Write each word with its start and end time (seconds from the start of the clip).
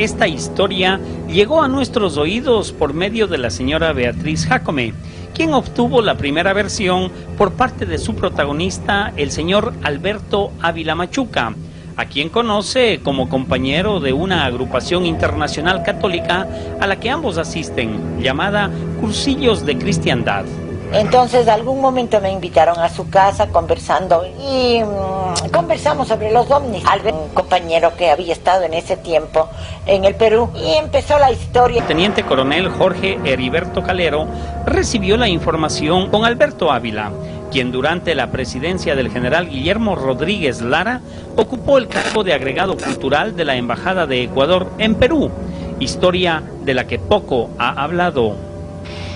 esta 0.00 0.26
historia 0.26 0.98
llegó 1.28 1.62
a 1.62 1.68
nuestros 1.68 2.16
oídos 2.16 2.72
por 2.72 2.94
medio 2.94 3.26
de 3.26 3.36
la 3.36 3.50
señora 3.50 3.92
Beatriz 3.92 4.46
Jacome, 4.46 4.94
quien 5.34 5.52
obtuvo 5.52 6.00
la 6.00 6.16
primera 6.16 6.54
versión 6.54 7.12
por 7.36 7.52
parte 7.52 7.84
de 7.84 7.98
su 7.98 8.14
protagonista, 8.14 9.12
el 9.18 9.30
señor 9.30 9.74
Alberto 9.82 10.52
Ávila 10.62 10.94
Machuca, 10.94 11.54
a 11.96 12.06
quien 12.06 12.30
conoce 12.30 13.00
como 13.02 13.28
compañero 13.28 14.00
de 14.00 14.14
una 14.14 14.46
agrupación 14.46 15.04
internacional 15.04 15.82
católica 15.82 16.48
a 16.80 16.86
la 16.86 16.98
que 16.98 17.10
ambos 17.10 17.36
asisten, 17.36 18.22
llamada 18.22 18.70
Cursillos 19.02 19.66
de 19.66 19.76
Cristiandad. 19.76 20.46
Entonces, 20.92 21.46
algún 21.46 21.80
momento 21.80 22.20
me 22.20 22.32
invitaron 22.32 22.78
a 22.78 22.88
su 22.88 23.08
casa 23.10 23.48
conversando 23.48 24.24
y 24.26 24.82
mm, 24.82 25.50
conversamos 25.50 26.08
sobre 26.08 26.32
los 26.32 26.50
ovnis. 26.50 26.82
Un 27.04 27.28
compañero 27.34 27.94
que 27.96 28.10
había 28.10 28.32
estado 28.32 28.64
en 28.64 28.74
ese 28.74 28.96
tiempo 28.96 29.48
en 29.86 30.04
el 30.04 30.14
Perú, 30.14 30.50
y 30.54 30.74
empezó 30.74 31.18
la 31.18 31.30
historia. 31.30 31.86
Teniente 31.86 32.24
coronel 32.24 32.68
Jorge 32.68 33.18
Heriberto 33.24 33.82
Calero 33.82 34.26
recibió 34.66 35.16
la 35.16 35.28
información 35.28 36.10
con 36.10 36.24
Alberto 36.24 36.70
Ávila, 36.72 37.10
quien 37.50 37.72
durante 37.72 38.14
la 38.14 38.30
presidencia 38.30 38.96
del 38.96 39.10
general 39.10 39.48
Guillermo 39.48 39.94
Rodríguez 39.94 40.60
Lara 40.60 41.00
ocupó 41.36 41.78
el 41.78 41.88
cargo 41.88 42.24
de 42.24 42.34
agregado 42.34 42.76
cultural 42.76 43.36
de 43.36 43.44
la 43.44 43.56
Embajada 43.56 44.06
de 44.06 44.24
Ecuador 44.24 44.70
en 44.78 44.94
Perú, 44.96 45.30
historia 45.78 46.42
de 46.62 46.74
la 46.74 46.86
que 46.86 46.98
poco 46.98 47.50
ha 47.58 47.82
hablado. 47.82 48.49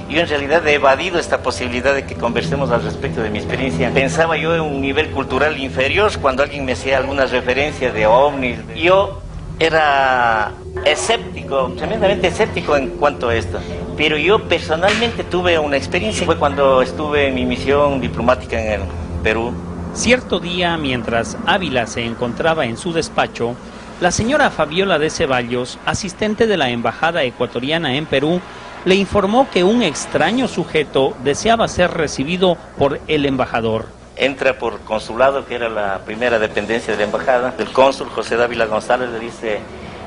Yo 0.09 0.21
en 0.21 0.29
realidad 0.29 0.67
he 0.67 0.75
evadido 0.75 1.19
esta 1.19 1.43
posibilidad 1.43 1.95
de 1.95 2.05
que 2.05 2.15
conversemos 2.15 2.71
al 2.71 2.83
respecto 2.83 3.23
de 3.23 3.31
mi 3.31 3.39
experiencia. 3.39 3.91
Pensaba 3.93 4.37
yo 4.37 4.55
en 4.55 4.61
un 4.61 4.81
nivel 4.81 5.11
cultural 5.11 5.59
inferior 5.59 6.11
cuando 6.21 6.43
alguien 6.43 6.65
me 6.65 6.73
hacía 6.73 6.99
alguna 6.99 7.27
referencia 7.27 7.91
de 7.91 8.07
ovnis. 8.07 8.59
Yo 8.77 9.23
era 9.59 10.53
escéptico, 10.85 11.73
tremendamente 11.77 12.29
escéptico 12.29 12.77
en 12.77 12.91
cuanto 12.91 13.29
a 13.29 13.35
esto. 13.35 13.59
Pero 13.97 14.17
yo 14.17 14.41
personalmente 14.49 15.25
tuve 15.25 15.59
una 15.59 15.77
experiencia, 15.77 16.27
fue 16.27 16.37
cuando 16.37 16.83
estuve 16.83 17.29
en 17.29 17.35
mi 17.35 17.47
misión 17.47 18.01
diplomática 18.01 18.61
en 18.61 18.73
el 18.73 18.89
Perú. 19.23 19.53
Cierto 19.95 20.41
día, 20.41 20.77
mientras 20.77 21.37
Ávila 21.47 21.87
se 21.87 22.05
encontraba 22.05 22.67
en 22.67 22.77
su 22.77 22.93
despacho, 22.93 23.55
la 24.01 24.11
señora 24.11 24.51
Fabiola 24.51 24.99
de 24.99 25.09
Ceballos, 25.09 25.79
asistente 25.87 26.49
de 26.49 26.57
la 26.57 26.69
Embajada 26.71 27.23
Ecuatoriana 27.23 27.97
en 27.97 28.07
Perú, 28.07 28.41
le 28.85 28.95
informó 28.95 29.49
que 29.51 29.65
un 29.65 29.83
extraño 29.83 30.49
sujeto 30.49 31.15
deseaba 31.25 31.69
ser 31.69 31.93
recibido 31.93 32.57
por 32.79 33.01
el 33.09 33.27
embajador. 33.27 33.87
Entra 34.17 34.59
por 34.59 34.81
consulado, 34.81 35.47
que 35.47 35.57
era 35.57 35.69
la 35.69 36.01
primera 36.05 36.39
dependencia 36.39 36.93
de 36.93 36.99
la 36.99 37.05
embajada. 37.05 37.55
El 37.59 37.73
cónsul 37.73 38.09
José 38.09 38.37
Dávila 38.37 38.67
González 38.67 39.11
le 39.11 39.19
dice, 39.19 39.59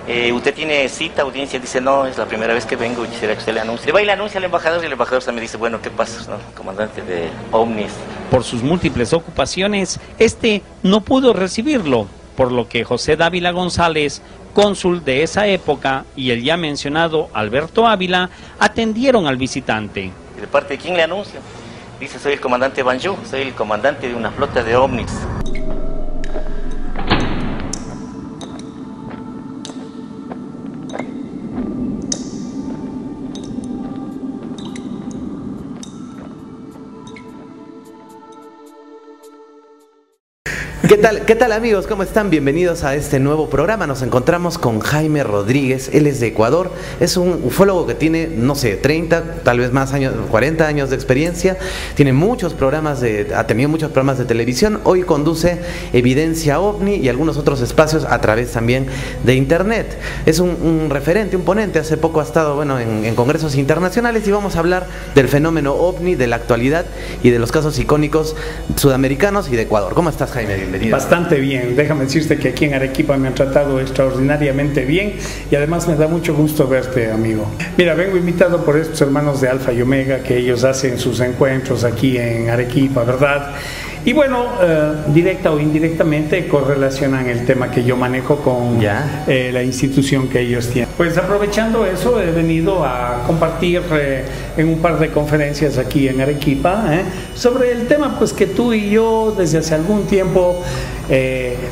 eh, 0.07 0.31
¿usted 0.31 0.53
tiene 0.53 0.87
cita, 0.87 1.23
audiencia? 1.23 1.59
Dice, 1.59 1.81
no, 1.81 2.05
es 2.05 2.17
la 2.17 2.25
primera 2.25 2.53
vez 2.53 2.65
que 2.65 2.77
vengo 2.77 3.03
y 3.03 3.09
quisiera 3.09 3.33
que 3.33 3.39
usted 3.39 3.53
le 3.53 3.59
anuncie. 3.59 3.87
Le 3.87 3.91
va 3.91 4.01
y 4.01 4.05
le 4.05 4.13
anuncia 4.13 4.37
al 4.37 4.45
embajador 4.45 4.81
y 4.81 4.85
el 4.85 4.93
embajador 4.93 5.23
también 5.23 5.41
dice, 5.41 5.57
bueno, 5.57 5.81
¿qué 5.81 5.89
pasa? 5.89 6.31
No? 6.31 6.37
Comandante 6.55 7.01
de 7.01 7.29
OVNIS. 7.51 7.91
Por 8.31 8.45
sus 8.45 8.63
múltiples 8.63 9.11
ocupaciones, 9.11 9.99
este 10.19 10.61
no 10.83 11.01
pudo 11.01 11.33
recibirlo, 11.33 12.07
por 12.37 12.53
lo 12.53 12.69
que 12.69 12.85
José 12.85 13.17
Dávila 13.17 13.51
González 13.51 14.21
cónsul 14.53 15.03
de 15.03 15.23
esa 15.23 15.47
época 15.47 16.05
y 16.15 16.31
el 16.31 16.43
ya 16.43 16.55
mencionado 16.55 17.29
Alberto 17.33 17.85
Ávila 17.85 18.29
atendieron 18.59 19.27
al 19.27 19.37
visitante. 19.37 20.11
¿De 20.39 20.47
parte 20.47 20.75
de 20.75 20.79
quién 20.79 20.95
le 20.95 21.03
anuncia? 21.03 21.41
Dice, 21.99 22.19
soy 22.19 22.33
el 22.33 22.39
comandante 22.39 22.83
Banjú, 22.83 23.17
soy 23.29 23.41
el 23.41 23.53
comandante 23.53 24.07
de 24.07 24.15
una 24.15 24.31
flota 24.31 24.63
de 24.63 24.75
ovnis. 24.75 25.11
¿Qué 40.87 40.95
tal, 40.95 41.25
¿Qué 41.25 41.35
tal 41.35 41.51
amigos? 41.51 41.85
¿Cómo 41.85 42.01
están? 42.03 42.29
Bienvenidos 42.29 42.85
a 42.85 42.95
este 42.95 43.19
nuevo 43.19 43.49
programa. 43.49 43.85
Nos 43.87 44.03
encontramos 44.03 44.57
con 44.57 44.79
Jaime 44.79 45.21
Rodríguez, 45.21 45.89
él 45.91 46.07
es 46.07 46.21
de 46.21 46.27
Ecuador, 46.27 46.71
es 47.01 47.17
un 47.17 47.41
ufólogo 47.43 47.85
que 47.85 47.93
tiene, 47.93 48.27
no 48.27 48.55
sé, 48.55 48.77
30, 48.77 49.41
tal 49.43 49.59
vez 49.59 49.73
más 49.73 49.91
años, 49.91 50.13
40 50.31 50.65
años 50.65 50.89
de 50.89 50.95
experiencia, 50.95 51.57
tiene 51.95 52.13
muchos 52.13 52.53
programas 52.53 53.01
de, 53.01 53.33
ha 53.35 53.45
tenido 53.47 53.67
muchos 53.67 53.91
programas 53.91 54.17
de 54.17 54.23
televisión, 54.23 54.79
hoy 54.85 55.03
conduce 55.03 55.59
Evidencia 55.91 56.61
OVNI 56.61 56.95
y 56.95 57.09
algunos 57.09 57.35
otros 57.35 57.59
espacios 57.59 58.05
a 58.05 58.21
través 58.21 58.53
también 58.53 58.87
de 59.25 59.35
Internet. 59.35 59.97
Es 60.25 60.39
un, 60.39 60.89
referente, 60.89 61.35
un 61.35 61.43
ponente, 61.43 61.79
hace 61.79 61.97
poco 61.97 62.21
ha 62.21 62.23
estado 62.23 62.55
bueno, 62.55 62.79
en, 62.79 63.03
en 63.03 63.13
congresos 63.13 63.55
internacionales 63.55 64.25
y 64.25 64.31
vamos 64.31 64.55
a 64.55 64.59
hablar 64.59 64.87
del 65.15 65.27
fenómeno 65.27 65.73
OVNI, 65.73 66.15
de 66.15 66.27
la 66.27 66.37
actualidad 66.37 66.85
y 67.23 67.31
de 67.31 67.39
los 67.39 67.51
casos 67.51 67.77
icónicos 67.77 68.37
sudamericanos 68.77 69.49
y 69.51 69.57
de 69.57 69.63
Ecuador. 69.63 69.93
¿Cómo 69.93 70.09
estás 70.09 70.31
Jaime? 70.31 70.76
Bastante 70.89 71.39
bien. 71.39 71.75
Déjame 71.75 72.05
decirte 72.05 72.37
que 72.37 72.49
aquí 72.49 72.65
en 72.65 72.73
Arequipa 72.73 73.17
me 73.17 73.27
han 73.27 73.35
tratado 73.35 73.79
extraordinariamente 73.79 74.85
bien 74.85 75.13
y 75.49 75.55
además 75.55 75.87
me 75.87 75.95
da 75.95 76.07
mucho 76.07 76.33
gusto 76.33 76.67
verte, 76.67 77.11
amigo. 77.11 77.49
Mira, 77.77 77.93
vengo 77.95 78.17
invitado 78.17 78.63
por 78.63 78.77
estos 78.77 79.01
hermanos 79.01 79.41
de 79.41 79.49
Alfa 79.49 79.73
y 79.73 79.81
Omega 79.81 80.19
que 80.19 80.37
ellos 80.37 80.63
hacen 80.63 80.97
sus 80.97 81.19
encuentros 81.19 81.83
aquí 81.83 82.17
en 82.17 82.49
Arequipa, 82.49 83.03
¿verdad? 83.03 83.55
Y 84.07 84.13
bueno, 84.13 84.45
eh, 84.61 84.93
directa 85.07 85.51
o 85.51 85.59
indirectamente 85.59 86.47
correlacionan 86.47 87.27
el 87.27 87.45
tema 87.45 87.69
que 87.69 87.83
yo 87.83 87.97
manejo 87.97 88.37
con 88.37 88.79
eh, 88.81 89.49
la 89.51 89.61
institución 89.61 90.29
que 90.29 90.39
ellos 90.39 90.69
tienen. 90.69 90.89
Pues 90.95 91.17
aprovechando 91.17 91.85
eso, 91.85 92.21
he 92.21 92.31
venido 92.31 92.85
a 92.85 93.23
compartir 93.27 93.81
eh, 93.91 94.23
en 94.55 94.69
un 94.69 94.79
par 94.79 94.97
de 94.97 95.09
conferencias 95.09 95.77
aquí 95.77 96.07
en 96.07 96.21
Arequipa 96.21 96.85
sobre 97.35 97.73
el 97.73 97.87
tema 97.87 98.17
pues 98.17 98.31
que 98.31 98.45
tú 98.45 98.71
y 98.71 98.91
yo 98.91 99.35
desde 99.37 99.57
hace 99.57 99.75
algún 99.75 100.05
tiempo 100.05 100.63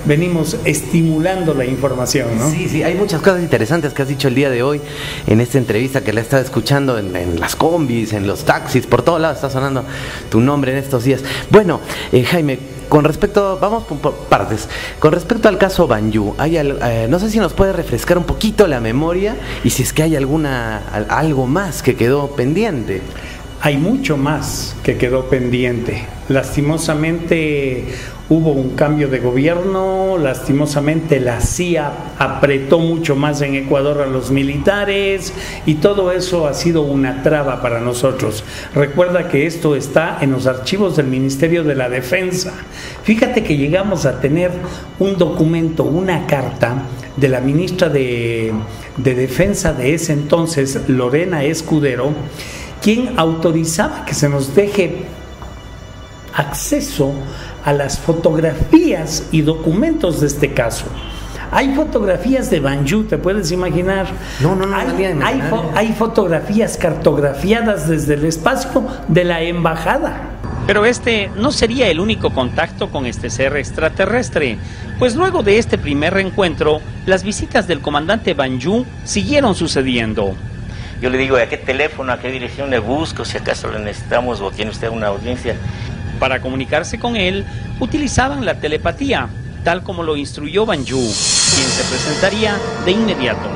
venimos 0.06 0.58
estimulando 0.64 1.54
la 1.54 1.66
información, 1.66 2.38
¿no? 2.38 2.50
Sí, 2.50 2.70
sí, 2.70 2.84
hay 2.84 2.96
muchas 2.96 3.22
cosas 3.22 3.42
interesantes 3.42 3.94
que 3.94 4.02
has 4.02 4.08
dicho 4.08 4.30
el 4.30 4.36
día 4.36 4.50
de 4.50 4.64
hoy 4.64 4.80
en 5.28 5.42
esta 5.42 5.58
entrevista 5.58 6.02
que 6.06 6.14
la 6.14 6.22
he 6.22 6.24
estado 6.24 6.42
escuchando 6.42 6.98
en, 6.98 7.14
en 7.18 7.40
las 7.40 7.58
combis, 7.58 8.14
en 8.14 8.28
los 8.28 8.46
taxis, 8.46 8.88
por 8.88 9.02
todos 9.02 9.20
lados 9.20 9.38
está 9.38 9.50
sonando 9.50 9.84
tu 10.30 10.40
nombre 10.40 10.72
en 10.72 10.78
estos 10.78 11.04
días. 11.04 11.22
Bueno, 11.50 11.82
Jaime, 12.26 12.60
con 12.90 13.04
respecto, 13.04 13.58
vamos 13.60 13.84
por 13.84 14.14
partes. 14.14 14.70
Con 15.00 15.12
respecto 15.12 15.50
al 15.50 15.58
caso 15.58 15.88
Banyu, 15.88 16.36
hay, 16.38 16.58
eh, 16.58 17.08
no 17.10 17.20
sé 17.20 17.30
si 17.30 17.40
nos 17.40 17.54
puede 17.54 17.74
refrescar 17.74 18.18
un 18.18 18.26
poquito 18.26 18.68
la 18.68 18.80
memoria 18.80 19.36
y 19.64 19.70
si 19.70 19.84
es 19.84 19.94
que 19.94 20.04
hay 20.04 20.16
alguna 20.16 20.82
algo 21.10 21.48
más 21.48 21.82
que 21.82 21.96
quedó 21.96 22.32
pendiente. 22.36 23.02
Hay 23.62 23.78
mucho 23.78 24.18
más 24.18 24.76
que 24.84 24.98
quedó 24.98 25.26
pendiente. 25.30 26.06
Lastimosamente 26.30 27.96
hubo 28.28 28.52
un 28.52 28.72
cambio 28.72 29.08
de 29.08 29.20
gobierno, 29.20 30.18
lastimosamente 30.18 31.20
la 31.20 31.42
CIA 31.42 31.92
apretó 32.18 32.80
mucho 32.80 33.16
más 33.16 33.42
en 33.42 33.56
Ecuador 33.56 34.02
a 34.02 34.08
los 34.08 34.32
militares 34.32 35.32
y 35.66 35.76
todo 35.76 36.12
eso 36.12 36.48
ha 36.48 36.54
sido 36.56 36.82
una 36.82 37.22
traba 37.22 37.62
para 37.62 37.80
nosotros. 37.82 38.44
Recuerda 38.74 39.28
que 39.28 39.46
esto 39.46 39.76
está 39.76 40.18
en 40.22 40.32
los 40.32 40.48
archivos 40.48 40.96
del 40.96 41.08
Ministerio 41.08 41.64
de 41.64 41.76
la 41.76 41.88
Defensa. 41.88 42.54
Fíjate 43.04 43.44
que 43.44 43.58
llegamos 43.58 44.06
a 44.08 44.20
tener 44.20 44.52
un 44.98 45.18
documento, 45.18 45.84
una 45.84 46.26
carta 46.26 46.84
de 47.16 47.30
la 47.30 47.42
ministra 47.42 47.90
de, 47.90 48.52
de 48.98 49.16
Defensa 49.16 49.74
de 49.74 49.94
ese 49.94 50.14
entonces, 50.14 50.82
Lorena 50.88 51.44
Escudero, 51.44 52.12
quien 52.82 53.14
autorizaba 53.18 54.04
que 54.04 54.16
se 54.16 54.30
nos 54.30 54.56
deje 54.56 55.06
acceso 56.34 57.14
a 57.66 57.74
las 57.74 58.00
fotografías 58.00 59.28
y 59.32 59.42
documentos 59.42 60.22
de 60.22 60.28
este 60.28 60.54
caso. 60.54 60.86
Hay 61.52 61.74
fotografías 61.74 62.50
de 62.50 62.60
Banjú, 62.60 63.04
¿te 63.04 63.18
puedes 63.18 63.52
imaginar? 63.52 64.08
No, 64.40 64.56
no, 64.56 64.66
no. 64.66 64.76
Hay, 64.76 65.04
hay, 65.04 65.42
hay, 65.74 65.94
fotografías 65.94 66.78
cartografiadas 66.78 67.88
desde 67.88 68.16
el 68.16 68.26
espacio 68.26 68.86
de 69.08 69.24
la 69.24 69.42
embajada. 69.42 70.32
Pero 70.68 70.86
este 70.86 71.30
no 71.36 71.52
sería 71.52 71.88
el 71.90 72.00
único 72.00 72.32
contacto 72.32 72.90
con 72.90 73.06
este 73.06 73.30
ser 73.30 73.56
extraterrestre, 73.56 74.58
pues 74.98 75.16
luego 75.16 75.44
de 75.44 75.60
este 75.60 75.78
primer 75.78 76.16
reencuentro, 76.16 76.82
las 77.06 77.24
visitas 77.24 77.68
del 77.68 77.82
comandante 77.82 78.34
Banjú 78.34 78.86
siguieron 79.04 79.54
sucediendo. 79.56 80.36
Yo 81.02 81.10
le 81.10 81.18
digo, 81.18 81.38
¿a 81.38 81.46
qué 81.46 81.58
teléfono, 81.58 82.14
a 82.14 82.20
qué 82.20 82.32
dirección 82.32 82.70
le 82.70 82.80
busco, 82.80 83.26
si 83.26 83.38
acaso 83.38 83.70
le 83.72 83.80
necesitamos 83.80 84.42
o 84.42 84.50
tiene 84.50 84.72
usted 84.72 84.90
una 84.90 85.08
audiencia? 85.08 85.56
Para 86.20 86.42
comunicarse 86.42 87.00
con 87.00 87.16
él, 87.16 87.46
utilizaban 87.80 88.46
la 88.46 88.60
telepatía, 88.60 89.28
tal 89.64 89.84
como 89.84 90.04
lo 90.04 90.16
instruyó 90.16 90.66
Banju, 90.66 90.86
quien 90.86 91.68
se 91.68 91.84
presentaría 91.90 92.58
de 92.86 92.92
inmediato. 92.92 93.50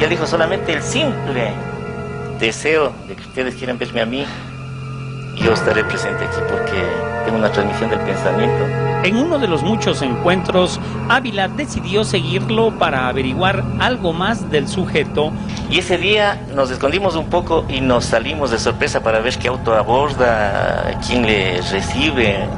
Y 0.00 0.06
dijo 0.06 0.26
solamente 0.26 0.72
el 0.72 0.82
simple 0.82 1.52
deseo 2.38 2.92
de 3.08 3.16
que 3.16 3.22
ustedes 3.22 3.54
quieran 3.54 3.78
verme 3.78 4.00
a 4.00 4.06
mí, 4.06 4.24
yo 5.36 5.52
estaré 5.52 5.84
presente 5.84 6.24
aquí 6.24 6.38
porque 6.50 6.82
tengo 7.24 7.38
una 7.38 7.50
transmisión 7.50 7.90
del 7.90 8.00
pensamiento. 8.00 8.64
En 9.02 9.16
uno 9.16 9.38
de 9.38 9.48
los 9.48 9.62
muchos 9.62 10.00
encuentros, 10.02 10.80
Ávila 11.08 11.48
decidió 11.48 12.04
seguirlo 12.04 12.70
para 12.78 13.08
averiguar 13.08 13.62
algo 13.80 14.12
más 14.12 14.50
del 14.50 14.68
sujeto. 14.68 15.30
Y 15.70 15.80
ese 15.80 15.98
día 15.98 16.40
nos 16.54 16.70
escondimos 16.70 17.16
un 17.16 17.26
poco 17.26 17.64
y 17.68 17.80
nos 17.80 18.06
salimos 18.06 18.50
de 18.50 18.58
sorpresa 18.58 19.02
para 19.02 19.20
ver 19.20 19.36
qué 19.38 19.48
auto 19.48 19.74
aborda, 19.74 20.98
quién 21.06 21.26
le 21.26 21.60
recibe. 21.60 22.48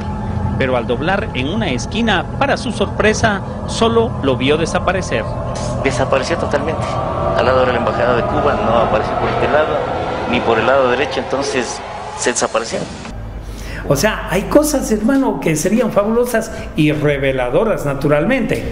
Pero 0.58 0.76
al 0.76 0.86
doblar 0.86 1.28
en 1.34 1.48
una 1.48 1.70
esquina, 1.70 2.24
para 2.38 2.56
su 2.56 2.72
sorpresa, 2.72 3.42
solo 3.66 4.10
lo 4.22 4.36
vio 4.36 4.56
desaparecer. 4.56 5.24
Desapareció 5.82 6.36
totalmente. 6.38 6.86
Al 7.36 7.44
lado 7.44 7.66
de 7.66 7.72
la 7.72 7.78
embajada 7.78 8.16
de 8.16 8.22
Cuba 8.22 8.58
no 8.64 8.78
apareció 8.78 9.14
por 9.16 9.28
este 9.28 9.48
lado, 9.48 9.76
ni 10.30 10.40
por 10.40 10.58
el 10.58 10.66
lado 10.66 10.90
derecho, 10.90 11.20
entonces 11.20 11.80
se 12.18 12.30
desapareció. 12.30 12.78
O 13.88 13.96
sea, 13.96 14.28
hay 14.30 14.42
cosas, 14.42 14.90
hermano, 14.90 15.40
que 15.40 15.54
serían 15.54 15.92
fabulosas 15.92 16.50
y 16.76 16.92
reveladoras, 16.92 17.86
naturalmente. 17.86 18.62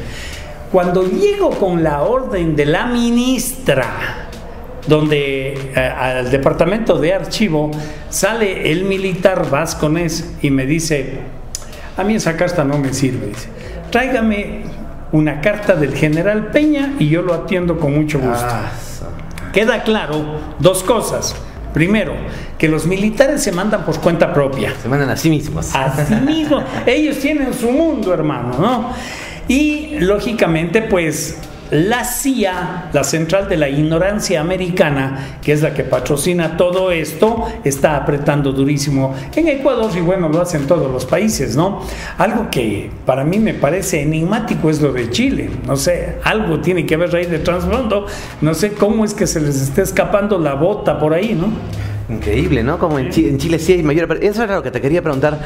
Cuando 0.72 1.08
llego 1.08 1.50
con 1.50 1.84
la 1.84 2.02
orden 2.02 2.56
de 2.56 2.66
la 2.66 2.86
ministra, 2.86 4.28
donde 4.88 5.72
eh, 5.74 5.78
al 5.78 6.30
departamento 6.30 6.98
de 6.98 7.14
archivo 7.14 7.70
sale 8.10 8.72
el 8.72 8.84
militar 8.84 9.48
Vasconés 9.48 10.34
y 10.42 10.50
me 10.50 10.66
dice, 10.66 11.20
a 11.96 12.02
mí 12.02 12.16
esa 12.16 12.36
carta 12.36 12.64
no 12.64 12.78
me 12.78 12.92
sirve, 12.92 13.28
dice, 13.28 13.48
tráigame 13.90 14.64
una 15.12 15.40
carta 15.40 15.76
del 15.76 15.94
general 15.94 16.48
Peña 16.48 16.94
y 16.98 17.08
yo 17.08 17.22
lo 17.22 17.34
atiendo 17.34 17.78
con 17.78 17.94
mucho 17.94 18.18
gusto. 18.18 18.46
Ah, 18.46 18.72
Queda 19.52 19.84
claro 19.84 20.40
dos 20.58 20.82
cosas. 20.82 21.36
Primero, 21.74 22.14
que 22.56 22.68
los 22.68 22.86
militares 22.86 23.42
se 23.42 23.50
mandan 23.52 23.84
por 23.84 24.00
cuenta 24.00 24.32
propia. 24.32 24.72
se 24.80 24.88
mandan 24.88 25.10
a 25.10 25.16
sí 25.16 25.28
mismos. 25.28 25.74
Así 25.74 26.14
mismo, 26.14 26.62
ellos 26.86 27.18
tienen 27.18 27.52
su 27.52 27.70
mundo, 27.70 28.14
hermano, 28.14 28.56
¿no? 28.58 28.92
Y 29.48 29.98
lógicamente, 29.98 30.82
pues 30.82 31.36
la 31.70 32.04
CIA, 32.04 32.90
la 32.92 33.04
Central 33.04 33.48
de 33.48 33.56
la 33.56 33.68
Ignorancia 33.68 34.40
Americana, 34.40 35.38
que 35.42 35.52
es 35.52 35.62
la 35.62 35.74
que 35.74 35.84
patrocina 35.84 36.56
todo 36.56 36.90
esto, 36.90 37.44
está 37.64 37.96
apretando 37.96 38.52
durísimo 38.52 39.14
en 39.34 39.48
Ecuador 39.48 39.90
y 39.96 40.00
bueno, 40.00 40.28
lo 40.28 40.40
hacen 40.40 40.66
todos 40.66 40.90
los 40.90 41.04
países, 41.06 41.56
¿no? 41.56 41.80
Algo 42.18 42.50
que 42.50 42.90
para 43.06 43.24
mí 43.24 43.38
me 43.38 43.54
parece 43.54 44.02
enigmático 44.02 44.70
es 44.70 44.80
lo 44.80 44.92
de 44.92 45.10
Chile, 45.10 45.50
no 45.66 45.76
sé, 45.76 46.16
algo 46.24 46.60
tiene 46.60 46.86
que 46.86 46.94
haber 46.94 47.14
ahí 47.14 47.26
de 47.26 47.38
trasfondo, 47.38 48.06
no 48.40 48.54
sé 48.54 48.72
cómo 48.72 49.04
es 49.04 49.14
que 49.14 49.26
se 49.26 49.40
les 49.40 49.60
está 49.60 49.82
escapando 49.82 50.38
la 50.38 50.54
bota 50.54 50.98
por 50.98 51.14
ahí, 51.14 51.34
¿no? 51.34 51.48
Increíble, 52.08 52.62
¿no? 52.62 52.78
Como 52.78 52.98
en 52.98 53.10
Chile, 53.10 53.30
en 53.30 53.38
Chile 53.38 53.58
sí 53.58 53.72
hay 53.72 53.82
mayor... 53.82 54.18
Eso 54.20 54.42
era 54.42 54.56
lo 54.56 54.62
que 54.62 54.70
te 54.70 54.80
quería 54.80 55.00
preguntar. 55.00 55.40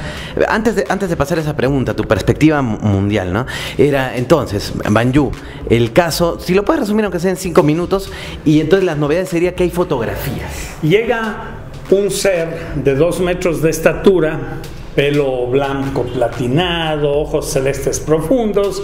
Antes 0.49 0.75
de, 0.75 0.85
antes 0.89 1.09
de 1.09 1.17
pasar 1.17 1.39
esa 1.39 1.55
pregunta, 1.55 1.95
tu 1.95 2.05
perspectiva 2.05 2.61
mu- 2.63 2.79
mundial, 2.79 3.33
¿no? 3.33 3.47
Era 3.77 4.17
entonces, 4.17 4.73
Banjú, 4.91 5.31
el 5.71 5.93
caso, 5.93 6.41
si 6.41 6.55
lo 6.55 6.65
puedes 6.65 6.81
resumir 6.81 7.05
aunque 7.05 7.21
sea 7.21 7.31
en 7.31 7.37
cinco 7.37 7.63
minutos, 7.63 8.11
y 8.45 8.61
entonces 8.61 8.85
las 8.85 8.99
novedades 8.99 9.29
sería 9.29 9.55
que 9.55 9.63
hay 9.63 9.71
fotografías. 9.71 10.51
Llega 10.83 11.37
un 11.91 12.11
ser 12.11 12.75
de 12.75 12.95
dos 12.97 13.21
metros 13.21 13.63
de 13.63 13.71
estatura, 13.71 14.59
pelo 14.97 15.47
blanco 15.47 16.03
platinado, 16.03 17.19
ojos 17.19 17.53
celestes 17.53 18.01
profundos, 18.01 18.83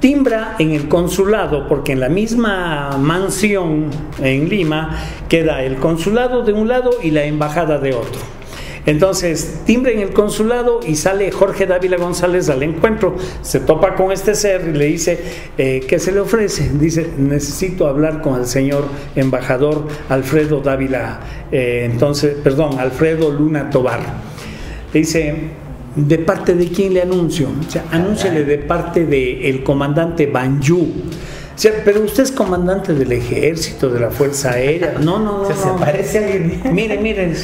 timbra 0.00 0.56
en 0.58 0.72
el 0.72 0.88
consulado, 0.88 1.68
porque 1.68 1.92
en 1.92 2.00
la 2.00 2.08
misma 2.08 2.96
mansión 2.98 3.90
en 4.22 4.48
Lima 4.48 4.98
queda 5.28 5.62
el 5.62 5.76
consulado 5.76 6.42
de 6.42 6.52
un 6.52 6.68
lado 6.68 6.90
y 7.02 7.10
la 7.10 7.24
embajada 7.24 7.78
de 7.78 7.94
otro. 7.94 8.36
Entonces, 8.86 9.62
timbra 9.66 9.90
en 9.90 9.98
el 9.98 10.12
consulado 10.12 10.78
y 10.86 10.94
sale 10.94 11.32
Jorge 11.32 11.66
Dávila 11.66 11.96
González 11.96 12.48
al 12.48 12.62
encuentro, 12.62 13.16
se 13.42 13.58
topa 13.58 13.96
con 13.96 14.12
este 14.12 14.36
ser 14.36 14.68
y 14.72 14.78
le 14.78 14.84
dice, 14.86 15.18
eh, 15.58 15.84
¿qué 15.88 15.98
se 15.98 16.12
le 16.12 16.20
ofrece? 16.20 16.70
Dice, 16.72 17.10
necesito 17.18 17.88
hablar 17.88 18.22
con 18.22 18.38
el 18.38 18.46
señor 18.46 18.84
embajador 19.16 19.88
Alfredo 20.08 20.60
Dávila, 20.60 21.18
eh, 21.50 21.88
entonces, 21.90 22.36
perdón, 22.44 22.78
Alfredo 22.78 23.32
Luna 23.32 23.70
Tobar. 23.70 24.00
Le 24.92 25.00
dice, 25.00 25.34
¿de 25.96 26.18
parte 26.18 26.54
de 26.54 26.68
quién 26.68 26.94
le 26.94 27.02
anuncio? 27.02 27.48
O 27.48 27.70
sea, 27.70 27.84
anúnciale 27.90 28.44
de 28.44 28.58
parte 28.58 29.04
del 29.06 29.64
comandante 29.64 30.26
Banjú. 30.26 30.92
O 31.54 31.58
sea, 31.58 31.72
pero 31.84 32.02
usted 32.02 32.24
es 32.24 32.32
comandante 32.32 32.92
del 32.92 33.10
ejército, 33.12 33.88
de 33.88 33.98
la 33.98 34.10
Fuerza 34.10 34.52
Aérea. 34.52 34.94
No, 35.00 35.18
no, 35.18 35.42
no. 35.42 35.48
no. 35.66 35.76
parece 35.76 36.18
a 36.18 36.26
alguien. 36.26 36.60
Miren, 36.72 37.02
miren, 37.02 37.34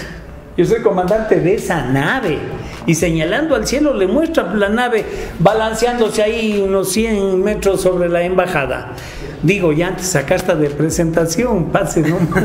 yo 0.56 0.64
soy 0.66 0.82
comandante 0.82 1.40
de 1.40 1.54
esa 1.54 1.86
nave. 1.86 2.38
Y 2.86 2.94
señalando 2.94 3.54
al 3.54 3.66
cielo 3.66 3.94
le 3.94 4.06
muestra 4.06 4.52
la 4.54 4.68
nave 4.68 5.04
balanceándose 5.38 6.22
ahí 6.22 6.60
unos 6.60 6.92
100 6.92 7.42
metros 7.42 7.80
sobre 7.80 8.08
la 8.08 8.22
embajada. 8.22 8.92
Digo, 9.42 9.72
ya 9.72 9.88
antes 9.88 10.08
esa 10.08 10.24
carta 10.24 10.54
de 10.54 10.68
presentación, 10.68 11.72
pase 11.72 12.02
nomás. 12.02 12.44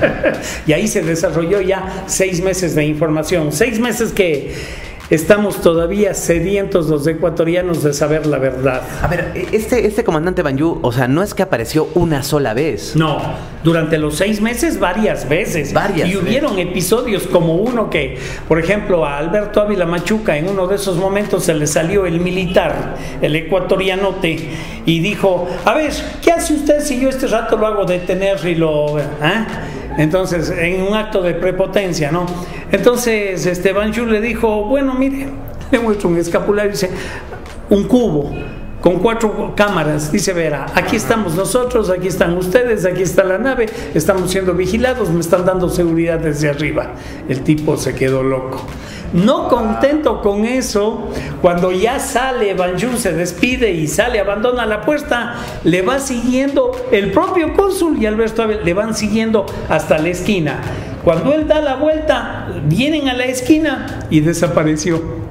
y 0.66 0.72
ahí 0.72 0.86
se 0.86 1.02
desarrolló 1.02 1.60
ya 1.60 2.04
seis 2.06 2.42
meses 2.42 2.74
de 2.74 2.84
información. 2.84 3.50
Seis 3.50 3.80
meses 3.80 4.12
que 4.12 4.54
estamos 5.10 5.60
todavía 5.62 6.12
sedientos 6.14 6.88
los 6.88 7.06
ecuatorianos 7.06 7.82
de 7.82 7.92
saber 7.92 8.26
la 8.26 8.38
verdad. 8.38 8.82
A 9.02 9.06
ver, 9.06 9.32
este, 9.52 9.86
este 9.86 10.04
comandante 10.04 10.42
Banjú, 10.42 10.80
o 10.82 10.92
sea, 10.92 11.08
no 11.08 11.22
es 11.22 11.34
que 11.34 11.42
apareció 11.42 11.88
una 11.94 12.22
sola 12.22 12.54
vez. 12.54 12.94
No, 12.94 13.18
durante 13.64 13.98
los 13.98 14.16
seis 14.16 14.40
meses 14.40 14.78
varias 14.78 15.28
veces. 15.28 15.72
Varias 15.72 16.08
Y 16.08 16.16
hubieron 16.16 16.58
episodios 16.58 17.26
como 17.26 17.56
uno 17.56 17.88
que, 17.90 18.18
por 18.46 18.58
ejemplo, 18.58 19.04
a 19.04 19.18
Alberto 19.18 19.60
Ávila 19.60 19.86
Machuca 19.86 20.36
en 20.36 20.48
uno 20.48 20.66
de 20.66 20.76
esos 20.76 20.96
momentos 20.96 21.44
se 21.44 21.54
le 21.54 21.66
salió 21.66 22.06
el 22.06 22.20
militar, 22.20 22.96
el 23.22 23.34
ecuatorianote, 23.36 24.50
y 24.84 25.00
dijo, 25.00 25.48
a 25.64 25.74
ver, 25.74 25.92
¿qué 26.22 26.32
hace 26.32 26.54
usted 26.54 26.80
si 26.80 27.00
yo 27.00 27.08
este 27.08 27.26
rato 27.26 27.56
lo 27.56 27.66
hago 27.66 27.84
detener 27.84 28.38
y 28.46 28.54
lo... 28.54 28.96
¿ah?". 29.22 29.46
Entonces, 29.98 30.50
en 30.50 30.80
un 30.80 30.94
acto 30.94 31.20
de 31.22 31.34
prepotencia, 31.34 32.10
¿no? 32.10 32.24
Entonces, 32.70 33.44
este 33.44 33.72
Banchu 33.72 34.06
le 34.06 34.20
dijo, 34.20 34.64
bueno, 34.64 34.94
mire, 34.94 35.28
le 35.70 35.78
muestro 35.80 36.08
un 36.08 36.16
escapulario 36.16 36.70
y 36.70 36.72
dice, 36.72 36.90
un 37.68 37.84
cubo 37.84 38.32
con 38.80 39.00
cuatro 39.00 39.54
cámaras. 39.56 40.12
Dice, 40.12 40.32
verá, 40.32 40.66
aquí 40.74 40.96
estamos 40.96 41.34
nosotros, 41.34 41.90
aquí 41.90 42.06
están 42.06 42.36
ustedes, 42.36 42.84
aquí 42.84 43.02
está 43.02 43.24
la 43.24 43.38
nave, 43.38 43.66
estamos 43.92 44.30
siendo 44.30 44.54
vigilados, 44.54 45.10
me 45.10 45.20
están 45.20 45.44
dando 45.44 45.68
seguridad 45.68 46.20
desde 46.20 46.48
arriba. 46.48 46.92
El 47.28 47.42
tipo 47.42 47.76
se 47.76 47.94
quedó 47.94 48.22
loco. 48.22 48.64
No 49.12 49.48
contento 49.48 50.20
con 50.20 50.44
eso, 50.44 51.08
cuando 51.40 51.72
ya 51.72 51.98
sale 51.98 52.54
Banjú, 52.54 52.96
se 52.96 53.12
despide 53.12 53.70
y 53.72 53.86
sale, 53.86 54.20
abandona 54.20 54.66
la 54.66 54.82
puerta, 54.82 55.36
le 55.64 55.82
va 55.82 55.98
siguiendo 55.98 56.72
el 56.92 57.10
propio 57.12 57.54
cónsul 57.54 58.02
y 58.02 58.06
Alberto 58.06 58.42
Ávila, 58.42 58.62
le 58.62 58.74
van 58.74 58.94
siguiendo 58.94 59.46
hasta 59.68 59.98
la 59.98 60.08
esquina. 60.08 60.60
Cuando 61.04 61.32
él 61.32 61.48
da 61.48 61.62
la 61.62 61.76
vuelta, 61.76 62.48
vienen 62.64 63.08
a 63.08 63.14
la 63.14 63.24
esquina 63.24 64.06
y 64.10 64.20
desapareció. 64.20 65.27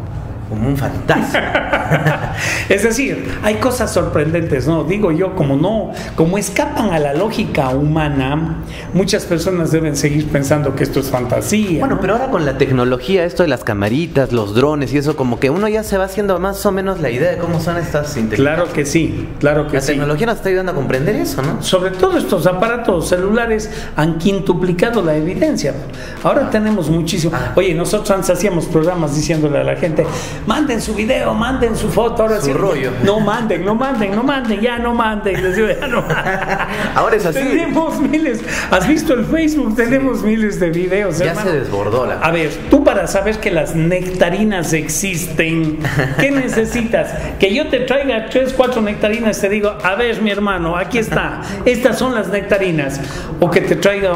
Como 0.50 0.68
un 0.68 0.78
fantasma. 0.78 2.34
Es 2.70 2.84
decir, 2.84 3.40
hay 3.44 3.56
cosas 3.56 3.94
sorprendentes, 3.94 4.68
¿no? 4.68 4.84
Digo 4.84 5.12
yo, 5.12 5.36
como 5.36 5.56
no, 5.56 5.92
como 6.16 6.38
escapan 6.38 6.92
a 6.92 7.00
la 7.00 7.14
lógica 7.14 7.70
humana, 7.70 8.58
muchas 8.94 9.26
personas 9.26 9.72
deben 9.72 9.96
seguir 9.96 10.28
pensando 10.28 10.76
que 10.76 10.84
esto 10.84 11.00
es 11.00 11.10
fantasía. 11.10 11.80
Bueno, 11.80 12.00
pero 12.02 12.14
ahora 12.14 12.28
con 12.30 12.46
la 12.46 12.58
tecnología, 12.58 13.24
esto 13.24 13.44
de 13.44 13.50
las 13.50 13.64
camaritas, 13.64 14.34
los 14.34 14.54
drones 14.54 14.94
y 14.94 14.98
eso, 14.98 15.16
como 15.16 15.40
que 15.40 15.50
uno 15.50 15.68
ya 15.70 15.84
se 15.84 15.98
va 15.98 16.06
haciendo 16.06 16.38
más 16.40 16.66
o 16.66 16.72
menos 16.72 17.00
la 17.00 17.10
idea 17.10 17.32
de 17.32 17.38
cómo 17.38 17.60
son 17.62 17.78
estas 17.78 18.16
inteligencias. 18.18 18.56
Claro 18.58 18.74
que 18.74 18.86
sí, 18.86 19.30
claro 19.40 19.68
que 19.68 19.76
La 19.76 19.82
sí. 19.82 19.88
tecnología 19.94 20.28
nos 20.28 20.38
está 20.38 20.50
ayudando 20.50 20.74
a 20.74 20.76
comprender 20.76 21.16
eso, 21.16 21.42
¿no? 21.42 21.64
Sobre 21.64 21.92
todo 21.92 22.18
estos 22.18 22.46
aparatos 22.48 23.08
celulares 23.10 23.70
han 23.96 24.18
quintuplicado 24.18 25.02
la 25.02 25.16
evidencia. 25.16 25.74
Ahora 26.24 26.50
tenemos 26.50 26.90
muchísimo. 26.90 27.34
Oye, 27.56 27.74
nosotros 27.74 28.12
antes 28.12 28.30
hacíamos 28.30 28.66
programas 28.66 29.16
diciéndole 29.16 29.60
a 29.60 29.64
la 29.64 29.76
gente, 29.78 30.06
manden 30.46 30.82
su 30.82 30.94
video, 30.94 31.34
manden 31.34 31.76
su 31.76 31.90
foto. 31.90 32.24
Ahora 32.24 32.40
Su 32.40 32.48
sí, 32.48 32.54
rollo. 32.54 32.92
No 33.04 33.20
manden, 33.20 33.66
no 33.66 33.76
manden, 33.76 34.16
no 34.16 34.24
manden, 34.24 34.60
ya 34.60 34.78
no 34.78 34.94
manden. 34.94 35.54
Digo, 35.54 35.68
ya 35.68 35.88
no 35.88 36.04
Ahora 36.96 37.16
es 37.16 37.26
así. 37.26 37.40
Tenemos 37.40 38.00
miles. 38.00 38.42
¿Has 38.72 38.88
visto 38.88 39.14
el 39.14 39.26
Facebook? 39.26 39.76
Tenemos 39.76 40.22
miles 40.24 40.60
de 40.60 40.70
videos. 40.70 41.20
Ya 41.20 41.32
hermano. 41.32 41.50
se 41.50 41.60
desbordó 41.60 42.06
la. 42.06 42.20
A 42.20 42.32
ver, 42.32 42.52
tú 42.70 42.84
para 42.84 43.08
saber 43.08 43.40
que 43.40 43.52
las 43.52 43.76
nectarinas 43.76 44.74
existen, 44.74 45.80
¿qué 46.20 46.32
necesitas? 46.32 47.14
Que 47.40 47.54
yo 47.54 47.68
te 47.68 47.82
traiga 47.82 48.30
tres, 48.30 48.54
cuatro 48.54 48.82
nectarinas, 48.82 49.40
te 49.40 49.50
digo, 49.50 49.78
a 49.84 49.96
ver, 49.96 50.22
mi 50.22 50.32
hermano, 50.32 50.76
aquí 50.78 50.98
está, 50.98 51.42
estas 51.66 51.98
son 51.98 52.16
las 52.16 52.30
nectarinas. 52.30 53.00
O 53.40 53.50
que 53.50 53.62
te 53.62 53.76
traiga 53.76 54.14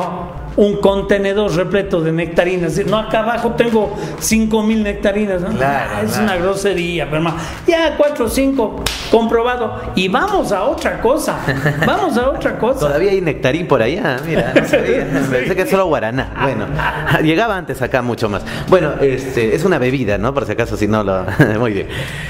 un 0.57 0.77
contenedor 0.77 1.55
repleto 1.55 2.01
de 2.01 2.11
nectarinas. 2.11 2.77
No, 2.85 2.97
acá 2.97 3.19
abajo 3.19 3.51
tengo 3.51 3.95
5 4.19 4.63
mil 4.63 4.83
nectarinas. 4.83 5.41
¿no? 5.41 5.49
Claro, 5.49 6.05
es 6.05 6.11
claro. 6.11 6.23
una 6.23 6.37
grosería, 6.37 7.05
pero 7.05 7.17
hermano. 7.17 7.37
Ya, 7.67 7.95
4 7.97 8.25
o 8.25 8.29
5, 8.29 8.83
comprobado. 9.09 9.81
Y 9.95 10.07
vamos 10.07 10.51
a 10.51 10.63
otra 10.63 11.01
cosa. 11.01 11.39
Vamos 11.85 12.17
a 12.17 12.29
otra 12.29 12.57
cosa. 12.57 12.79
Todavía 12.79 13.11
hay 13.11 13.21
nectarín 13.21 13.67
por 13.67 13.81
allá, 13.81 14.19
mira, 14.25 14.53
no 14.55 14.65
sabía. 14.67 15.07
Pensé 15.29 15.55
que 15.55 15.61
es 15.61 15.69
solo 15.69 15.85
guaraná. 15.87 16.33
Bueno, 16.41 16.65
llegaba 17.23 17.57
antes 17.57 17.81
acá 17.81 18.01
mucho 18.01 18.29
más. 18.29 18.43
Bueno, 18.67 18.93
este, 19.01 19.55
es 19.55 19.63
una 19.63 19.77
bebida, 19.77 20.17
¿no? 20.17 20.33
Por 20.33 20.45
si 20.45 20.53
acaso, 20.53 20.77
si 20.77 20.87
no 20.87 21.03
lo. 21.03 21.25
Muy 21.59 21.73
bien. 21.73 21.87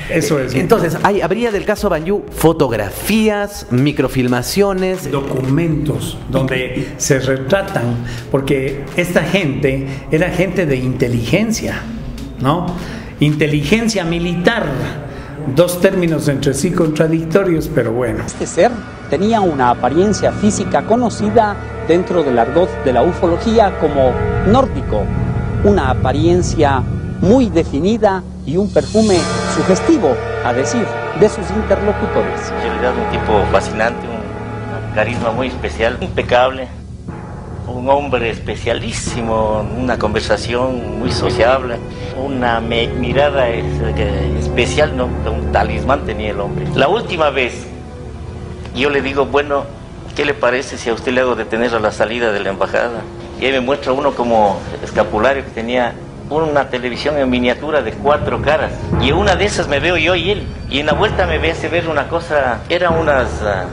Eso 0.10 0.40
es. 0.40 0.54
Entonces, 0.56 0.98
hay, 1.04 1.22
habría 1.22 1.52
del 1.52 1.66
caso 1.66 1.90
Banyu 1.90 2.24
fotografías, 2.32 3.68
microfilmaciones. 3.72 5.10
documentos 5.12 6.18
donde 6.30 6.94
se 6.98 7.20
retratan, 7.20 7.96
porque 8.32 8.84
esta 8.96 9.22
gente 9.24 9.88
era 10.12 10.30
gente 10.30 10.66
de 10.66 10.78
inteligencia, 10.78 11.82
¿no? 12.40 12.66
Inteligencia 13.20 14.04
militar, 14.04 14.66
dos 15.56 15.80
términos 15.82 16.28
entre 16.28 16.54
sí 16.54 16.72
contradictorios, 16.72 17.70
pero 17.74 17.92
bueno. 17.92 18.24
Este 18.26 18.46
ser 18.48 18.72
tenía 19.10 19.42
una 19.42 19.72
apariencia 19.72 20.32
física 20.32 20.84
conocida 20.84 21.56
dentro 21.88 22.24
del 22.24 22.40
argot 22.40 22.70
de 22.84 22.94
la 22.94 23.04
ufología 23.04 23.78
como 23.80 24.12
nórdico, 24.48 25.04
una 25.64 25.92
apariencia 25.92 26.82
muy 27.22 27.50
definida 27.50 28.24
y 28.46 28.58
un 28.58 28.72
perfume 28.74 29.18
sugestivo, 29.56 30.16
a 30.44 30.54
decir, 30.54 30.86
de 31.20 31.30
sus 31.30 31.50
interlocutores. 31.52 32.52
En 32.52 32.62
realidad 32.64 32.94
un 32.98 33.12
tipo 33.12 33.44
fascinante, 33.52 34.08
un, 34.08 34.16
un 34.16 34.96
carisma 34.96 35.32
muy 35.32 35.48
especial, 35.48 35.98
impecable, 36.02 36.68
un 37.68 37.90
hombre 37.90 38.30
especialísimo, 38.30 39.66
una 39.78 39.98
conversación 39.98 41.00
muy 41.00 41.12
sociable, 41.12 41.78
una 42.18 42.60
mirada 42.60 43.50
especial, 43.50 44.96
¿no? 44.96 45.06
un 45.06 45.52
talismán 45.52 46.06
tenía 46.06 46.32
el 46.32 46.40
hombre. 46.40 46.66
La 46.76 46.88
última 46.88 47.30
vez, 47.30 47.68
yo 48.76 48.90
le 48.90 49.02
digo, 49.02 49.26
bueno, 49.26 49.66
¿qué 50.16 50.26
le 50.26 50.34
parece 50.34 50.78
si 50.78 50.90
a 50.90 50.94
usted 50.94 51.12
le 51.14 51.22
hago 51.22 51.36
detener 51.36 51.74
a 51.74 51.80
la 51.80 51.92
salida 51.92 52.32
de 52.32 52.40
la 52.40 52.50
embajada? 52.50 53.02
Y 53.40 53.46
ahí 53.46 53.52
me 53.52 53.62
muestra 53.62 53.92
uno 53.92 54.14
como 54.14 54.60
escapulario 54.84 55.44
que 55.44 55.52
tenía 55.52 55.94
una 56.30 56.70
televisión 56.70 57.18
en 57.18 57.30
miniatura 57.30 57.82
de 57.82 57.92
cuatro 57.92 58.42
caras. 58.42 58.72
Y 59.02 59.10
en 59.10 59.16
una 59.16 59.36
de 59.36 59.46
esas 59.46 59.68
me 59.68 59.80
veo 59.80 59.98
yo 59.98 60.16
y 60.16 60.32
él. 60.32 60.48
Y 60.70 60.80
en 60.80 60.86
la 60.86 60.94
vuelta 60.94 61.26
me 61.26 61.38
ve 61.38 61.52
hace 61.52 61.68
ver 61.68 61.90
una 61.90 62.08
cosa, 62.08 62.62
eran 62.70 62.98
unas, 62.98 63.28
ah, 63.42 63.66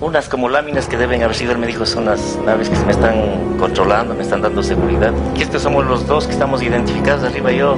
unas 0.00 0.28
como 0.28 0.48
láminas 0.48 0.86
que 0.86 0.96
deben 0.96 1.22
haber 1.22 1.34
sido, 1.34 1.52
él 1.52 1.58
me 1.58 1.66
dijo, 1.66 1.86
son 1.86 2.04
unas 2.04 2.38
naves 2.44 2.68
que 2.68 2.76
me 2.84 2.92
están 2.92 3.56
controlando, 3.58 4.14
me 4.14 4.22
están 4.22 4.42
dando 4.42 4.62
seguridad. 4.62 5.12
Y 5.34 5.42
estos 5.42 5.62
somos 5.62 5.86
los 5.86 6.06
dos 6.06 6.26
que 6.26 6.32
estamos 6.32 6.62
identificados 6.62 7.24
arriba. 7.24 7.50
Yo 7.50 7.76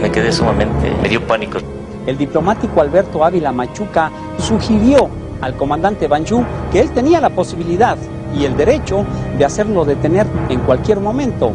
me 0.00 0.10
quedé 0.10 0.32
sumamente, 0.32 0.92
me 1.02 1.08
dio 1.08 1.24
pánico. 1.26 1.58
El 2.06 2.18
diplomático 2.18 2.80
Alberto 2.80 3.24
Ávila 3.24 3.52
Machuca 3.52 4.10
sugirió 4.38 5.08
al 5.40 5.56
comandante 5.56 6.08
Banjú 6.08 6.44
que 6.72 6.80
él 6.80 6.90
tenía 6.90 7.20
la 7.20 7.30
posibilidad 7.30 7.96
y 8.36 8.44
el 8.44 8.56
derecho 8.56 9.04
de 9.38 9.44
hacerlo 9.44 9.84
detener 9.84 10.26
en 10.48 10.60
cualquier 10.60 10.98
momento. 10.98 11.52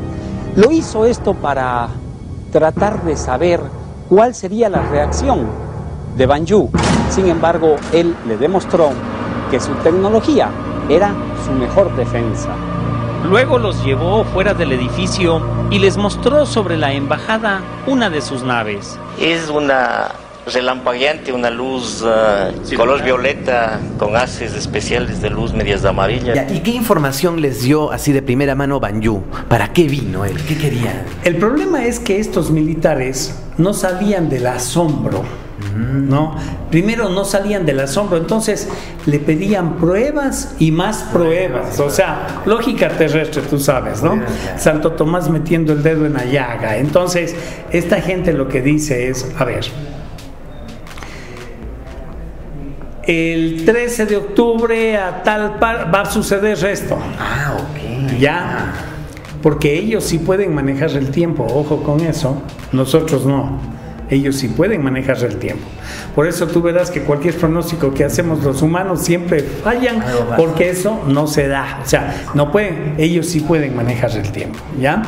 Lo 0.55 0.71
hizo 0.71 1.05
esto 1.05 1.33
para 1.33 1.89
tratar 2.51 3.03
de 3.03 3.17
saber 3.17 3.59
cuál 4.07 4.33
sería 4.33 4.69
la 4.69 4.81
reacción 4.81 5.45
de 6.15 6.25
Banjú. 6.25 6.69
Sin 7.09 7.27
embargo, 7.27 7.75
él 7.91 8.15
le 8.27 8.37
demostró 8.37 8.91
que 9.55 9.61
su 9.61 9.73
tecnología 9.75 10.49
era 10.89 11.15
su 11.45 11.53
mejor 11.53 11.95
defensa. 11.95 12.49
Luego 13.23 13.57
los 13.57 13.85
llevó 13.85 14.25
fuera 14.25 14.53
del 14.53 14.73
edificio 14.73 15.41
y 15.71 15.79
les 15.79 15.95
mostró 15.95 16.45
sobre 16.45 16.75
la 16.75 16.91
embajada 16.91 17.61
una 17.87 18.09
de 18.09 18.19
sus 18.19 18.43
naves. 18.43 18.99
Es 19.17 19.47
una 19.47 20.11
relampagueante, 20.45 21.31
una 21.31 21.49
luz 21.49 22.03
ah, 22.05 22.51
color 22.75 23.01
violeta 23.01 23.79
con 23.97 24.17
haces 24.17 24.53
especiales 24.53 25.21
de 25.21 25.29
luz 25.29 25.53
medias 25.53 25.83
de 25.83 25.87
amarilla. 25.87 26.33
Ya, 26.33 26.53
¿Y 26.53 26.59
qué 26.59 26.71
información 26.71 27.39
les 27.39 27.61
dio 27.61 27.93
así 27.93 28.11
de 28.11 28.21
primera 28.21 28.55
mano 28.55 28.81
Banyu? 28.81 29.23
¿Para 29.47 29.71
qué 29.71 29.83
vino 29.83 30.25
él? 30.25 30.35
¿Qué 30.49 30.57
quería? 30.57 31.05
El 31.23 31.37
problema 31.37 31.85
es 31.85 32.01
que 32.01 32.19
estos 32.19 32.51
militares 32.51 33.39
no 33.57 33.73
salían 33.73 34.27
del 34.27 34.47
asombro, 34.47 35.23
¿no? 35.75 36.35
Primero 36.69 37.09
no 37.09 37.25
salían 37.25 37.65
del 37.65 37.81
asombro, 37.81 38.17
entonces 38.17 38.69
le 39.05 39.19
pedían 39.19 39.75
pruebas 39.75 40.55
y 40.59 40.71
más 40.71 41.03
pruebas, 41.11 41.79
o 41.79 41.89
sea, 41.89 42.41
lógica 42.45 42.89
terrestre, 42.89 43.41
tú 43.43 43.59
sabes, 43.59 44.01
¿no? 44.01 44.21
Santo 44.57 44.93
Tomás 44.93 45.29
metiendo 45.29 45.73
el 45.73 45.83
dedo 45.83 46.05
en 46.05 46.13
la 46.13 46.25
llaga. 46.25 46.77
Entonces, 46.77 47.35
esta 47.71 48.01
gente 48.01 48.33
lo 48.33 48.47
que 48.47 48.61
dice 48.61 49.09
es, 49.09 49.29
a 49.37 49.43
ver, 49.43 49.65
el 53.03 53.65
13 53.65 54.05
de 54.05 54.17
octubre 54.17 54.97
a 54.97 55.23
tal 55.23 55.59
par 55.59 55.93
va 55.93 56.01
a 56.01 56.05
suceder 56.05 56.63
esto. 56.65 56.97
Ah, 57.19 57.55
ok. 57.55 58.17
Ya. 58.19 58.73
Porque 59.43 59.77
ellos 59.77 60.03
sí 60.03 60.17
pueden 60.17 60.55
manejar 60.55 60.89
el 60.91 61.11
tiempo, 61.11 61.45
ojo 61.45 61.83
con 61.83 62.01
eso, 62.01 62.41
nosotros 62.71 63.25
no. 63.25 63.74
Ellos 64.09 64.35
sí 64.35 64.47
pueden 64.47 64.83
manejar 64.83 65.17
el 65.23 65.37
tiempo. 65.37 65.63
Por 66.13 66.27
eso 66.27 66.47
tú 66.47 66.61
verás 66.61 66.91
que 66.91 67.01
cualquier 67.01 67.35
pronóstico 67.35 67.93
que 67.93 68.03
hacemos 68.03 68.43
los 68.43 68.61
humanos 68.61 69.01
siempre 69.01 69.41
fallan, 69.41 70.03
porque 70.37 70.69
eso 70.69 71.01
no 71.07 71.27
se 71.27 71.47
da. 71.47 71.81
O 71.83 71.87
sea, 71.87 72.23
no 72.33 72.51
pueden, 72.51 72.95
ellos 72.97 73.27
sí 73.27 73.39
pueden 73.39 73.75
manejar 73.75 74.11
el 74.11 74.31
tiempo, 74.31 74.59
¿ya? 74.79 75.01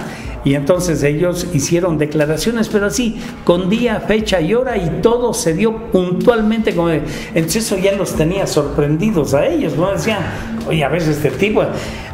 Y 0.44 0.56
entonces 0.56 1.04
ellos 1.04 1.48
hicieron 1.54 1.98
declaraciones, 1.98 2.70
pero 2.70 2.86
así, 2.86 3.22
con 3.44 3.70
día, 3.70 4.00
fecha 4.00 4.39
y 4.39 4.54
hora, 4.54 4.77
y 4.77 5.01
todo 5.01 5.34
se 5.34 5.54
dio 5.54 5.92
puntualmente. 5.92 6.74
Como 6.74 6.89
entonces 6.89 7.66
eso 7.66 7.77
ya 7.77 7.92
los 7.92 8.16
tenía 8.16 8.48
sorprendidos 8.48 9.34
a 9.34 9.46
ellos, 9.46 9.75
¿no? 9.75 9.92
Decían, 9.92 10.20
oye, 10.66 10.84
a 10.86 10.88
ver 10.88 11.01
este 11.01 11.32
tipo. 11.32 11.63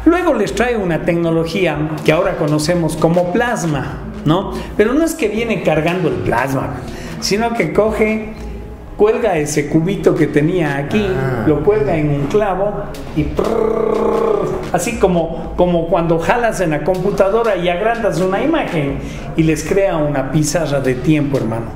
Luego 0.04 0.34
les 0.34 0.52
trae 0.52 0.76
una 0.76 1.04
tecnología 1.04 1.90
que 2.04 2.10
ahora 2.10 2.36
conocemos 2.36 2.96
como 2.96 3.32
plasma, 3.32 3.98
¿no? 4.24 4.52
Pero 4.76 4.94
no 4.94 5.04
es 5.04 5.14
que 5.14 5.28
viene 5.28 5.62
cargando 5.62 6.08
el 6.08 6.14
plasma, 6.16 6.74
sino 7.20 7.54
que 7.54 7.72
coge 7.72 8.34
cuelga 8.96 9.36
ese 9.38 9.68
cubito 9.68 10.14
que 10.14 10.26
tenía 10.26 10.76
aquí, 10.76 11.04
lo 11.46 11.64
cuelga 11.64 11.96
en 11.96 12.10
un 12.10 12.26
clavo 12.26 12.84
y 13.16 13.24
prrrr, 13.24 14.48
así 14.72 14.98
como, 14.98 15.54
como 15.56 15.88
cuando 15.88 16.18
jalas 16.18 16.60
en 16.60 16.70
la 16.70 16.84
computadora 16.84 17.56
y 17.56 17.68
agrandas 17.68 18.20
una 18.20 18.42
imagen 18.42 18.98
y 19.36 19.42
les 19.42 19.64
crea 19.64 19.96
una 19.96 20.30
pizarra 20.30 20.80
de 20.80 20.94
tiempo, 20.94 21.38
hermano. 21.38 21.66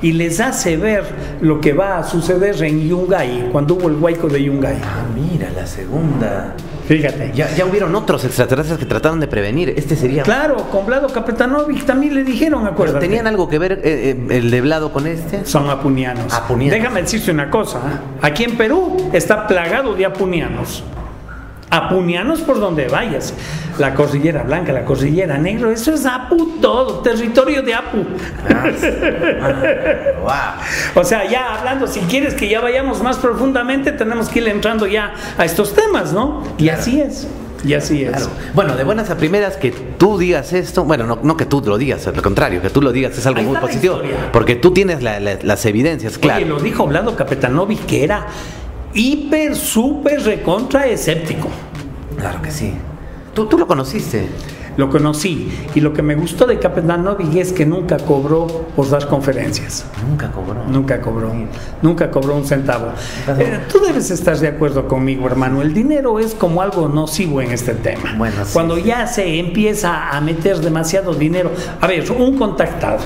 Y 0.00 0.12
les 0.12 0.38
hace 0.38 0.76
ver 0.76 1.02
lo 1.40 1.60
que 1.60 1.72
va 1.72 1.98
a 1.98 2.04
suceder 2.04 2.62
en 2.62 2.88
Yungay, 2.88 3.48
cuando 3.50 3.74
hubo 3.74 3.88
el 3.88 3.96
huaico 3.96 4.28
de 4.28 4.44
Yungay. 4.44 4.76
Ah, 4.80 5.02
mira, 5.12 5.50
la 5.50 5.66
segunda. 5.66 6.54
Fíjate. 6.88 7.32
Ya, 7.34 7.54
ya 7.54 7.66
hubieron 7.66 7.94
otros 7.94 8.24
extraterrestres 8.24 8.78
que 8.78 8.86
trataron 8.86 9.20
de 9.20 9.28
prevenir. 9.28 9.74
Este 9.76 9.94
sería. 9.94 10.22
Claro, 10.22 10.56
con 10.70 10.86
Vlado 10.86 11.08
Kapetanovic 11.08 11.84
también 11.84 12.14
le 12.14 12.24
dijeron, 12.24 12.66
acuérdate. 12.66 13.00
¿Tenían 13.00 13.26
algo 13.26 13.46
que 13.46 13.58
ver 13.58 13.72
eh, 13.72 13.80
eh, 13.84 14.26
el 14.30 14.50
de 14.50 14.60
Vlado 14.62 14.90
con 14.90 15.06
este? 15.06 15.44
Son 15.44 15.68
apunianos. 15.68 16.32
Apunianos. 16.32 16.78
Déjame 16.78 17.02
decirte 17.02 17.30
una 17.30 17.50
cosa. 17.50 17.78
¿eh? 17.78 17.98
Aquí 18.22 18.44
en 18.44 18.56
Perú 18.56 19.10
está 19.12 19.46
plagado 19.46 19.94
de 19.94 20.06
apunianos. 20.06 20.82
Apunianos 21.70 22.40
por 22.40 22.60
donde 22.60 22.88
vayas. 22.88 23.34
La 23.78 23.94
cordillera 23.94 24.42
blanca, 24.42 24.72
la 24.72 24.84
cordillera 24.84 25.36
negro, 25.38 25.70
eso 25.70 25.92
es 25.92 26.04
Apu 26.06 26.58
todo, 26.60 27.00
territorio 27.00 27.62
de 27.62 27.74
Apu. 27.74 27.98
O 30.94 31.04
sea, 31.04 31.28
ya 31.30 31.54
hablando, 31.58 31.86
si 31.86 32.00
quieres 32.00 32.34
que 32.34 32.48
ya 32.48 32.60
vayamos 32.60 33.02
más 33.02 33.18
profundamente, 33.18 33.92
tenemos 33.92 34.28
que 34.28 34.40
ir 34.40 34.48
entrando 34.48 34.86
ya 34.86 35.12
a 35.36 35.44
estos 35.44 35.74
temas, 35.74 36.12
¿no? 36.12 36.42
Y 36.58 36.68
así 36.70 37.00
es. 37.00 37.26
Y 37.64 37.74
así 37.74 38.04
es. 38.04 38.10
Claro. 38.10 38.26
Bueno, 38.54 38.76
de 38.76 38.84
buenas 38.84 39.10
a 39.10 39.16
primeras 39.16 39.56
que 39.56 39.72
tú 39.72 40.16
digas 40.16 40.52
esto, 40.52 40.84
bueno, 40.84 41.06
no, 41.06 41.18
no 41.22 41.36
que 41.36 41.44
tú 41.44 41.60
lo 41.64 41.76
digas, 41.76 42.06
al 42.06 42.20
contrario, 42.22 42.62
que 42.62 42.70
tú 42.70 42.80
lo 42.80 42.92
digas 42.92 43.18
es 43.18 43.26
algo 43.26 43.42
muy 43.42 43.56
positivo, 43.56 44.00
porque 44.32 44.54
tú 44.54 44.72
tienes 44.72 45.02
la- 45.02 45.18
la- 45.18 45.38
las 45.42 45.66
evidencias, 45.66 46.18
claro. 46.18 46.38
Oye, 46.38 46.46
lo 46.46 46.60
dijo 46.60 46.86
Vlado 46.86 47.16
Kapetanovic 47.16 47.84
que 47.86 48.04
era 48.04 48.26
hiper, 48.98 49.54
súper, 49.54 50.22
recontra 50.22 50.86
escéptico. 50.86 51.48
Claro 52.18 52.42
que 52.42 52.50
sí. 52.50 52.74
Tú, 53.34 53.46
tú 53.46 53.56
lo 53.56 53.66
conociste. 53.66 54.28
Lo 54.76 54.90
conocí 54.90 55.50
y 55.74 55.80
lo 55.80 55.92
que 55.92 56.02
me 56.02 56.14
gustó 56.14 56.46
de 56.46 56.60
Kapetanovic 56.60 57.34
es 57.34 57.52
que 57.52 57.66
nunca 57.66 57.96
cobró 57.96 58.46
por 58.76 58.88
dar 58.88 59.08
conferencias. 59.08 59.84
Nunca 60.08 60.30
cobró. 60.30 60.64
Nunca 60.68 61.00
cobró, 61.00 61.32
nunca 61.82 62.12
cobró 62.12 62.36
un 62.36 62.46
centavo. 62.46 62.92
Eh, 63.26 63.58
tú 63.72 63.80
debes 63.80 64.12
estar 64.12 64.38
de 64.38 64.46
acuerdo 64.46 64.86
conmigo, 64.86 65.26
hermano. 65.26 65.62
El 65.62 65.74
dinero 65.74 66.20
es 66.20 66.32
como 66.32 66.62
algo 66.62 66.86
nocivo 66.86 67.42
en 67.42 67.50
este 67.50 67.74
tema. 67.74 68.14
Bueno, 68.16 68.44
sí, 68.44 68.50
Cuando 68.52 68.76
sí. 68.76 68.84
ya 68.84 69.08
se 69.08 69.40
empieza 69.40 70.10
a 70.10 70.20
meter 70.20 70.58
demasiado 70.58 71.12
dinero. 71.12 71.50
A 71.80 71.88
ver, 71.88 72.08
un 72.12 72.38
contactado. 72.38 72.98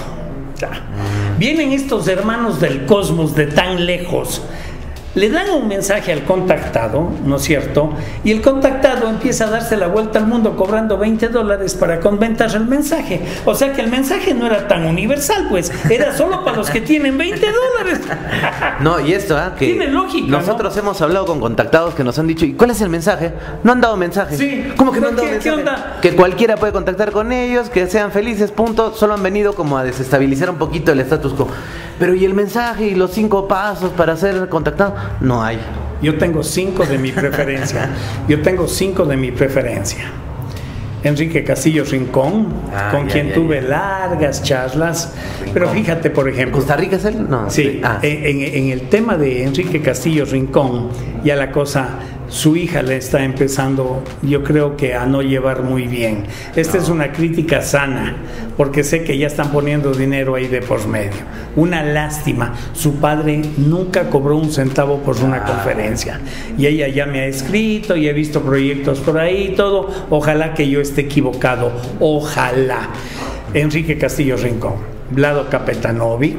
Ya. 0.59 0.69
Mm. 0.69 1.39
Vienen 1.39 1.73
estos 1.73 2.07
hermanos 2.07 2.61
del 2.61 2.85
cosmos 2.85 3.35
de 3.35 3.47
tan 3.47 3.87
lejos. 3.87 4.43
Le 5.15 5.29
dan 5.29 5.51
un 5.51 5.69
mensaje 5.69 6.13
al 6.13 6.25
contactado, 6.25 7.11
¿no 7.25 7.37
es 7.37 7.43
cierto? 7.43 7.91
Y 8.25 8.31
el 8.33 8.41
contactado 8.41 9.09
empieza 9.09 9.45
a 9.47 9.51
darse 9.51 9.77
la 9.77 9.87
vuelta 9.89 10.19
al 10.19 10.27
mundo 10.27 10.57
cobrando 10.57 10.97
20 10.97 11.29
dólares 11.29 11.75
para 11.75 12.01
comentar 12.01 12.51
el 12.55 12.65
mensaje. 12.67 13.21
O 13.45 13.55
sea 13.55 13.73
que 13.75 13.83
el 13.83 13.89
mensaje 13.91 14.33
no 14.35 14.47
era 14.47 14.67
tan 14.69 14.87
universal, 14.87 15.47
pues 15.51 15.71
era 15.91 16.17
solo 16.17 16.45
para 16.45 16.57
los 16.57 16.71
que 16.71 16.81
tienen 16.81 17.19
20 17.19 17.47
dólares. 17.47 18.01
No, 18.81 18.99
y 19.01 19.13
esto, 19.13 19.37
¿ah? 19.37 19.55
Que 19.59 19.67
Tiene 19.67 19.89
lógica, 19.89 20.27
Nosotros 20.29 20.77
hemos 20.77 21.01
hablado 21.03 21.27
con 21.27 21.41
contactados 21.41 21.95
que 21.95 22.03
nos 22.03 22.19
han 22.19 22.27
dicho, 22.27 22.45
¿y 22.45 22.55
cuál 22.55 22.71
es 22.71 22.81
el 22.81 22.89
mensaje? 22.89 23.33
No 23.63 23.73
han 23.73 23.81
dado 23.81 23.97
mensaje. 23.97 24.37
Sí. 24.37 24.73
¿Cómo 24.77 24.93
que 24.93 25.01
no 25.01 25.09
¿Pero 25.09 25.11
han 25.11 25.17
dado 25.17 25.29
qué- 25.29 25.39
qué 25.39 25.51
mensaje? 25.57 25.79
onda? 25.79 25.99
Que 26.01 26.17
cualquiera 26.17 26.57
puede 26.57 26.73
contactar 26.73 27.13
con 27.13 27.31
ellos, 27.33 27.69
que 27.69 27.87
sean 27.87 28.11
felices, 28.13 28.51
punto. 28.51 28.93
Solo 28.95 29.15
han 29.15 29.23
venido 29.23 29.55
como 29.55 29.79
a 29.79 29.85
desestabilizar 29.85 30.51
un 30.51 30.57
poquito 30.57 30.91
el 30.93 31.01
status 31.01 31.33
quo. 31.35 31.49
Pero 32.03 32.17
¿y 32.17 32.25
el 32.25 32.35
mensaje 32.35 32.87
y 32.87 32.95
los 32.97 33.13
cinco 33.13 33.47
pasos 33.47 33.93
para 33.93 34.17
ser 34.17 34.49
contactado? 34.49 34.97
No 35.21 35.41
hay. 35.45 35.57
Yo 36.03 36.19
tengo 36.19 36.43
cinco 36.43 36.85
de 36.85 36.99
mi 36.99 37.13
preferencia. 37.13 37.91
Yo 38.27 38.43
tengo 38.43 38.67
cinco 38.67 39.05
de 39.05 39.17
mi 39.17 39.31
preferencia. 39.31 40.07
Enrique 41.05 41.45
Castillo 41.45 41.85
Rincón, 41.85 42.49
Ah, 42.75 42.89
con 42.91 43.07
ya, 43.07 43.13
quien 43.13 43.29
ya, 43.29 43.35
tuve 43.35 43.63
ya. 43.63 43.69
largas 43.69 44.43
charlas. 44.43 45.13
Pero 45.55 45.69
fíjate, 45.69 46.11
por 46.11 46.27
¿En 46.29 46.35
ejemplo, 46.35 46.59
Costa 46.59 46.75
Rica 46.77 46.97
es 46.97 47.05
él? 47.05 47.25
No. 47.31 47.49
Sí, 47.49 47.81
Ah, 47.85 48.01
en- 48.03 48.41
en 48.43 48.71
el 48.71 48.89
tema 48.89 49.17
de 49.17 49.45
Enrique 49.45 49.81
Castillo 49.81 50.25
Rincón, 50.25 50.89
ya 51.23 51.37
la 51.37 51.53
cosa, 51.53 51.89
su 52.33 52.57
hija 52.57 52.83
le 52.83 52.97
está 52.97 53.25
empezando, 53.25 54.03
yo 54.23 54.43
creo 54.43 54.75
que 54.75 54.95
a 54.95 55.05
no 55.05 55.21
llevar 55.21 55.63
muy 55.63 55.87
bien. 55.87 56.25
Esta 56.57 56.79
es 56.79 56.89
una 56.89 57.13
crítica 57.13 57.61
sana, 57.61 58.17
porque 58.57 58.85
sé 58.85 59.05
que 59.05 59.19
ya 59.19 59.27
están 59.27 59.53
poniendo 59.53 59.93
dinero 59.93 60.35
ahí 60.35 60.49
de 60.49 60.63
por 60.63 60.89
medio. 60.89 61.21
Una 61.57 61.83
lástima, 61.83 62.55
su 62.73 62.95
padre 62.95 63.43
nunca 63.59 64.09
cobró 64.09 64.39
un 64.39 64.51
centavo 64.51 65.01
por 65.01 65.19
una 65.19 65.45
conferencia. 65.45 66.21
Y 66.57 66.67
ella 66.67 66.89
ya 66.89 67.05
me 67.05 67.21
ha 67.21 67.27
escrito 67.27 67.97
y 67.97 68.09
he 68.09 68.15
visto 68.15 68.41
proyectos 68.41 69.01
por 69.01 69.19
ahí 69.19 69.51
y 69.53 69.55
todo. 69.55 69.91
Ojalá 70.09 70.55
que 70.55 70.71
yo 70.71 70.81
esté 70.81 71.03
equivocado, 71.03 71.71
ojalá. 72.01 72.89
Enrique 73.53 73.99
Castillo 73.99 74.39
Rincón. 74.39 74.92
Vlado 75.15 75.49
Kapetanovic, 75.51 76.39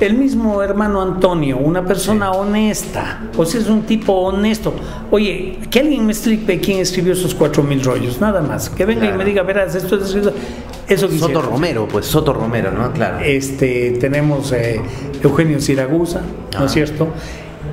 el 0.00 0.14
mismo 0.14 0.62
hermano 0.62 1.02
Antonio, 1.02 1.58
una 1.58 1.84
persona 1.84 2.30
honesta, 2.32 3.30
o 3.36 3.44
sea, 3.44 3.60
es 3.60 3.68
un 3.68 3.82
tipo 3.82 4.12
honesto. 4.12 4.74
Oye, 5.10 5.58
que 5.70 5.80
alguien 5.80 6.06
me 6.06 6.12
explique 6.12 6.60
quién 6.60 6.78
escribió 6.78 7.12
esos 7.12 7.34
cuatro 7.34 7.62
mil 7.62 7.82
rollos, 7.82 8.20
nada 8.20 8.40
más. 8.40 8.68
Que 8.70 8.84
venga 8.86 9.04
y 9.04 9.08
Claro. 9.08 9.18
me 9.18 9.24
diga, 9.24 9.42
verás, 9.42 9.74
esto 9.74 9.96
es 9.96 10.02
escrito. 10.04 10.32
Eso 10.88 11.08
quisiera. 11.08 11.34
Soto 11.34 11.42
Romero, 11.50 11.88
pues 11.90 12.06
Soto 12.06 12.32
Romero, 12.32 12.70
¿no? 12.72 12.92
Claro. 12.92 13.18
Este, 13.24 13.92
tenemos 14.00 14.52
eh, 14.52 14.80
Eugenio 15.22 15.60
Siragusa, 15.60 16.20
¿no 16.20 16.58
Ah. 16.60 16.64
es 16.66 16.72
cierto? 16.72 17.08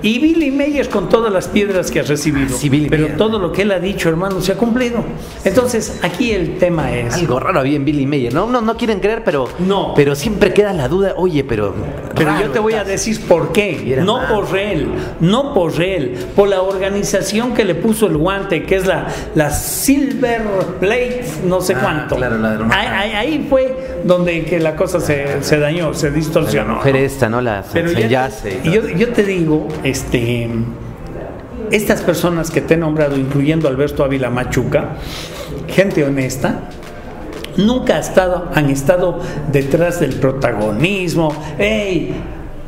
Y 0.01 0.19
Billy 0.19 0.51
Meyer 0.51 0.89
con 0.89 1.09
todas 1.09 1.31
las 1.31 1.47
piedras 1.47 1.91
que 1.91 1.99
ha 1.99 2.03
recibido. 2.03 2.57
Sí, 2.57 2.69
Billy 2.69 2.89
pero 2.89 3.07
todo 3.17 3.39
lo 3.39 3.51
que 3.51 3.63
él 3.63 3.71
ha 3.71 3.79
dicho, 3.79 4.09
hermano, 4.09 4.41
se 4.41 4.53
ha 4.53 4.57
cumplido. 4.57 5.03
Entonces, 5.43 5.99
aquí 6.01 6.31
el 6.31 6.57
tema 6.57 6.93
es. 6.95 7.15
Algo 7.15 7.39
raro 7.39 7.59
había 7.59 7.75
en 7.75 7.85
Billy 7.85 8.05
Mayer. 8.05 8.33
No, 8.33 8.47
no, 8.47 8.61
no 8.61 8.77
quieren 8.77 8.99
creer, 8.99 9.23
pero. 9.23 9.47
No. 9.59 9.93
Pero 9.95 10.15
siempre 10.15 10.53
queda 10.53 10.73
la 10.73 10.87
duda, 10.87 11.13
oye, 11.17 11.43
pero. 11.43 11.73
Pero 12.19 12.39
yo 12.39 12.51
te 12.51 12.59
voy 12.59 12.73
a 12.73 12.83
decir 12.83 13.19
por 13.27 13.51
qué. 13.51 13.99
No 14.05 14.19
por 14.27 14.55
él, 14.57 14.87
no 15.19 15.53
por 15.53 15.81
él, 15.81 16.15
por 16.35 16.47
la 16.47 16.61
organización 16.61 17.53
que 17.53 17.65
le 17.65 17.73
puso 17.75 18.05
el 18.07 18.17
guante, 18.17 18.63
que 18.63 18.75
es 18.75 18.85
la, 18.85 19.07
la 19.35 19.49
Silver 19.49 20.41
Plate, 20.79 21.23
no 21.45 21.61
sé 21.61 21.73
Ah, 21.75 21.79
cuánto. 21.81 22.15
claro, 22.17 22.37
la 22.37 22.57
de 22.57 23.15
ahí, 23.15 23.47
fue 23.49 23.99
donde 24.03 24.43
que 24.45 24.59
la 24.59 24.75
cosa 24.75 24.99
se, 24.99 25.41
se 25.41 25.57
dañó, 25.59 25.93
se 25.93 26.09
La 26.09 26.15
distorsionó. 26.15 26.75
mujer 26.75 26.93
¿no? 26.93 26.99
esta, 26.99 27.29
¿no? 27.29 27.41
La 27.41 27.63
Pero 27.73 27.91
ya- 27.91 28.29
y 28.63 28.69
yo, 28.71 28.87
yo 28.89 29.09
te 29.09 29.23
digo, 29.23 29.67
este, 29.83 30.49
estas 31.71 32.01
personas 32.01 32.51
que 32.51 32.61
te 32.61 32.73
he 32.73 32.77
nombrado, 32.77 33.15
incluyendo 33.17 33.67
Alberto 33.67 34.03
Ávila 34.03 34.29
Machuca, 34.29 34.95
gente 35.67 36.03
honesta, 36.03 36.69
nunca 37.57 37.95
ha 37.95 37.99
estado, 37.99 38.49
han 38.53 38.69
estado 38.69 39.19
detrás 39.51 39.99
del 39.99 40.15
protagonismo. 40.15 41.33
¡Hey! 41.57 42.15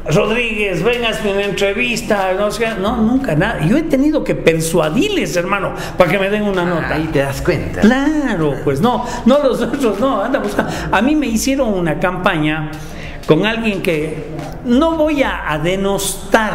Rodríguez, 0.06 0.84
vengas 0.84 1.24
a 1.24 1.30
una 1.30 1.44
entrevista, 1.44 2.34
no, 2.34 2.50
sé, 2.50 2.68
no, 2.82 2.98
nunca 2.98 3.36
nada. 3.36 3.64
Yo 3.66 3.78
he 3.78 3.84
tenido 3.84 4.24
que 4.24 4.34
persuadirles, 4.34 5.36
hermano, 5.36 5.74
para 5.98 6.10
que 6.10 6.18
me 6.18 6.30
den 6.30 6.44
una 6.44 6.66
nota. 6.66 6.96
Ahí 6.96 7.10
te 7.14 7.20
das 7.20 7.42
cuenta. 7.42 7.82
Claro, 7.82 8.56
pues 8.64 8.82
no, 8.82 9.06
no 9.26 9.40
los 9.44 9.62
otros, 9.62 10.00
no, 10.00 10.22
anda 10.22 10.40
buscando. 10.40 10.72
A 10.92 11.02
mí 11.02 11.16
me 11.16 11.28
hicieron 11.28 11.70
una 11.74 12.00
campaña 12.00 12.72
con 13.28 13.46
alguien 13.46 13.82
que 13.82 14.32
no 14.66 14.98
voy 14.98 15.22
a, 15.22 15.52
a 15.52 15.60
denostar 15.60 16.54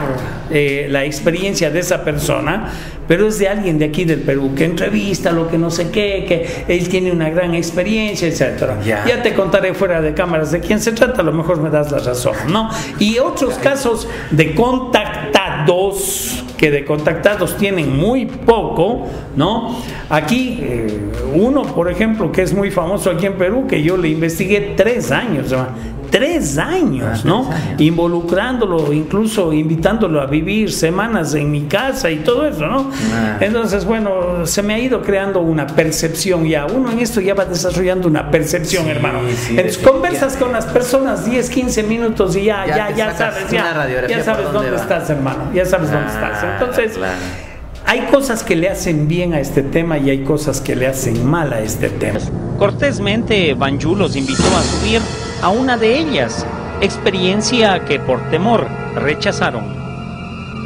eh, 0.51 0.89
la 0.91 1.05
experiencia 1.05 1.71
de 1.71 1.81
esa 1.81 2.03
persona, 2.03 2.71
pero 3.09 3.27
es 3.29 3.39
de 3.39 3.49
alguien 3.49 3.79
de 3.79 3.87
aquí 3.87 4.05
del 4.05 4.21
Perú 4.21 4.53
que 4.55 4.65
entrevista 4.65 5.33
lo 5.33 5.49
que 5.49 5.59
no 5.59 5.71
sé 5.71 5.91
qué, 5.91 6.25
que 6.27 6.75
él 6.75 6.89
tiene 6.89 7.13
una 7.13 7.31
gran 7.31 7.55
experiencia, 7.55 8.29
etcétera. 8.29 8.79
Ya. 8.85 9.05
Ya 9.07 9.23
te 9.23 9.35
contaré 9.35 9.75
fuera 9.75 10.01
de 10.01 10.15
cámaras 10.15 10.53
de 10.53 10.61
quién 10.61 10.81
se 10.81 10.93
trata, 10.93 11.23
a 11.23 11.25
lo 11.25 11.33
mejor 11.33 11.61
me 11.61 11.71
das 11.71 11.91
la 11.91 11.99
razón, 11.99 12.35
¿no? 12.49 12.71
Y 12.99 13.19
otros 13.19 13.55
casos 13.55 14.09
de 14.31 14.55
contactados 14.55 16.45
que 16.57 16.71
de 16.71 16.85
contactados 16.85 17.57
tienen 17.57 17.97
muy 17.97 18.27
poco, 18.27 19.07
¿no? 19.37 19.77
Aquí, 20.09 20.59
eh, 20.63 21.01
uno, 21.35 21.63
por 21.63 21.91
ejemplo, 21.91 22.33
que 22.33 22.43
es 22.43 22.55
muy 22.55 22.71
famoso 22.71 23.11
aquí 23.11 23.27
en 23.27 23.35
Perú, 23.35 23.67
que 23.69 23.83
yo 23.83 23.97
le 23.97 24.09
investigué 24.09 24.75
tres 24.77 25.11
años, 25.11 25.51
¿no? 25.53 25.67
Tres 26.19 26.59
años, 26.59 27.21
Ah, 27.21 27.23
¿no? 27.25 27.49
tres 27.49 27.63
años. 27.63 27.81
Involucrándolo, 27.81 28.93
incluso 28.93 29.53
invitándolo 29.53 30.21
a 30.21 30.27
vivir 30.27 30.73
semanas 30.73 31.35
en 31.35 31.51
mi 31.51 31.63
casa 31.63 32.11
y 32.11 32.17
todo 32.19 32.47
eso, 32.47 32.67
¿no? 32.67 32.91
Ah. 33.13 33.37
Entonces, 33.41 33.85
bueno, 33.85 34.47
se 34.47 34.63
me 34.63 34.75
ha 34.75 34.79
ido 34.79 35.03
creando 35.03 35.41
una 35.41 35.67
percepción 35.67 36.47
ya. 36.47 36.67
Uno 36.67 36.91
en 36.91 36.99
esto 37.01 37.21
ya 37.21 37.35
va 37.35 37.45
desarrollando 37.45 38.09
una 38.09 38.31
percepción, 38.31 38.85
Sí, 38.85 38.91
hermano. 38.91 39.21
sí, 39.37 39.51
Entonces, 39.57 39.79
conversas 39.79 40.37
con 40.37 40.53
las 40.53 40.67
personas 40.67 41.25
10, 41.25 41.51
15 41.51 41.83
minutos 41.83 42.37
y 42.37 42.45
ya, 42.45 42.67
Ya 42.67 42.91
ya, 42.95 43.15
sabes, 43.17 43.51
ya, 43.51 44.23
sabes 44.25 44.53
dónde 44.53 44.71
va. 44.71 44.77
estás, 44.77 45.11
hermano. 45.11 45.51
Ya 45.55 45.65
sabes 45.65 45.91
dónde 45.91 46.07
Ah, 46.11 46.13
estás. 46.33 46.45
Entonces, 46.61 46.97
claro. 46.97 47.19
hay 47.85 48.01
cosas 48.13 48.43
que 48.43 48.57
le 48.57 48.69
hacen 48.69 49.09
bien 49.09 49.35
a 49.35 49.41
este 49.41 49.63
tema 49.63 49.99
y 49.99 50.11
hay 50.11 50.25
cosas 50.25 50.61
que 50.61 50.75
le 50.77 50.87
hacen 50.87 51.25
mal 51.27 51.53
a 51.53 51.61
este 51.61 51.89
tema. 51.89 52.19
Cortésmente, 52.59 53.55
Banjú 53.55 53.95
los 53.95 54.17
invitó 54.17 54.43
a 54.57 54.63
subir 54.63 55.01
a 55.43 55.51
una 55.51 55.77
de 55.77 55.99
ellas, 55.99 56.47
experiencia 56.81 57.85
que 57.85 57.99
por 57.99 58.21
temor 58.31 58.67
rechazaron. 58.95 59.65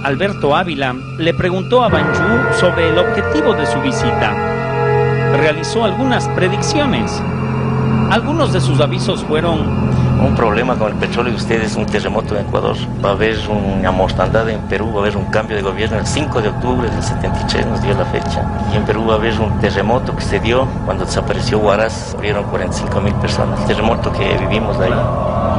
Alberto 0.02 0.56
Ávila 0.56 0.94
le 1.18 1.35
preguntó 1.35 1.85
a 1.85 1.88
Banjú 1.88 2.59
sobre 2.59 2.88
el 2.88 2.98
objetivo 2.98 3.52
de 3.54 3.66
su 3.66 3.80
visita. 3.80 4.33
Realizó 5.37 5.85
algunas 5.85 6.28
predicciones. 6.28 7.22
Algunos 8.11 8.53
de 8.53 8.61
sus 8.61 8.81
avisos 8.81 9.23
fueron 9.23 9.61
Un 10.20 10.35
problema 10.35 10.75
con 10.75 10.88
el 10.88 10.99
petróleo 10.99 11.33
de 11.33 11.38
ustedes, 11.38 11.77
un 11.77 11.87
terremoto 11.87 12.37
en 12.37 12.44
Ecuador. 12.44 12.77
Va 13.03 13.11
a 13.11 13.12
haber 13.12 13.38
una 13.49 13.92
mortandad 13.92 14.49
en 14.51 14.61
Perú, 14.62 14.90
va 14.92 14.99
a 14.99 15.03
haber 15.03 15.16
un 15.16 15.27
cambio 15.27 15.57
de 15.57 15.62
gobierno 15.62 15.96
el 15.96 16.07
5 16.07 16.42
de 16.42 16.49
octubre 16.49 16.90
del 16.90 17.03
73, 17.03 17.66
nos 17.66 17.81
dio 17.83 17.94
la 17.94 18.05
fecha. 18.07 18.44
Y 18.73 18.77
en 18.77 18.85
Perú 18.85 19.07
va 19.07 19.14
a 19.14 19.16
haber 19.16 19.38
un 19.40 19.61
terremoto 19.61 20.14
que 20.16 20.23
se 20.23 20.40
dio 20.40 20.66
cuando 20.85 21.05
desapareció 21.05 21.59
Huaraz, 21.59 22.14
murieron 22.16 22.44
45 22.46 23.01
mil 23.01 23.14
personas. 23.14 23.61
El 23.61 23.66
terremoto 23.68 24.12
que 24.12 24.37
vivimos 24.38 24.77
ahí. 24.81 24.92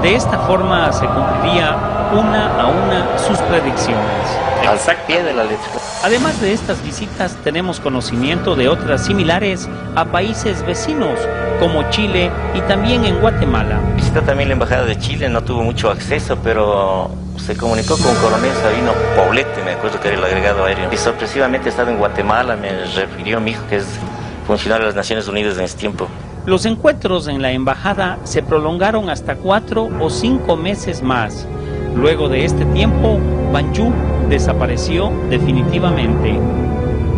De 0.02 0.14
esta 0.14 0.38
forma 0.40 0.92
se 0.92 1.06
cumpliría 1.06 2.10
una 2.14 2.62
a 2.62 2.68
una 2.68 3.18
sus 3.18 3.38
predicciones. 3.40 4.28
Al 4.68 4.78
pie 5.08 5.24
de 5.24 5.34
la 5.34 5.44
letra. 5.44 5.72
Además 6.04 6.40
de 6.42 6.54
estas 6.54 6.84
visitas, 6.84 7.36
tenemos 7.44 7.80
conocimiento 7.80 8.56
de 8.56 8.68
otras 8.68 9.06
similares 9.06 9.70
a 9.96 10.06
países 10.06 10.66
vecinos 10.66 11.18
como 11.62 11.88
Chile 11.92 12.32
y 12.56 12.62
también 12.62 13.06
en 13.06 13.22
Guatemala. 13.22 13.80
Visitó 13.96 14.24
también 14.24 14.50
la 14.50 14.54
Embajada 14.54 14.84
de 14.84 14.98
Chile, 14.98 15.30
no 15.30 15.44
tuvo 15.44 15.62
mucho 15.62 15.92
acceso, 15.92 16.36
pero 16.44 17.12
se 17.38 17.56
comunicó 17.56 17.96
con 18.00 18.16
Coronel 18.16 18.52
Sabino 18.64 18.94
Poblete, 19.16 19.64
me 19.64 19.74
acuerdo 19.74 20.00
que 20.00 20.08
era 20.08 20.18
el 20.18 20.24
agregado 20.24 20.66
aéreo. 20.66 20.92
Y 20.92 20.98
sorpresivamente 20.98 21.70
estaba 21.70 21.92
en 21.92 22.00
Guatemala, 22.00 22.56
me 22.56 22.86
refirió 22.96 23.40
mi 23.40 23.52
hijo 23.52 23.62
que 23.70 23.76
es 23.76 23.86
funcionario 24.48 24.86
de 24.86 24.90
las 24.90 24.96
Naciones 24.96 25.28
Unidas 25.28 25.56
en 25.60 25.66
ese 25.66 25.78
tiempo. 25.78 26.08
Los 26.48 26.66
encuentros 26.66 27.28
en 27.28 27.44
la 27.44 27.52
embajada 27.52 28.18
se 28.24 28.42
prolongaron 28.42 29.12
hasta 29.12 29.36
cuatro 29.36 29.88
o 30.00 30.10
cinco 30.10 30.58
meses 30.58 31.04
más. 31.04 31.48
Luego 31.96 32.28
de 32.28 32.44
este 32.44 32.66
tiempo, 32.66 33.20
Banjú 33.54 33.94
desapareció 34.30 35.12
definitivamente. 35.30 36.40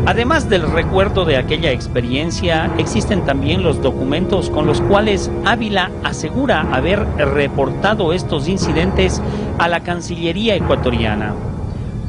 Además 0.06 0.50
del 0.50 0.70
recuerdo 0.70 1.24
de 1.24 1.38
aquella 1.38 1.72
experiencia, 1.72 2.70
existen 2.78 3.22
también 3.24 3.64
los 3.64 3.82
documentos 3.82 4.50
con 4.50 4.66
los 4.66 4.82
cuales 4.82 5.32
Ávila 5.46 5.92
asegura 6.04 6.68
haber 6.74 7.06
reportado 7.18 8.12
estos 8.12 8.50
incidentes 8.50 9.22
a 9.60 9.70
la 9.70 9.80
Cancillería 9.82 10.56
ecuatoriana. 10.56 11.34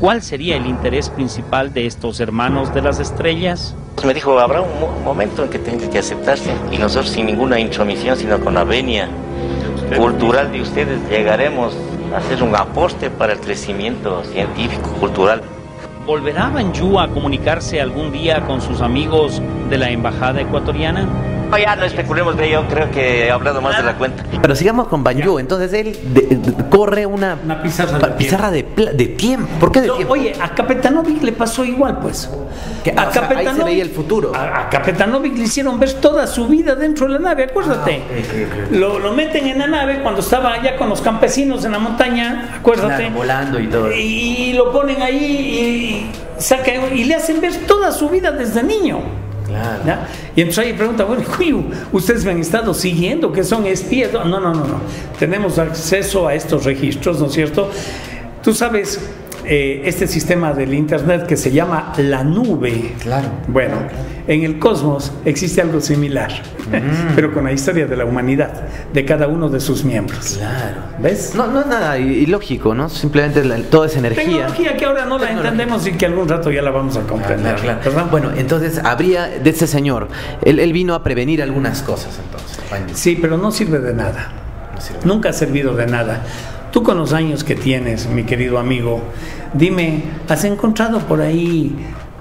¿Cuál 0.00 0.22
sería 0.22 0.56
el 0.56 0.66
interés 0.66 1.08
principal 1.08 1.72
de 1.72 1.86
estos 1.86 2.18
hermanos 2.18 2.74
de 2.74 2.82
las 2.82 2.98
estrellas? 2.98 3.76
Me 4.04 4.12
dijo, 4.12 4.40
habrá 4.40 4.60
un 4.60 4.80
mo- 4.80 4.90
momento 5.04 5.44
en 5.44 5.50
que 5.50 5.60
tenga 5.60 5.88
que 5.88 6.00
aceptarse 6.00 6.50
y 6.72 6.78
nosotros 6.78 7.10
sin 7.10 7.26
ninguna 7.26 7.60
intromisión, 7.60 8.16
sino 8.16 8.40
con 8.40 8.54
la 8.54 8.64
venia 8.64 9.08
cultural 9.96 10.50
de 10.50 10.62
ustedes, 10.62 10.98
llegaremos 11.08 11.76
a 12.12 12.18
hacer 12.18 12.42
un 12.42 12.56
aporte 12.56 13.08
para 13.08 13.34
el 13.34 13.38
crecimiento 13.38 14.24
científico, 14.24 14.88
cultural 14.98 15.42
¿Volverá 16.06 16.50
Banjú 16.50 17.00
a 17.00 17.08
comunicarse 17.08 17.80
algún 17.80 18.12
día 18.12 18.42
con 18.46 18.60
sus 18.60 18.82
amigos 18.82 19.40
de 19.70 19.78
la 19.78 19.88
embajada 19.90 20.42
ecuatoriana? 20.42 21.33
No, 21.54 21.58
ya 21.64 21.76
no 21.76 21.84
especulemos 21.84 22.36
de 22.36 22.48
ello, 22.48 22.64
creo 22.68 22.90
que 22.90 23.26
he 23.26 23.30
hablado 23.30 23.60
más 23.62 23.76
de 23.76 23.82
la 23.84 23.94
cuenta. 23.96 24.24
Pero 24.42 24.54
sigamos 24.56 24.88
con 24.88 25.04
Banjo. 25.04 25.38
Entonces 25.38 25.72
él 25.72 25.96
de- 26.12 26.36
de- 26.36 26.68
corre 26.68 27.06
una, 27.06 27.38
Una 27.44 27.62
pizarra 27.62 27.98
pa- 27.98 28.08
de 28.08 28.12
pizarra 28.14 28.50
de, 28.50 28.64
pla- 28.64 28.92
de 28.92 29.06
tiempo. 29.06 29.48
¿Por 29.60 29.70
qué 29.72 29.80
de 29.82 29.86
No, 29.88 29.94
tiempo? 29.94 30.14
oye, 30.14 30.32
a 30.40 30.48
Capetanovic 30.54 31.22
le 31.22 31.32
pasó 31.32 31.64
igual, 31.64 31.98
pues. 32.00 32.28
Que- 32.82 32.90
o 32.90 33.12
sea, 33.12 33.28
ahí 33.36 33.46
se 33.54 33.64
veía 33.64 33.82
el 33.82 33.90
futuro. 33.90 34.32
A, 34.34 34.62
a 34.62 34.68
Capetanovic 34.68 35.36
le 35.36 35.44
hicieron 35.44 35.78
ver 35.78 35.92
toda 35.94 36.26
su 36.26 36.46
vida 36.48 36.74
dentro 36.74 37.06
de 37.06 37.12
la 37.14 37.18
nave, 37.20 37.44
acuérdate. 37.44 38.02
Ah, 38.04 38.66
Lo, 38.72 38.98
lo 38.98 39.12
meten 39.12 39.46
en 39.46 39.58
la 39.58 39.66
nave 39.66 40.00
cuando 40.02 40.20
estaba 40.20 40.52
allá 40.54 40.76
con 40.76 40.88
los 40.88 41.00
campesinos 41.00 41.64
en 41.64 41.72
la 41.72 41.78
montaña, 41.78 42.56
acuérdate. 42.58 43.04
Claro, 43.04 43.14
volando 43.16 43.60
y 43.60 43.66
todo. 43.68 43.92
Y, 43.92 44.52
lo 44.54 44.72
ponen 44.72 45.00
ahí 45.02 45.24
y, 46.36 46.40
saca- 46.40 46.92
y 46.92 47.04
le 47.04 47.14
hacen 47.14 47.40
ver 47.40 47.54
toda 47.66 47.92
su 47.92 48.08
vida 48.08 48.30
desde 48.32 48.62
niño. 48.62 49.23
Claro. 49.46 50.02
Y 50.34 50.40
entonces 50.40 50.66
ahí 50.66 50.72
pregunta, 50.72 51.04
bueno, 51.04 51.22
ustedes 51.92 52.24
me 52.24 52.32
han 52.32 52.40
estado 52.40 52.72
siguiendo, 52.72 53.32
que 53.32 53.44
son 53.44 53.66
espías. 53.66 54.12
No, 54.12 54.24
no, 54.24 54.40
no, 54.40 54.52
no. 54.54 54.80
Tenemos 55.18 55.58
acceso 55.58 56.26
a 56.26 56.34
estos 56.34 56.64
registros, 56.64 57.20
¿no 57.20 57.26
es 57.26 57.32
cierto? 57.32 57.70
Tú 58.42 58.54
sabes, 58.54 59.00
eh, 59.46 59.82
este 59.84 60.06
sistema 60.06 60.52
del 60.52 60.74
Internet 60.74 61.26
que 61.26 61.36
se 61.36 61.50
llama 61.50 61.92
la 61.98 62.22
nube. 62.24 62.94
Claro. 63.00 63.28
Bueno, 63.48 63.76
en 64.26 64.42
el 64.44 64.58
cosmos 64.58 65.12
existe 65.24 65.60
algo 65.60 65.80
similar, 65.80 66.30
pero 67.14 67.32
con 67.34 67.44
la 67.44 67.52
historia 67.52 67.86
de 67.86 67.96
la 67.96 68.04
humanidad, 68.04 68.50
de 68.92 69.04
cada 69.04 69.28
uno 69.28 69.48
de 69.48 69.60
sus 69.60 69.84
miembros. 69.84 70.36
Claro. 70.38 70.76
¿Ves? 70.98 71.34
No, 71.34 71.46
no 71.48 71.60
es 71.60 71.66
nada 71.66 71.98
ilógico, 71.98 72.74
¿no? 72.74 72.88
Simplemente 72.88 73.44
la- 73.44 73.58
toda 73.58 73.86
esa 73.86 73.98
energía. 73.98 74.24
Tecnología 74.24 74.76
que 74.76 74.84
ahora 74.86 75.04
no 75.04 75.18
la 75.18 75.26
Tecnología. 75.26 75.50
entendemos 75.50 75.86
y 75.86 75.92
que 75.92 76.06
algún 76.06 76.28
rato 76.28 76.50
ya 76.50 76.62
la 76.62 76.70
vamos 76.70 76.96
a 76.96 77.00
comprender. 77.02 77.56
Claro, 77.56 77.60
claro. 77.62 77.80
¿verdad? 77.84 78.06
Bueno, 78.10 78.30
entonces 78.36 78.80
habría 78.82 79.26
de 79.28 79.50
este 79.50 79.66
señor, 79.66 80.08
él, 80.42 80.58
él 80.58 80.72
vino 80.72 80.94
a 80.94 81.02
prevenir 81.02 81.42
algunas 81.42 81.82
cosas 81.82 82.18
entonces. 82.24 82.98
Sí, 82.98 83.18
pero 83.20 83.36
no 83.36 83.50
sirve 83.52 83.78
de 83.78 83.92
nada. 83.94 84.32
No 84.74 84.80
sirve. 84.80 85.00
Nunca 85.04 85.28
ha 85.28 85.32
servido 85.32 85.74
de 85.76 85.86
nada. 85.86 86.22
Tú 86.74 86.82
con 86.82 86.98
los 86.98 87.12
años 87.12 87.44
que 87.44 87.54
tienes, 87.54 88.08
mi 88.08 88.24
querido 88.24 88.58
amigo, 88.58 89.00
dime, 89.52 90.02
¿has 90.28 90.42
encontrado 90.42 90.98
por 90.98 91.20
ahí 91.20 91.72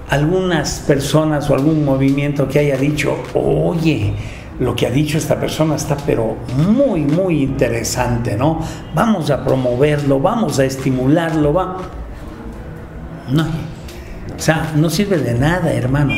algunas 0.08 0.78
personas 0.78 1.50
o 1.50 1.54
algún 1.54 1.84
movimiento 1.84 2.46
que 2.46 2.60
haya 2.60 2.76
dicho, 2.76 3.16
oye, 3.34 4.12
lo 4.60 4.76
que 4.76 4.86
ha 4.86 4.92
dicho 4.92 5.18
esta 5.18 5.40
persona 5.40 5.74
está 5.74 5.96
pero 5.96 6.36
muy, 6.56 7.00
muy 7.00 7.42
interesante, 7.42 8.36
¿no? 8.36 8.60
Vamos 8.94 9.28
a 9.30 9.44
promoverlo, 9.44 10.20
vamos 10.20 10.60
a 10.60 10.64
estimularlo, 10.64 11.52
va. 11.52 11.78
No. 13.32 13.46
O 14.36 14.40
sea, 14.40 14.70
no 14.76 14.88
sirve 14.88 15.18
de 15.18 15.34
nada, 15.34 15.72
hermano. 15.72 16.14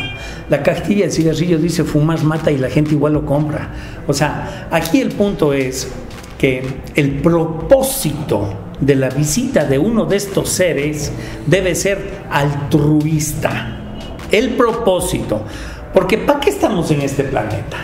La 0.50 0.62
castilla 0.62 1.06
de 1.06 1.10
cigarrillo 1.10 1.56
dice 1.56 1.84
fumar 1.84 2.22
mata 2.22 2.50
y 2.50 2.58
la 2.58 2.68
gente 2.68 2.90
igual 2.90 3.14
lo 3.14 3.24
compra. 3.24 3.70
O 4.06 4.12
sea, 4.12 4.68
aquí 4.70 5.00
el 5.00 5.12
punto 5.12 5.54
es 5.54 5.90
que 6.38 6.62
el 6.94 7.20
propósito 7.20 8.48
de 8.80 8.94
la 8.94 9.08
visita 9.08 9.64
de 9.64 9.78
uno 9.78 10.04
de 10.04 10.16
estos 10.16 10.50
seres 10.50 11.12
debe 11.46 11.74
ser 11.74 12.26
altruista. 12.30 13.80
El 14.30 14.50
propósito. 14.50 15.42
Porque 15.94 16.18
¿para 16.18 16.40
qué 16.40 16.50
estamos 16.50 16.90
en 16.90 17.00
este 17.02 17.24
planeta? 17.24 17.78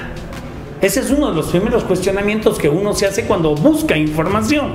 Ese 0.81 1.01
es 1.01 1.11
uno 1.11 1.31
de 1.31 1.37
los 1.37 1.47
primeros 1.47 1.85
cuestionamientos 1.85 2.59
que 2.59 2.69
uno 2.69 2.93
se 2.93 3.07
hace 3.07 3.25
cuando 3.25 3.55
busca 3.55 3.97
información. 3.97 4.75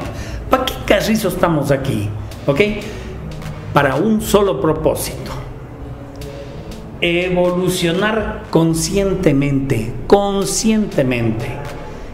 ¿Para 0.50 0.66
qué 0.66 0.74
carrizo 0.86 1.28
estamos 1.28 1.70
aquí? 1.70 2.10
¿Ok? 2.48 2.62
Para 3.74 3.96
un 3.96 4.22
solo 4.22 4.62
propósito. 4.62 5.32
Evolucionar 7.02 8.44
conscientemente, 8.50 9.94
conscientemente. 10.08 11.67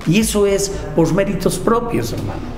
Y 0.08 0.20
eso 0.20 0.46
es 0.48 0.70
por 0.96 1.14
méritos 1.14 1.58
propios, 1.60 2.14
hermano. 2.14 2.54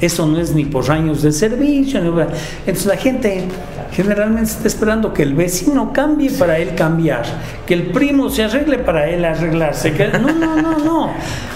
Eso 0.00 0.26
no 0.26 0.38
es 0.38 0.54
ni 0.54 0.64
por 0.64 0.90
años 0.90 1.22
de 1.22 1.32
servicio. 1.32 2.00
ni- 2.00 2.08
Entonces 2.66 2.86
la 2.86 2.96
gente 2.96 3.44
generalmente 3.92 4.50
está 4.50 4.66
esperando 4.68 5.12
que 5.14 5.22
el 5.22 5.34
vecino 5.34 5.92
cambie 5.92 6.30
para 6.32 6.58
él 6.58 6.74
cambiar, 6.74 7.22
que 7.66 7.74
el 7.74 7.84
primo 7.92 8.28
se 8.28 8.42
arregle 8.44 8.78
para 8.78 9.08
él 9.08 9.24
arreglarse. 9.24 9.92
que- 9.92 10.08
No, 10.08 10.32
no, 10.32 10.56
no, 10.60 10.78
no. 10.78 11.10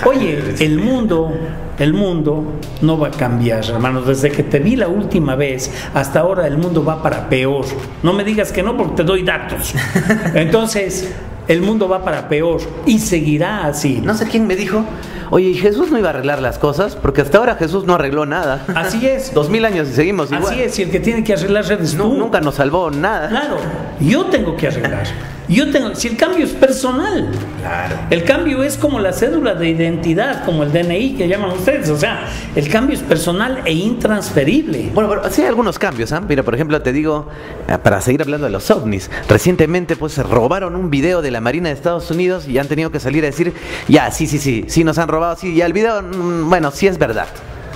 Oye, 0.06 0.54
el 0.60 0.78
mundo, 0.78 1.32
el 1.78 1.92
mundo 1.92 2.44
no 2.80 2.98
va 2.98 3.08
a 3.08 3.10
cambiar, 3.10 3.64
hermano. 3.68 4.00
Desde 4.02 4.30
que 4.30 4.44
te 4.44 4.60
vi 4.60 4.76
la 4.76 4.88
última 4.88 5.34
vez 5.34 5.70
hasta 5.92 6.20
ahora 6.20 6.46
el 6.46 6.56
mundo 6.56 6.82
va 6.84 7.02
para 7.02 7.28
peor. 7.28 7.66
No 8.02 8.12
me 8.14 8.24
digas 8.24 8.50
que 8.52 8.62
no 8.62 8.76
porque 8.76 8.94
te 8.94 9.04
doy 9.04 9.24
datos. 9.24 9.74
Entonces, 10.34 11.10
el 11.48 11.62
mundo 11.62 11.88
va 11.88 12.04
para 12.04 12.28
peor 12.28 12.60
y 12.86 12.98
seguirá 12.98 13.66
así. 13.66 14.00
No 14.02 14.14
sé 14.14 14.28
quién 14.28 14.46
me 14.46 14.54
dijo, 14.54 14.84
oye, 15.30 15.48
¿y 15.50 15.54
Jesús 15.54 15.90
no 15.90 15.98
iba 15.98 16.08
a 16.08 16.10
arreglar 16.12 16.40
las 16.40 16.58
cosas? 16.58 16.96
Porque 16.96 17.22
hasta 17.22 17.38
ahora 17.38 17.56
Jesús 17.56 17.84
no 17.84 17.94
arregló 17.94 18.26
nada. 18.26 18.64
Así 18.74 19.06
es. 19.06 19.32
Dos 19.38 19.48
mil 19.50 19.64
años 19.64 19.88
y 19.88 19.92
seguimos 19.92 20.30
igual. 20.32 20.52
Así 20.52 20.62
es, 20.62 20.78
y 20.78 20.82
el 20.82 20.90
que 20.90 21.00
tiene 21.00 21.24
que 21.24 21.32
arreglar 21.34 21.64
eres 21.70 21.94
Nu- 21.94 22.04
tú. 22.10 22.14
nunca 22.14 22.40
nos 22.40 22.56
salvó 22.56 22.90
nada. 22.90 23.28
Claro, 23.28 23.56
yo 24.00 24.26
tengo 24.26 24.56
que 24.56 24.68
arreglar. 24.68 25.04
Yo 25.48 25.70
tengo, 25.70 25.94
si 25.94 26.08
el 26.08 26.16
cambio 26.18 26.44
es 26.44 26.50
personal, 26.52 27.30
Claro. 27.62 27.94
el 28.10 28.22
cambio 28.24 28.62
es 28.62 28.76
como 28.76 29.00
la 29.00 29.14
cédula 29.14 29.54
de 29.54 29.70
identidad, 29.70 30.44
como 30.44 30.62
el 30.62 30.70
DNI 30.72 31.14
que 31.16 31.26
llaman 31.26 31.52
ustedes, 31.52 31.88
o 31.88 31.96
sea, 31.96 32.26
el 32.54 32.68
cambio 32.68 32.94
es 32.94 33.02
personal 33.02 33.62
e 33.64 33.72
intransferible. 33.72 34.90
Bueno, 34.94 35.08
pero 35.08 35.30
sí 35.30 35.42
hay 35.42 35.48
algunos 35.48 35.78
cambios, 35.78 36.12
¿ah? 36.12 36.20
Mira, 36.20 36.42
por 36.42 36.54
ejemplo, 36.54 36.80
te 36.82 36.92
digo, 36.92 37.28
eh, 37.68 37.78
para 37.82 38.00
seguir 38.00 38.20
hablando 38.22 38.46
de 38.46 38.52
los 38.52 38.70
ovnis, 38.70 39.10
recientemente 39.28 39.96
pues 39.96 40.12
se 40.12 40.22
robaron 40.22 40.74
un 40.76 40.90
video 40.90 41.22
de 41.22 41.30
la 41.30 41.40
Marina 41.40 41.68
de 41.68 41.74
Estados 41.74 42.10
Unidos 42.10 42.46
y 42.48 42.58
han 42.58 42.68
tenido 42.68 42.90
que 42.90 43.00
salir 43.00 43.22
a 43.24 43.26
decir, 43.28 43.52
ya, 43.88 44.10
sí, 44.10 44.26
sí, 44.26 44.38
sí, 44.38 44.64
sí 44.68 44.84
nos 44.84 44.98
han 44.98 45.08
robado, 45.08 45.17
sí, 45.36 45.54
ya 45.54 45.66
el 45.66 45.72
video, 45.72 46.02
mm, 46.02 46.48
bueno, 46.48 46.70
sí 46.70 46.86
es 46.86 46.98
verdad. 46.98 47.28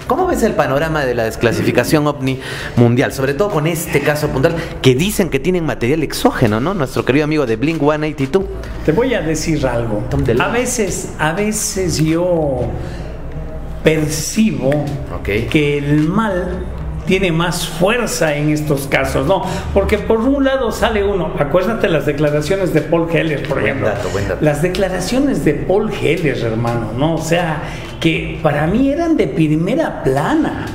¿Cómo 0.07 0.27
ves 0.27 0.43
el 0.43 0.53
panorama 0.53 1.05
de 1.05 1.15
la 1.15 1.25
desclasificación 1.25 2.07
ovni 2.07 2.41
mundial? 2.77 3.13
Sobre 3.13 3.35
todo 3.35 3.51
con 3.51 3.67
este 3.67 4.01
caso 4.01 4.29
puntual, 4.29 4.57
que 4.83 4.95
dicen 4.95 5.31
que 5.31 5.39
tienen 5.39 5.65
material 5.65 6.03
exógeno, 6.03 6.61
¿no? 6.61 6.75
Nuestro 6.75 7.05
querido 7.05 7.25
amigo 7.25 7.47
de 7.47 7.57
Blink 7.57 7.79
182. 7.79 8.45
Te 8.85 8.93
voy 8.93 9.15
a 9.15 9.23
decir 9.23 9.67
algo. 9.67 10.03
A 10.39 10.49
veces, 10.49 11.15
a 11.19 11.33
veces 11.33 11.99
yo 11.99 12.63
percibo 13.83 14.85
que 15.25 15.79
el 15.79 16.09
mal 16.09 16.67
tiene 17.07 17.33
más 17.33 17.67
fuerza 17.67 18.35
en 18.35 18.51
estos 18.51 18.87
casos, 18.87 19.27
¿no? 19.27 19.43
Porque 19.75 19.99
por 19.99 20.21
un 20.21 20.45
lado 20.45 20.73
sale 20.73 21.05
uno, 21.05 21.33
acuérdate 21.39 21.89
las 21.89 22.07
declaraciones 22.07 22.73
de 22.73 22.81
Paul 22.83 23.09
Heller, 23.11 23.43
por 23.43 23.59
Buen 23.59 23.65
ejemplo. 23.65 23.89
dato, 23.89 24.09
buen 24.11 24.29
dato. 24.29 24.45
Las 24.45 24.63
declaraciones 24.63 25.45
de 25.45 25.55
Paul 25.55 25.91
Heller, 25.93 26.39
hermano, 26.39 26.93
¿no? 26.97 27.15
O 27.15 27.23
sea, 27.23 27.63
que 28.01 28.39
para 28.43 28.67
mí 28.67 28.91
eran 28.91 29.17
de 29.17 29.29
primera 29.29 30.03
plana. 30.03 30.67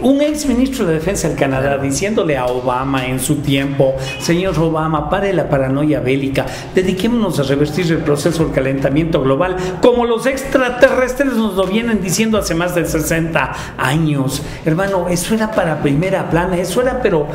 Un 0.00 0.20
ex 0.20 0.44
ministro 0.46 0.84
de 0.84 0.94
Defensa 0.94 1.28
del 1.28 1.36
Canadá 1.36 1.78
diciéndole 1.78 2.36
a 2.36 2.46
Obama 2.46 3.06
en 3.06 3.20
su 3.20 3.36
tiempo, 3.36 3.94
señor 4.18 4.58
Obama, 4.58 5.08
pare 5.08 5.32
la 5.32 5.48
paranoia 5.48 6.00
bélica, 6.00 6.44
dediquémonos 6.74 7.38
a 7.38 7.44
revertir 7.44 7.92
el 7.92 7.98
proceso 7.98 8.42
del 8.42 8.52
calentamiento 8.52 9.22
global, 9.22 9.56
como 9.80 10.04
los 10.04 10.26
extraterrestres 10.26 11.34
nos 11.34 11.54
lo 11.54 11.64
vienen 11.64 12.02
diciendo 12.02 12.38
hace 12.38 12.56
más 12.56 12.74
de 12.74 12.84
60 12.84 13.52
años. 13.78 14.42
Hermano, 14.64 15.06
eso 15.08 15.32
era 15.32 15.52
para 15.52 15.80
primera 15.80 16.28
plana, 16.28 16.58
eso 16.58 16.82
era 16.82 17.00
pero 17.00 17.28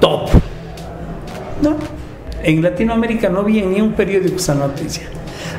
top. 0.00 0.30
No, 1.62 1.76
en 2.42 2.60
Latinoamérica 2.60 3.28
no 3.28 3.38
había 3.38 3.64
ni 3.64 3.80
un 3.80 3.92
periódico 3.92 4.34
esa 4.34 4.56
noticia. 4.56 5.04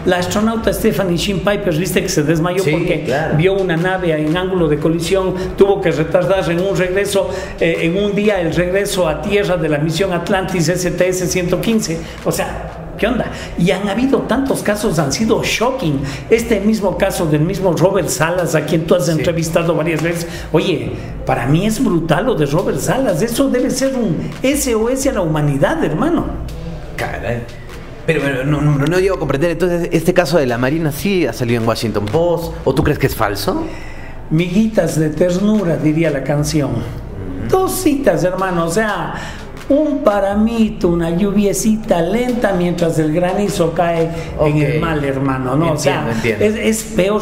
La 0.05 0.17
astronauta 0.17 0.73
Stephanie 0.73 1.17
Shin 1.17 1.39
Piper, 1.39 1.73
viste 1.75 2.01
que 2.01 2.09
se 2.09 2.23
desmayó 2.23 2.61
Sí, 2.63 2.71
porque 2.71 3.03
claro. 3.03 3.37
vio 3.37 3.53
una 3.53 3.77
nave 3.77 4.11
en 4.11 4.35
ángulo 4.35 4.67
de 4.67 4.77
colisión, 4.77 5.33
tuvo 5.57 5.79
que 5.79 5.91
retardar 5.91 6.49
en 6.51 6.59
un 6.59 6.75
regreso, 6.75 7.29
eh, 7.59 7.77
en 7.81 7.97
un 7.97 8.13
día 8.13 8.41
el 8.41 8.53
regreso 8.53 9.07
a 9.07 9.21
tierra 9.21 9.55
de 9.55 9.69
la 9.69 9.77
misión 9.77 10.11
Atlantis 10.11 10.67
STS-115. 10.69 11.97
O 12.25 12.31
sea, 12.33 12.93
¿qué 12.97 13.07
onda? 13.07 13.27
Y 13.57 13.71
han 13.71 13.87
habido 13.87 14.19
tantos 14.23 14.61
casos, 14.61 14.99
han 14.99 15.13
sido 15.13 15.41
shocking. 15.41 16.01
Este 16.29 16.59
mismo 16.59 16.97
caso 16.97 17.25
del 17.25 17.41
mismo 17.41 17.71
Robert 17.71 18.09
Salas, 18.09 18.55
a 18.55 18.65
quien 18.65 18.85
tú 18.85 18.95
has 18.95 19.07
entrevistado 19.07 19.73
varias 19.73 20.01
veces. 20.01 20.27
Oye, 20.51 20.91
para 21.25 21.45
mí 21.45 21.65
es 21.65 21.81
brutal 21.81 22.25
lo 22.25 22.35
de 22.35 22.45
Robert 22.45 22.79
Salas. 22.79 23.21
Eso 23.21 23.49
debe 23.49 23.71
ser 23.71 23.95
un 23.95 24.17
SOS 24.43 25.07
a 25.07 25.11
la 25.13 25.21
humanidad, 25.21 25.81
hermano. 25.81 26.25
Caray. 26.97 27.62
Pero, 28.05 28.21
pero 28.21 28.43
no, 28.45 28.61
no, 28.61 28.77
no 28.77 28.99
llego 28.99 29.15
a 29.15 29.19
comprender, 29.19 29.51
entonces, 29.51 29.89
¿este 29.91 30.13
caso 30.13 30.37
de 30.37 30.45
la 30.45 30.57
Marina 30.57 30.91
sí 30.91 31.25
ha 31.25 31.31
salido 31.33 31.61
en 31.61 31.67
Washington 31.67 32.05
Post? 32.05 32.53
¿O 32.65 32.73
tú 32.75 32.83
crees 32.83 32.99
que 32.99 33.07
es 33.07 33.15
falso? 33.15 33.63
Miguitas 34.29 34.99
de 34.99 35.09
ternura, 35.09 35.77
diría 35.77 36.09
la 36.09 36.23
canción. 36.23 36.71
Dos 37.49 37.71
citas, 37.71 38.23
hermano, 38.23 38.65
o 38.65 38.69
sea, 38.71 39.13
un 39.69 39.99
paramito, 40.03 40.89
una 40.89 41.11
lluviecita 41.11 42.01
lenta 42.01 42.53
mientras 42.53 42.99
el 42.99 43.13
granizo 43.13 43.73
cae 43.73 44.03
en 44.03 44.11
Ok. 44.37 44.55
el 44.55 44.79
mal, 44.81 45.03
hermano, 45.05 45.55
¿no? 45.55 45.71
o 45.73 45.77
sea, 45.77 45.99
Entiendo, 46.11 46.37
entiendo. 46.39 46.59
Es, 46.69 46.83
es 46.85 46.91
peor. 46.93 47.21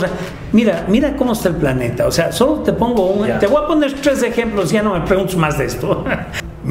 Mira, 0.52 0.86
mira 0.88 1.16
cómo 1.16 1.34
está 1.34 1.50
el 1.50 1.56
planeta. 1.56 2.08
O 2.08 2.12
sea, 2.12 2.32
solo 2.32 2.62
te 2.62 2.74
pongo 2.74 3.08
un. 3.12 3.28
Ya. 3.28 3.40
Te 3.40 3.48
voy 3.48 3.64
a 3.64 3.68
poner 3.68 3.94
tres 4.02 4.24
ejemplos, 4.24 4.72
ya 4.72 4.82
no 4.82 4.94
me 4.94 5.02
preguntes 5.02 5.36
más 5.38 5.58
de 5.58 5.66
esto. 5.66 6.04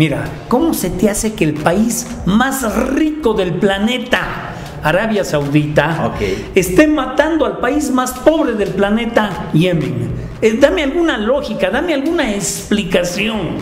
Mira, 0.01 0.25
¿cómo 0.49 0.73
se 0.73 0.89
te 0.89 1.11
hace 1.11 1.35
que 1.35 1.45
el 1.45 1.53
país 1.53 2.07
más 2.25 2.75
rico 2.95 3.35
del 3.35 3.53
planeta, 3.53 4.55
Arabia 4.83 5.25
Saudita, 5.25 6.15
esté 6.55 6.87
matando 6.87 7.45
al 7.45 7.59
país 7.59 7.91
más 7.91 8.13
pobre 8.13 8.55
del 8.55 8.71
planeta, 8.71 9.51
Yemen? 9.53 10.09
Eh, 10.41 10.57
dame 10.59 10.85
alguna 10.85 11.19
lógica, 11.19 11.69
dame 11.69 11.93
alguna 11.93 12.35
explicación. 12.35 13.59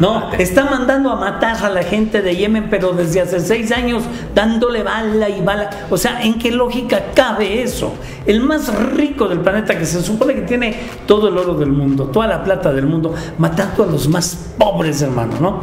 No, 0.00 0.32
está 0.32 0.64
mandando 0.64 1.10
a 1.10 1.16
matar 1.16 1.64
a 1.64 1.68
la 1.70 1.82
gente 1.82 2.20
de 2.22 2.36
Yemen, 2.36 2.68
pero 2.68 2.92
desde 2.92 3.20
hace 3.20 3.40
seis 3.40 3.72
años 3.72 4.02
dándole 4.34 4.82
bala 4.82 5.28
y 5.28 5.40
bala. 5.40 5.70
O 5.90 5.96
sea, 5.96 6.22
¿en 6.22 6.38
qué 6.38 6.50
lógica 6.50 7.12
cabe 7.14 7.62
eso? 7.62 7.94
El 8.26 8.40
más 8.40 8.74
rico 8.92 9.28
del 9.28 9.40
planeta, 9.40 9.78
que 9.78 9.86
se 9.86 10.02
supone 10.02 10.34
que 10.34 10.42
tiene 10.42 10.76
todo 11.06 11.28
el 11.28 11.38
oro 11.38 11.54
del 11.54 11.70
mundo, 11.70 12.06
toda 12.06 12.26
la 12.26 12.42
plata 12.42 12.72
del 12.72 12.86
mundo, 12.86 13.14
matando 13.38 13.84
a 13.84 13.86
los 13.86 14.08
más 14.08 14.54
pobres, 14.58 15.00
hermano, 15.02 15.34
¿no? 15.40 15.60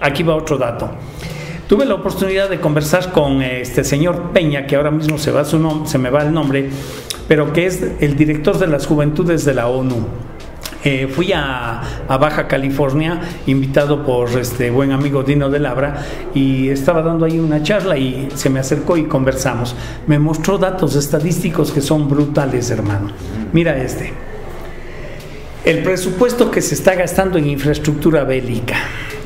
Aquí 0.00 0.22
va 0.22 0.34
otro 0.34 0.58
dato. 0.58 0.90
Tuve 1.68 1.86
la 1.86 1.94
oportunidad 1.94 2.50
de 2.50 2.60
conversar 2.60 3.10
con 3.12 3.40
este 3.40 3.84
señor 3.84 4.32
Peña, 4.32 4.66
que 4.66 4.76
ahora 4.76 4.90
mismo 4.90 5.16
se, 5.16 5.30
va 5.30 5.44
su 5.44 5.82
se 5.86 5.96
me 5.96 6.10
va 6.10 6.22
el 6.22 6.32
nombre, 6.32 6.68
pero 7.26 7.52
que 7.54 7.64
es 7.66 7.82
el 8.00 8.16
director 8.16 8.58
de 8.58 8.66
las 8.66 8.86
juventudes 8.86 9.46
de 9.46 9.54
la 9.54 9.68
ONU. 9.68 10.06
Eh, 10.86 11.08
fui 11.08 11.32
a, 11.32 11.80
Baja 12.06 12.46
California 12.46 13.18
invitado 13.46 14.04
por 14.04 14.28
este 14.38 14.70
buen 14.70 14.92
amigo 14.92 15.22
Dino 15.22 15.48
de 15.48 15.58
Labra 15.58 16.04
y 16.34 16.68
estaba 16.68 17.00
dando 17.00 17.24
ahí 17.24 17.38
una 17.38 17.62
charla 17.62 17.96
y 17.96 18.28
se 18.34 18.50
me 18.50 18.60
acercó 18.60 18.98
y 18.98 19.04
conversamos. 19.04 19.74
Me 20.06 20.18
mostró 20.18 20.58
datos 20.58 20.94
estadísticos 20.94 21.72
que 21.72 21.80
son 21.80 22.06
brutales, 22.06 22.70
hermano. 22.70 23.12
Mira 23.54 23.78
este. 23.78 24.12
El 25.64 25.82
presupuesto 25.82 26.50
que 26.50 26.60
se 26.60 26.74
está 26.74 26.94
gastando 26.94 27.38
en 27.38 27.48
infraestructura 27.48 28.24
bélica, 28.24 28.76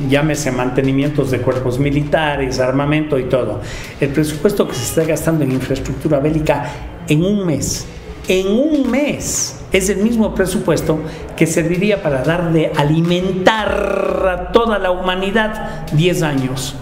llámese 0.08 0.52
mantenimientos 0.52 1.32
de 1.32 1.40
cuerpos 1.40 1.80
militares, 1.80 2.60
armamento 2.60 3.18
y 3.18 3.24
todo. 3.24 3.60
El 4.00 4.10
presupuesto 4.10 4.68
que 4.68 4.74
se 4.74 4.84
está 4.84 5.04
gastando 5.04 5.42
en 5.42 5.50
infraestructura 5.50 6.20
bélica 6.20 6.70
en 7.08 7.24
un 7.24 7.44
mes, 7.44 7.84
en 8.28 8.46
un 8.46 8.90
mes 8.90 9.56
es 9.72 9.88
el 9.90 9.98
mismo 9.98 10.34
presupuesto 10.34 11.00
que 11.36 11.46
serviría 11.46 12.02
para 12.02 12.22
dar 12.22 12.52
de 12.52 12.72
alimentar 12.76 14.26
a 14.28 14.52
toda 14.52 14.78
la 14.78 14.90
humanidad 14.90 15.86
10 15.92 16.22
años. 16.22 16.74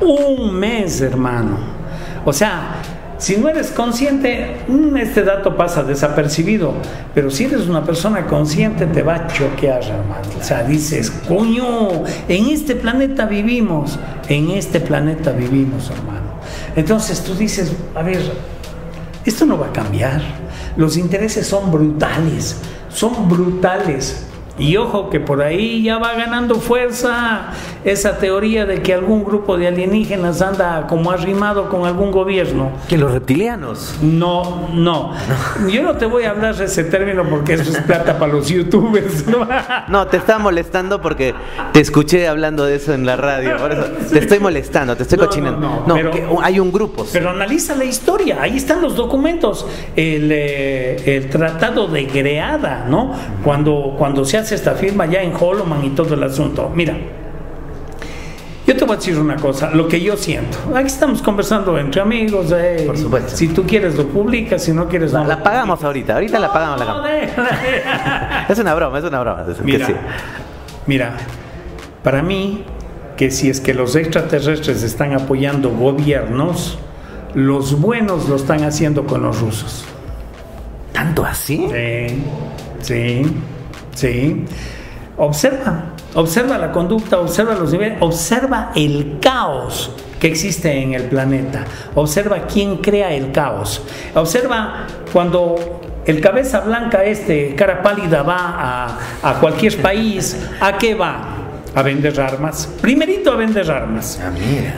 Un 0.00 0.54
mes, 0.54 1.00
hermano. 1.00 1.58
O 2.24 2.32
sea, 2.32 2.76
si 3.18 3.36
no 3.36 3.48
eres 3.48 3.70
consciente, 3.70 4.56
mm, 4.66 4.96
este 4.96 5.22
dato 5.22 5.56
pasa 5.56 5.82
desapercibido, 5.82 6.74
pero 7.14 7.30
si 7.30 7.44
eres 7.44 7.68
una 7.68 7.84
persona 7.84 8.26
consciente 8.26 8.86
te 8.86 9.02
va 9.02 9.14
a 9.14 9.26
choquear, 9.28 9.82
hermano. 9.82 10.28
O 10.38 10.42
sea, 10.42 10.64
dices, 10.64 11.10
coño, 11.28 12.04
en 12.28 12.46
este 12.46 12.74
planeta 12.74 13.26
vivimos, 13.26 13.98
en 14.28 14.50
este 14.50 14.80
planeta 14.80 15.32
vivimos, 15.32 15.90
hermano. 15.90 16.34
Entonces 16.74 17.22
tú 17.22 17.34
dices, 17.34 17.72
a 17.94 18.02
ver, 18.02 18.20
esto 19.24 19.46
no 19.46 19.58
va 19.58 19.68
a 19.68 19.72
cambiar. 19.72 20.43
Los 20.76 20.96
intereses 20.96 21.46
son 21.46 21.70
brutales, 21.70 22.60
son 22.88 23.28
brutales. 23.28 24.28
Y 24.58 24.76
ojo 24.76 25.10
que 25.10 25.20
por 25.20 25.42
ahí 25.42 25.82
ya 25.82 25.98
va 25.98 26.14
ganando 26.14 26.56
fuerza 26.56 27.52
esa 27.84 28.18
teoría 28.18 28.64
de 28.66 28.82
que 28.82 28.94
algún 28.94 29.24
grupo 29.24 29.56
de 29.58 29.68
alienígenas 29.68 30.40
anda 30.40 30.86
como 30.86 31.10
arrimado 31.10 31.68
con 31.68 31.86
algún 31.86 32.10
gobierno. 32.10 32.72
¿Que 32.88 32.96
los 32.96 33.12
reptilianos? 33.12 33.96
No, 34.02 34.68
no. 34.72 35.12
Yo 35.70 35.82
no 35.82 35.96
te 35.96 36.06
voy 36.06 36.24
a 36.24 36.30
hablar 36.30 36.56
de 36.56 36.64
ese 36.64 36.84
término 36.84 37.28
porque 37.28 37.54
eso 37.54 37.70
es 37.70 37.78
plata 37.82 38.18
para 38.18 38.32
los 38.32 38.48
youtubers. 38.48 39.24
No, 39.88 40.06
te 40.08 40.16
estaba 40.16 40.38
molestando 40.38 41.00
porque 41.00 41.34
te 41.72 41.80
escuché 41.80 42.26
hablando 42.26 42.64
de 42.64 42.76
eso 42.76 42.94
en 42.94 43.04
la 43.04 43.16
radio. 43.16 43.56
te 44.12 44.18
estoy 44.18 44.38
molestando, 44.38 44.96
te 44.96 45.02
estoy 45.02 45.18
cochinando. 45.18 45.84
No, 45.86 45.96
hay 46.40 46.58
un 46.58 46.72
grupo. 46.72 47.06
Pero 47.12 47.30
analiza 47.30 47.74
la 47.74 47.84
historia, 47.84 48.38
ahí 48.40 48.56
están 48.56 48.80
los 48.80 48.96
documentos. 48.96 49.66
El, 49.94 50.30
eh, 50.32 51.16
el 51.16 51.28
tratado 51.28 51.86
de 51.86 52.04
Greada, 52.04 52.86
¿no? 52.88 53.12
Cuando, 53.42 53.94
cuando 53.98 54.24
se 54.24 54.38
hace 54.38 54.54
esta 54.54 54.72
firma 54.72 55.06
ya 55.06 55.22
en 55.22 55.32
Holoman 55.38 55.84
y 55.84 55.90
todo 55.90 56.14
el 56.14 56.22
asunto. 56.22 56.70
Mira, 56.74 56.96
yo 58.66 58.76
te 58.76 58.84
voy 58.84 58.94
a 58.94 58.96
decir 58.96 59.18
una 59.18 59.36
cosa, 59.36 59.70
lo 59.70 59.86
que 59.88 60.00
yo 60.00 60.16
siento. 60.16 60.58
Aquí 60.74 60.86
estamos 60.86 61.20
conversando 61.20 61.78
entre 61.78 62.00
amigos. 62.00 62.52
Eh, 62.56 62.84
Por 62.86 62.96
supuesto. 62.96 63.36
Si 63.36 63.48
tú 63.48 63.64
quieres 63.64 63.96
lo 63.96 64.06
publicas, 64.06 64.62
si 64.62 64.72
no 64.72 64.88
quieres 64.88 65.12
no. 65.12 65.24
La 65.24 65.42
pagamos 65.42 65.82
ahorita, 65.84 66.14
ahorita 66.14 66.38
la 66.38 66.52
pagamos 66.52 66.80
la 66.80 68.46
Es 68.48 68.58
una 68.58 68.74
broma, 68.74 68.98
es 68.98 69.04
una 69.04 69.20
broma. 69.20 69.44
mira, 69.62 69.88
mira, 70.86 71.16
para 72.02 72.22
mí, 72.22 72.64
que 73.16 73.30
si 73.30 73.50
es 73.50 73.60
que 73.60 73.74
los 73.74 73.96
extraterrestres 73.96 74.82
están 74.82 75.12
apoyando 75.12 75.70
gobiernos, 75.70 76.78
los 77.34 77.80
buenos 77.80 78.28
lo 78.28 78.36
están 78.36 78.64
haciendo 78.64 79.06
con 79.06 79.22
los 79.22 79.40
rusos. 79.40 79.84
¿Tanto 80.92 81.24
así? 81.24 81.66
Sí, 81.70 82.22
sí. 82.80 83.36
Sí. 83.94 84.44
Observa, 85.16 85.93
observa 86.14 86.58
la 86.58 86.72
conducta, 86.72 87.18
observa 87.18 87.54
los 87.54 87.72
niveles, 87.72 87.98
observa 88.00 88.72
el 88.74 89.18
caos 89.20 89.90
que 90.18 90.28
existe 90.28 90.72
en 90.80 90.94
el 90.94 91.04
planeta. 91.04 91.64
Observa 91.94 92.46
quién 92.46 92.78
crea 92.78 93.12
el 93.12 93.30
caos. 93.30 93.82
Observa 94.14 94.86
cuando 95.12 95.80
el 96.06 96.20
cabeza 96.20 96.60
blanca 96.60 97.04
este, 97.04 97.54
cara 97.54 97.82
pálida, 97.82 98.22
va 98.22 98.98
a, 99.22 99.40
cualquier 99.40 99.80
país, 99.80 100.36
¿a 100.60 100.78
qué 100.78 100.94
va? 100.94 101.30
A 101.74 101.82
vender 101.82 102.18
armas. 102.20 102.68
Primerito 102.80 103.32
a 103.32 103.36
vender 103.36 103.70
armas. 103.70 104.20
Ah, 104.22 104.30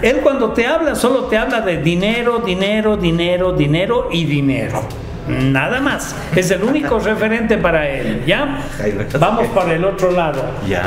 Él 0.02 0.20
cuando 0.22 0.52
te 0.52 0.66
habla 0.66 0.94
solo 0.94 1.24
te 1.24 1.36
habla 1.36 1.60
de 1.60 1.82
dinero, 1.82 2.38
dinero, 2.38 2.96
dinero, 2.96 3.52
dinero 3.52 4.08
y 4.10 4.24
dinero. 4.24 4.82
Nada 5.28 5.80
más. 5.80 6.14
Es 6.34 6.50
el 6.50 6.62
único 6.62 6.98
referente 7.04 7.58
para 7.58 7.88
él. 7.88 8.24
¿Ya? 8.26 8.60
Vamos 9.18 9.48
para 9.48 9.74
el 9.74 9.84
otro 9.84 10.12
lado. 10.12 10.42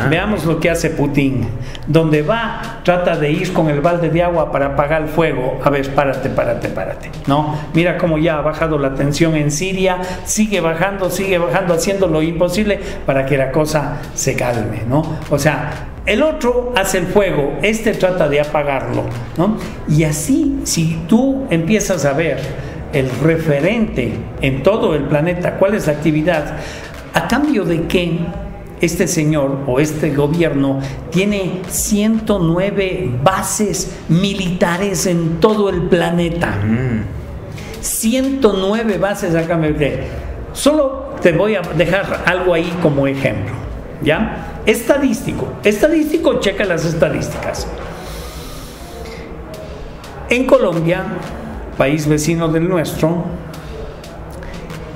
Veamos 0.09 0.45
lo 0.45 0.59
que 0.59 0.69
hace 0.69 0.89
Putin. 0.91 1.47
Donde 1.87 2.21
va, 2.21 2.81
trata 2.83 3.15
de 3.15 3.31
ir 3.31 3.53
con 3.53 3.69
el 3.69 3.81
balde 3.81 4.09
de 4.09 4.23
agua 4.23 4.51
para 4.51 4.67
apagar 4.67 5.03
el 5.03 5.07
fuego. 5.07 5.59
A 5.63 5.69
ver, 5.69 5.93
párate, 5.93 6.29
párate, 6.29 6.69
párate. 6.69 7.11
¿No? 7.27 7.55
Mira 7.73 7.97
cómo 7.97 8.17
ya 8.17 8.37
ha 8.37 8.41
bajado 8.41 8.77
la 8.77 8.93
tensión 8.93 9.35
en 9.35 9.51
Siria. 9.51 9.97
Sigue 10.25 10.61
bajando, 10.61 11.09
sigue 11.09 11.37
bajando, 11.37 11.73
haciendo 11.73 12.07
lo 12.07 12.21
imposible 12.21 12.79
para 13.05 13.25
que 13.25 13.37
la 13.37 13.51
cosa 13.51 13.97
se 14.13 14.35
calme. 14.35 14.83
¿No? 14.87 15.17
O 15.29 15.39
sea, 15.39 15.89
el 16.05 16.23
otro 16.23 16.73
hace 16.75 16.97
el 16.97 17.05
fuego, 17.05 17.59
este 17.61 17.93
trata 17.93 18.27
de 18.27 18.41
apagarlo, 18.41 19.03
¿no? 19.37 19.57
Y 19.87 20.05
así, 20.05 20.61
si 20.63 21.03
tú 21.07 21.45
empiezas 21.51 22.03
a 22.03 22.13
ver 22.13 22.39
el 22.93 23.09
referente 23.21 24.13
en 24.41 24.63
todo 24.63 24.95
el 24.95 25.03
planeta, 25.03 25.55
cuál 25.57 25.75
es 25.75 25.87
la 25.87 25.93
actividad, 25.93 26.57
a 27.13 27.27
cambio 27.27 27.65
de 27.65 27.83
que 27.83 28.19
este 28.81 29.07
señor 29.07 29.59
o 29.67 29.79
este 29.79 30.11
gobierno 30.15 30.79
tiene 31.11 31.61
109 31.67 33.11
bases 33.23 33.97
militares 34.07 35.05
en 35.05 35.39
todo 35.39 35.69
el 35.69 35.83
planeta. 35.83 36.53
109 37.81 38.97
bases 38.97 39.35
a 39.35 39.45
cambio 39.45 39.73
de... 39.73 40.03
Solo 40.53 41.15
te 41.21 41.31
voy 41.33 41.55
a 41.55 41.61
dejar 41.61 42.23
algo 42.25 42.53
ahí 42.53 42.73
como 42.81 43.05
ejemplo. 43.05 43.53
¿Ya? 44.01 44.61
Estadístico. 44.65 45.47
Estadístico, 45.63 46.39
checa 46.39 46.63
las 46.63 46.85
estadísticas. 46.85 47.67
En 50.29 50.45
Colombia 50.45 51.03
país 51.79 52.07
vecino 52.07 52.49
del 52.49 52.67
nuestro, 52.67 53.23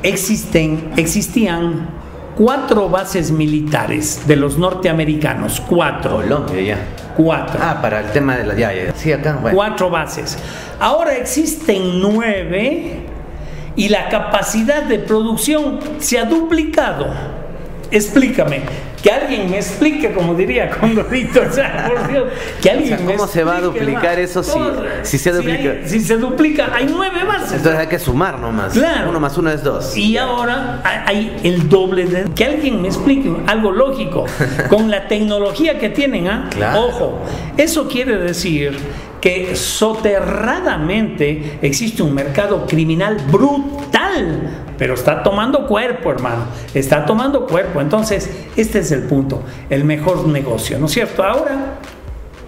existen, 0.04 0.91
existían 0.98 1.88
cuatro 2.36 2.89
bases 2.89 3.32
militares 3.32 4.28
de 4.28 4.36
los 4.36 4.58
norteamericanos, 4.58 5.62
cuatro. 5.62 6.17
Colombia 6.17 6.62
ya. 6.62 6.78
Cuatro. 7.15 7.58
Ah, 7.63 7.80
para 7.82 8.02
el 8.02 8.12
tema 8.12 8.36
de 8.36 8.43
la 8.43 8.56
ya, 8.56 8.93
Sí, 8.96 9.13
acá. 9.13 9.39
Cuatro 9.54 9.89
bases. 9.89 10.38
Ahora 10.78 11.15
existen 11.15 12.02
nueve 12.02 13.06
y 13.78 13.88
la 13.88 14.10
capacidad 14.10 14.84
de 14.84 15.00
producción 15.00 15.80
se 16.00 16.19
ha 16.19 16.26
duplicado. 16.26 17.08
Explícame, 17.94 18.62
que 19.04 19.12
alguien 19.12 19.52
me 19.52 19.58
explique, 19.58 20.12
como 20.14 20.34
diría 20.34 20.72
Condorito, 20.72 21.42
o 21.48 21.54
sea, 21.54 21.88
por 21.88 22.08
Dios, 22.12 22.24
que 22.60 22.72
alguien 22.72 23.06
¿Cómo 23.06 23.28
se 23.28 23.44
va 23.44 23.58
a 23.58 23.62
duplicar 23.62 24.18
eso 24.18 24.42
si, 24.42 24.58
si, 25.04 25.20
se 25.20 25.32
duplica? 25.32 25.76
Si, 25.86 26.00
se 26.00 26.18
duplica, 26.18 26.72
hay 26.74 26.88
nueve 26.90 27.24
bases. 27.24 27.54
Entonces 27.54 27.80
hay 27.80 27.88
que 27.88 28.00
sumar 28.00 28.40
nomás. 28.40 28.74
Claro. 28.74 29.12
Uno 29.12 29.20
más 29.20 29.38
uno 29.38 29.52
es 29.52 29.62
dos. 29.62 29.96
Y 29.96 30.18
ahora 30.18 30.82
hay 31.06 31.38
el 31.44 31.70
doble 31.70 32.06
de... 32.06 32.24
Que 32.34 32.46
alguien 32.46 32.82
me 32.82 32.88
explique 32.88 33.32
algo 33.46 33.72
lógico, 33.72 34.26
con 34.70 34.90
la 34.90 35.08
tecnología 35.08 35.78
que 35.78 35.90
tienen, 35.90 36.28
¿ah? 36.28 36.50
Ojo, 36.76 37.22
eso 37.58 37.88
quiere 37.88 38.18
decir 38.18 38.76
que 39.24 39.56
soterradamente 39.56 41.60
existe 41.62 42.04
un 42.04 42.14
mercado 42.14 42.68
criminal 42.68 43.16
brutal, 43.32 44.74
pero 44.78 44.96
está 44.96 45.24
tomando 45.24 45.66
cuerpo, 45.66 46.12
hermano, 46.12 46.48
está 46.74 47.06
tomando 47.06 47.48
cuerpo. 47.48 47.80
Entonces, 47.80 48.30
este 48.58 48.80
es 48.80 48.92
el 48.92 49.04
punto, 49.04 49.42
el 49.70 49.86
mejor 49.86 50.28
negocio, 50.28 50.78
¿no 50.78 50.88
es 50.88 50.92
cierto? 50.92 51.24
Ahora, 51.24 51.76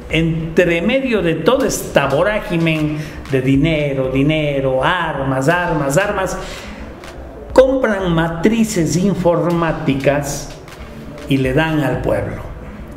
entre 0.09 0.81
medio 0.81 1.21
de 1.21 1.35
toda 1.35 1.65
esta 1.65 2.07
vorágine 2.07 2.97
de 3.31 3.41
dinero, 3.41 4.09
dinero, 4.09 4.83
armas, 4.83 5.47
armas, 5.47 5.97
armas, 5.97 6.37
compran 7.53 8.13
matrices 8.13 8.97
informáticas 8.97 10.49
y 11.29 11.37
le 11.37 11.53
dan 11.53 11.79
al 11.79 12.01
pueblo 12.01 12.54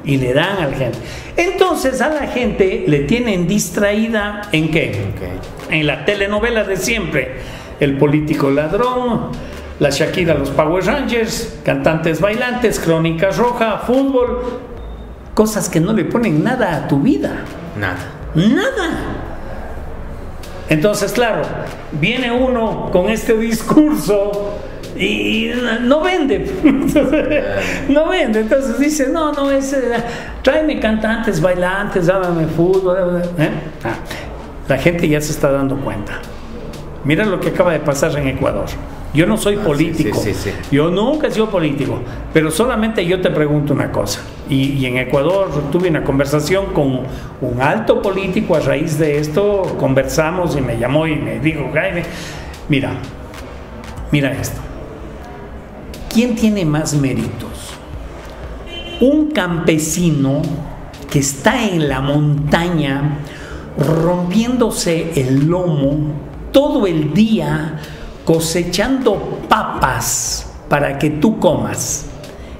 y 0.08 0.16
le 0.16 0.32
dan 0.32 0.56
a 0.56 0.66
la 0.66 0.76
gente. 0.76 0.98
Entonces 1.36 2.00
a 2.00 2.08
la 2.08 2.26
gente 2.28 2.84
le 2.88 3.00
tienen 3.00 3.46
distraída 3.46 4.40
en 4.52 4.70
qué? 4.70 5.12
En 5.70 5.86
la 5.86 6.06
telenovela 6.06 6.64
de 6.64 6.78
siempre. 6.78 7.36
El 7.78 7.98
político 7.98 8.50
ladrón, 8.50 9.32
la 9.78 9.90
Shakira, 9.90 10.32
los 10.32 10.48
Power 10.48 10.82
Rangers, 10.82 11.60
cantantes 11.62 12.22
bailantes, 12.22 12.80
crónicas 12.80 13.36
roja, 13.36 13.82
fútbol, 13.86 14.60
cosas 15.34 15.68
que 15.68 15.78
no 15.78 15.92
le 15.92 16.06
ponen 16.06 16.42
nada 16.42 16.74
a 16.74 16.88
tu 16.88 17.00
vida. 17.00 17.44
Nada. 17.78 17.98
Nada. 18.34 18.90
Entonces, 20.70 21.12
claro, 21.12 21.42
viene 21.92 22.32
uno 22.32 22.88
con 22.90 23.10
este 23.10 23.36
discurso 23.36 24.57
y 24.98 25.50
no 25.82 26.00
vende. 26.00 26.50
no 27.88 28.08
vende. 28.08 28.40
Entonces 28.40 28.78
dice, 28.78 29.08
no, 29.08 29.32
no, 29.32 29.50
es, 29.50 29.72
eh, 29.72 29.78
tráeme 30.42 30.78
cantantes, 30.80 31.40
bailantes, 31.40 32.06
dábame 32.06 32.46
fútbol. 32.46 33.22
¿eh? 33.38 33.50
Ah, 33.84 33.94
la 34.68 34.78
gente 34.78 35.08
ya 35.08 35.20
se 35.20 35.32
está 35.32 35.50
dando 35.50 35.76
cuenta. 35.76 36.14
Mira 37.04 37.24
lo 37.24 37.40
que 37.40 37.48
acaba 37.50 37.72
de 37.72 37.78
pasar 37.80 38.16
en 38.18 38.28
Ecuador. 38.28 38.66
Yo 39.14 39.26
no 39.26 39.38
soy 39.38 39.56
Ah, 39.58 39.64
político. 39.64 40.18
sí, 40.18 40.34
sí, 40.34 40.50
sí. 40.50 40.52
Yo 40.70 40.90
nunca 40.90 41.28
he 41.28 41.30
sido 41.30 41.48
político. 41.48 42.00
Pero 42.34 42.50
solamente 42.50 43.06
yo 43.06 43.20
te 43.22 43.30
pregunto 43.30 43.72
una 43.72 43.90
cosa. 43.90 44.20
Y, 44.50 44.72
y 44.72 44.84
en 44.86 44.98
Ecuador 44.98 45.48
tuve 45.72 45.88
una 45.88 46.04
conversación 46.04 46.66
con 46.74 47.00
un 47.40 47.62
alto 47.62 48.02
político 48.02 48.54
a 48.56 48.60
raíz 48.60 48.98
de 48.98 49.18
esto. 49.18 49.62
Conversamos 49.78 50.56
y 50.56 50.60
me 50.60 50.78
llamó 50.78 51.06
y 51.06 51.16
me 51.16 51.40
dijo, 51.40 51.70
Jaime, 51.72 52.02
mira, 52.68 52.90
mira 54.12 54.32
esto. 54.32 54.60
¿Quién 56.18 56.34
tiene 56.34 56.64
más 56.64 56.94
méritos? 56.94 57.74
Un 58.98 59.30
campesino 59.30 60.42
que 61.08 61.20
está 61.20 61.64
en 61.64 61.88
la 61.88 62.00
montaña 62.00 63.18
rompiéndose 63.78 65.12
el 65.14 65.46
lomo 65.46 66.10
todo 66.50 66.88
el 66.88 67.14
día 67.14 67.78
cosechando 68.24 69.38
papas 69.48 70.50
para 70.68 70.98
que 70.98 71.10
tú 71.10 71.38
comas 71.38 72.06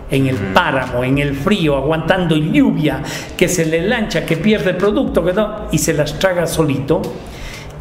en 0.09 0.29
el 0.29 0.37
páramo, 0.37 1.03
en 1.03 1.19
el 1.19 1.35
frío, 1.35 1.77
aguantando 1.77 2.37
lluvia, 2.37 3.03
que 3.37 3.49
se 3.49 3.67
le 3.67 3.83
lancha, 3.89 4.25
que 4.25 4.37
pierde 4.37 4.75
producto 4.75 5.25
que 5.25 5.33
no, 5.33 5.67
y 5.73 5.79
se 5.79 5.95
las 5.95 6.17
traga 6.21 6.47
solito. 6.47 7.03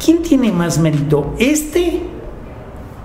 ¿Quién 0.04 0.22
tiene 0.22 0.50
más 0.50 0.76
mérito? 0.80 1.36
¿Este 1.38 2.17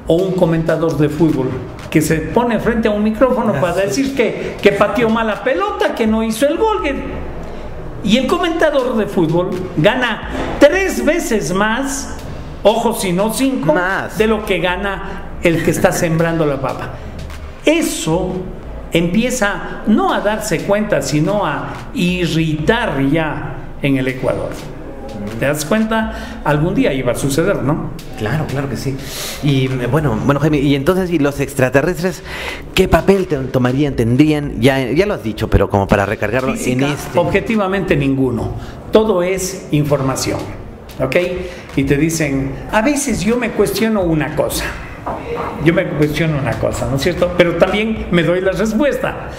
o 0.08 0.16
un 0.16 0.34
comentador 0.34 0.98
de 0.98 1.10
fútbol 1.10 1.50
que 1.90 2.02
se 2.02 2.16
pone 2.18 2.60
frente 2.60 2.88
a 2.88 2.92
un 2.92 3.04
micrófono 3.04 3.54
para 3.62 3.76
decir 3.76 4.16
que, 4.16 4.58
que 4.62 4.72
pateó 4.72 5.10
mala 5.10 5.44
pelota, 5.44 5.94
que 5.94 6.08
no 6.08 6.24
hizo 6.24 6.48
el 6.48 6.58
gol? 6.58 6.82
Y 8.04 8.18
el 8.18 8.28
comentador 8.28 8.98
de 8.98 9.06
fútbol 9.06 9.52
gana 9.78 10.30
tres 10.60 11.06
veces 11.06 11.54
más, 11.54 12.18
ojo 12.64 12.94
si 12.94 13.14
no 13.14 13.34
cinco, 13.34 13.74
Más. 13.74 14.18
de 14.18 14.28
lo 14.28 14.46
que 14.46 14.60
gana 14.60 15.38
el 15.42 15.64
que 15.64 15.72
está 15.72 15.92
sembrando 15.92 16.46
la 16.46 16.60
papa. 16.60 16.90
Eso 17.66 18.34
empieza 18.92 19.84
no 19.88 20.14
a 20.14 20.20
darse 20.20 20.64
cuenta, 20.64 21.02
sino 21.02 21.46
a 21.46 21.74
irritar 21.94 23.02
ya 23.10 23.56
en 23.82 23.98
el 23.98 24.08
Ecuador. 24.08 24.50
¿Te 25.40 25.46
das 25.46 25.66
cuenta? 25.66 26.42
Algún 26.44 26.76
día 26.76 26.94
iba 26.94 27.12
a 27.12 27.16
suceder, 27.16 27.64
¿no? 27.64 27.92
Claro, 28.18 28.46
claro 28.48 28.70
que 28.70 28.78
sí. 28.78 28.96
Y 29.44 29.66
eh, 29.66 29.88
bueno, 29.90 30.18
bueno 30.26 30.40
Jaime, 30.40 30.60
y 30.60 30.76
entonces, 30.76 31.10
¿y 31.12 31.20
los 31.20 31.40
extraterrestres 31.40 32.24
qué 32.74 32.88
papel 32.88 33.28
tomarían, 33.28 33.96
tendrían? 33.96 34.62
Ya, 34.62 34.92
ya 34.92 35.06
lo 35.06 35.14
has 35.14 35.24
dicho, 35.24 35.50
pero 35.50 35.70
como 35.70 35.88
para 35.88 36.06
recargarlo 36.06 36.54
Física, 36.54 36.86
en 36.86 36.94
este. 36.94 37.20
Objetivamente 37.20 37.96
ninguno. 37.96 38.52
Todo 38.92 39.24
es 39.24 39.68
información. 39.72 40.40
¿Ok? 41.00 41.16
Y 41.76 41.84
te 41.84 41.98
dicen, 41.98 42.52
a 42.72 42.82
veces 42.82 43.22
yo 43.22 43.38
me 43.38 43.52
cuestiono 43.52 44.02
una 44.02 44.36
cosa. 44.36 44.66
Yo 45.66 45.74
me 45.74 45.86
cuestiono 45.86 46.38
una 46.38 46.54
cosa, 46.54 46.88
¿no 46.90 46.98
es 46.98 47.02
cierto? 47.02 47.34
Pero 47.38 47.56
también 47.56 48.08
me 48.12 48.24
doy 48.24 48.42
la 48.42 48.52
respuesta. 48.52 49.30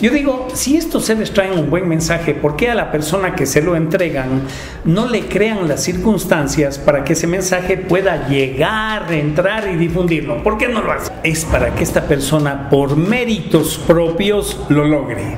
Yo 0.00 0.10
digo, 0.10 0.48
si 0.54 0.78
estos 0.78 1.04
seres 1.04 1.30
traen 1.30 1.58
un 1.58 1.68
buen 1.68 1.86
mensaje, 1.86 2.32
¿por 2.32 2.56
qué 2.56 2.70
a 2.70 2.74
la 2.74 2.90
persona 2.90 3.34
que 3.34 3.44
se 3.44 3.60
lo 3.60 3.76
entregan 3.76 4.42
no 4.84 5.06
le 5.06 5.26
crean 5.26 5.68
las 5.68 5.82
circunstancias 5.82 6.78
para 6.78 7.04
que 7.04 7.12
ese 7.12 7.26
mensaje 7.26 7.76
pueda 7.76 8.26
llegar, 8.26 9.12
entrar 9.12 9.68
y 9.68 9.76
difundirlo? 9.76 10.42
¿Por 10.42 10.56
qué 10.56 10.68
no 10.68 10.80
lo 10.80 10.92
hace? 10.92 11.12
Es 11.22 11.44
para 11.44 11.74
que 11.74 11.84
esta 11.84 12.04
persona, 12.04 12.70
por 12.70 12.96
méritos 12.96 13.76
propios, 13.86 14.58
lo 14.70 14.84
logre. 14.84 15.36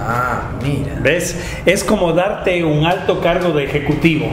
Ah, 0.00 0.50
mira. 0.62 0.98
¿Ves? 1.02 1.38
Es 1.66 1.84
como 1.84 2.14
darte 2.14 2.64
un 2.64 2.86
alto 2.86 3.20
cargo 3.20 3.52
de 3.52 3.64
ejecutivo, 3.64 4.26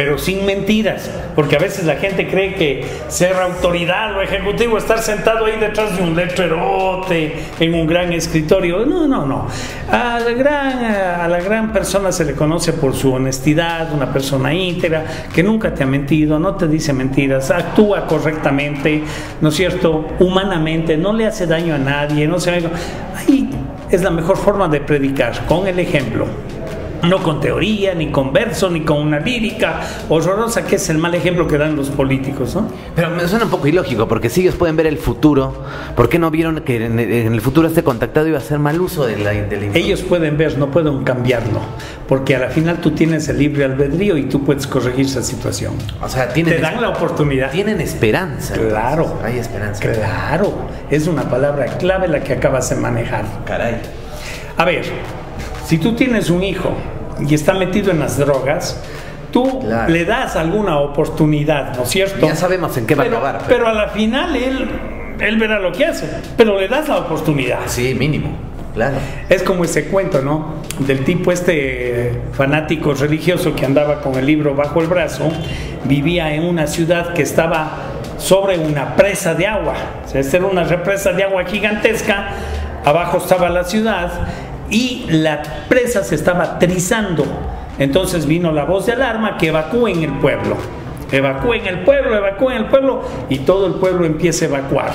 pero 0.00 0.16
sin 0.16 0.46
mentiras, 0.46 1.10
porque 1.34 1.56
a 1.56 1.58
veces 1.58 1.84
la 1.84 1.96
gente 1.96 2.26
cree 2.26 2.54
que 2.54 2.86
ser 3.08 3.34
autoridad 3.34 4.16
o 4.16 4.22
ejecutivo, 4.22 4.78
estar 4.78 5.00
sentado 5.00 5.44
ahí 5.44 5.58
detrás 5.60 5.94
de 5.94 6.02
un 6.02 6.16
letrerote, 6.16 7.34
en 7.60 7.74
un 7.74 7.86
gran 7.86 8.10
escritorio, 8.10 8.86
no, 8.86 9.06
no, 9.06 9.26
no. 9.26 9.46
A 9.90 10.18
la 10.18 10.30
gran, 10.30 10.84
a 10.84 11.28
la 11.28 11.40
gran 11.42 11.70
persona 11.70 12.12
se 12.12 12.24
le 12.24 12.32
conoce 12.32 12.72
por 12.72 12.94
su 12.94 13.12
honestidad, 13.12 13.92
una 13.92 14.10
persona 14.10 14.54
íntegra, 14.54 15.04
que 15.34 15.42
nunca 15.42 15.74
te 15.74 15.82
ha 15.82 15.86
mentido, 15.86 16.38
no 16.38 16.54
te 16.54 16.66
dice 16.66 16.94
mentiras, 16.94 17.50
actúa 17.50 18.06
correctamente, 18.06 19.02
¿no 19.42 19.50
es 19.50 19.54
cierto? 19.54 20.06
Humanamente, 20.18 20.96
no 20.96 21.12
le 21.12 21.26
hace 21.26 21.46
daño 21.46 21.74
a 21.74 21.78
nadie, 21.78 22.26
no 22.26 22.40
se... 22.40 22.52
Ahí 22.52 23.50
es 23.90 24.00
la 24.00 24.10
mejor 24.10 24.38
forma 24.38 24.66
de 24.66 24.80
predicar, 24.80 25.44
con 25.44 25.66
el 25.66 25.78
ejemplo. 25.78 26.26
No 27.02 27.22
con 27.22 27.40
teoría, 27.40 27.94
ni 27.94 28.10
con 28.10 28.32
verso, 28.32 28.68
ni 28.70 28.82
con 28.82 28.98
una 28.98 29.18
lírica 29.20 29.80
horrorosa, 30.08 30.66
que 30.66 30.76
es 30.76 30.88
el 30.90 30.98
mal 30.98 31.14
ejemplo 31.14 31.46
que 31.46 31.56
dan 31.56 31.76
los 31.76 31.88
políticos, 31.88 32.54
¿no? 32.54 32.68
Pero 32.94 33.10
me 33.10 33.26
suena 33.26 33.46
un 33.46 33.50
poco 33.50 33.66
ilógico, 33.66 34.06
porque 34.06 34.28
si 34.28 34.42
ellos 34.42 34.54
pueden 34.56 34.76
ver 34.76 34.86
el 34.86 34.98
futuro, 34.98 35.54
¿por 35.96 36.08
qué 36.08 36.18
no 36.18 36.30
vieron 36.30 36.60
que 36.60 36.84
en, 36.84 36.98
el 36.98 37.40
futuro 37.40 37.68
este 37.68 37.82
contactado 37.82 38.26
iba 38.28 38.38
a 38.38 38.40
hacer 38.40 38.58
mal 38.58 38.80
uso 38.80 39.06
de 39.06 39.18
la, 39.18 39.30
de 39.30 39.60
la? 39.60 39.76
Ellos 39.76 40.02
pueden 40.02 40.36
ver, 40.36 40.58
no 40.58 40.70
pueden 40.70 41.04
cambiarlo, 41.04 41.60
porque 42.08 42.36
a 42.36 42.38
la 42.38 42.48
final 42.48 42.80
tú 42.80 42.90
tienes 42.90 43.28
el 43.28 43.38
libre 43.38 43.64
albedrío 43.64 44.16
y 44.16 44.24
tú 44.24 44.44
puedes 44.44 44.66
corregir 44.66 45.06
esa 45.06 45.22
situación. 45.22 45.74
O 46.02 46.08
sea, 46.08 46.28
tienen, 46.28 46.56
Te 46.56 46.60
dan 46.60 46.80
la 46.80 46.90
oportunidad. 46.90 47.50
tienen 47.50 47.80
esperanza. 47.80 48.54
Claro. 48.54 49.04
entonces. 49.04 49.24
Hay 49.24 49.38
esperanza. 49.38 49.80
Claro, 49.80 50.52
es 50.90 51.06
una 51.06 51.28
palabra 51.30 51.66
clave 51.78 52.08
la 52.08 52.22
que 52.22 52.34
acabas 52.34 52.68
de 52.70 52.76
manejar. 52.76 53.24
Caray. 53.44 53.80
A 54.56 54.64
ver, 54.64 54.84
si 55.70 55.78
tú 55.78 55.92
tienes 55.94 56.30
un 56.30 56.42
hijo 56.42 56.72
y 57.24 57.32
está 57.32 57.54
metido 57.54 57.92
en 57.92 58.00
las 58.00 58.18
drogas, 58.18 58.82
tú 59.30 59.60
Claro. 59.60 59.92
le 59.92 60.04
das 60.04 60.34
alguna 60.34 60.78
oportunidad, 60.80 61.76
¿no 61.76 61.84
es 61.84 61.90
cierto? 61.90 62.26
Ya 62.26 62.34
sabemos 62.34 62.76
en 62.76 62.86
qué 62.88 62.96
va 62.96 63.04
a 63.04 63.06
pero, 63.06 63.16
acabar, 63.18 63.38
pero- 63.46 63.48
Pero 63.48 63.68
a 63.68 63.72
la 63.74 63.88
final 63.90 64.34
él, 64.34 64.68
él 65.20 65.36
verá 65.38 65.60
lo 65.60 65.70
que 65.70 65.86
hace, 65.86 66.10
pero 66.36 66.58
le 66.58 66.66
das 66.66 66.88
la 66.88 66.96
oportunidad. 66.98 67.60
Sí, 67.66 67.94
mínimo. 67.94 68.30
Claro. 68.74 68.96
Es 69.28 69.44
como 69.44 69.62
ese 69.62 69.84
cuento, 69.86 70.22
¿no? 70.22 70.54
Del 70.80 71.04
tipo 71.04 71.30
este 71.30 72.20
fanático 72.32 72.92
religioso 72.94 73.54
que 73.54 73.64
andaba 73.64 74.00
con 74.00 74.16
el 74.16 74.26
libro 74.26 74.56
bajo 74.56 74.80
el 74.80 74.88
brazo, 74.88 75.30
vivía 75.84 76.34
en 76.34 76.42
una 76.42 76.66
ciudad 76.66 77.12
que 77.14 77.22
estaba 77.22 77.70
sobre 78.18 78.58
una 78.58 78.96
presa 78.96 79.34
de 79.34 79.46
agua. 79.46 79.74
O 80.04 80.08
sea, 80.08 80.20
esta 80.20 80.36
era 80.38 80.46
una 80.46 80.64
represa 80.64 81.12
de 81.12 81.22
agua 81.22 81.44
gigantesca, 81.44 82.30
abajo 82.84 83.18
estaba 83.18 83.48
la 83.50 83.62
ciudad 83.62 84.10
y 84.70 85.06
la 85.08 85.42
presa 85.68 86.02
se 86.04 86.14
estaba 86.14 86.58
trizando. 86.58 87.24
Entonces 87.78 88.26
vino 88.26 88.52
la 88.52 88.64
voz 88.64 88.86
de 88.86 88.92
alarma 88.92 89.36
que 89.38 89.48
evacúen 89.48 90.02
el 90.02 90.12
pueblo. 90.14 90.56
Evacúen 91.12 91.66
el 91.66 91.80
pueblo, 91.80 92.16
evacúen 92.16 92.56
el 92.56 92.66
pueblo 92.66 93.02
y 93.28 93.38
todo 93.38 93.66
el 93.66 93.74
pueblo 93.74 94.04
empieza 94.04 94.44
a 94.44 94.48
evacuar. 94.48 94.92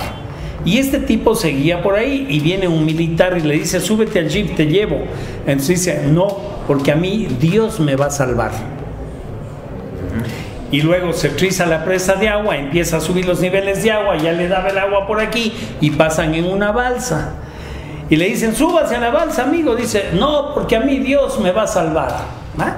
Y 0.63 0.79
este 0.79 0.99
tipo 0.99 1.35
seguía 1.35 1.83
por 1.83 1.95
ahí 1.95 2.25
y 2.29 2.39
viene 2.39 2.67
un 2.67 2.85
militar 2.85 3.37
y 3.37 3.41
le 3.41 3.55
dice, 3.55 3.79
súbete 3.79 4.19
al 4.19 4.29
jeep, 4.29 4.55
te 4.55 4.65
llevo. 4.65 5.03
Entonces 5.45 5.85
dice, 5.85 6.03
no, 6.07 6.27
porque 6.67 6.91
a 6.91 6.95
mí 6.95 7.27
Dios 7.39 7.79
me 7.79 7.95
va 7.95 8.07
a 8.07 8.11
salvar. 8.11 8.51
Y 10.71 10.81
luego 10.81 11.13
se 11.13 11.29
triza 11.29 11.65
la 11.65 11.85
presa 11.85 12.15
de 12.15 12.29
agua, 12.29 12.57
empieza 12.57 12.97
a 12.97 12.99
subir 12.99 13.25
los 13.25 13.39
niveles 13.39 13.83
de 13.83 13.91
agua, 13.91 14.17
ya 14.17 14.31
le 14.31 14.47
daba 14.47 14.69
el 14.69 14.77
agua 14.77 15.05
por 15.05 15.19
aquí 15.19 15.53
y 15.79 15.91
pasan 15.91 16.33
en 16.33 16.45
una 16.45 16.71
balsa. 16.71 17.35
Y 18.09 18.15
le 18.15 18.25
dicen, 18.25 18.55
súbase 18.55 18.95
a 18.95 18.99
la 18.99 19.09
balsa, 19.09 19.43
amigo. 19.43 19.75
Dice, 19.75 20.11
no, 20.13 20.53
porque 20.53 20.75
a 20.75 20.79
mí 20.79 20.99
Dios 20.99 21.39
me 21.39 21.51
va 21.51 21.63
a 21.63 21.67
salvar. 21.67 22.11
¿Ah? 22.57 22.77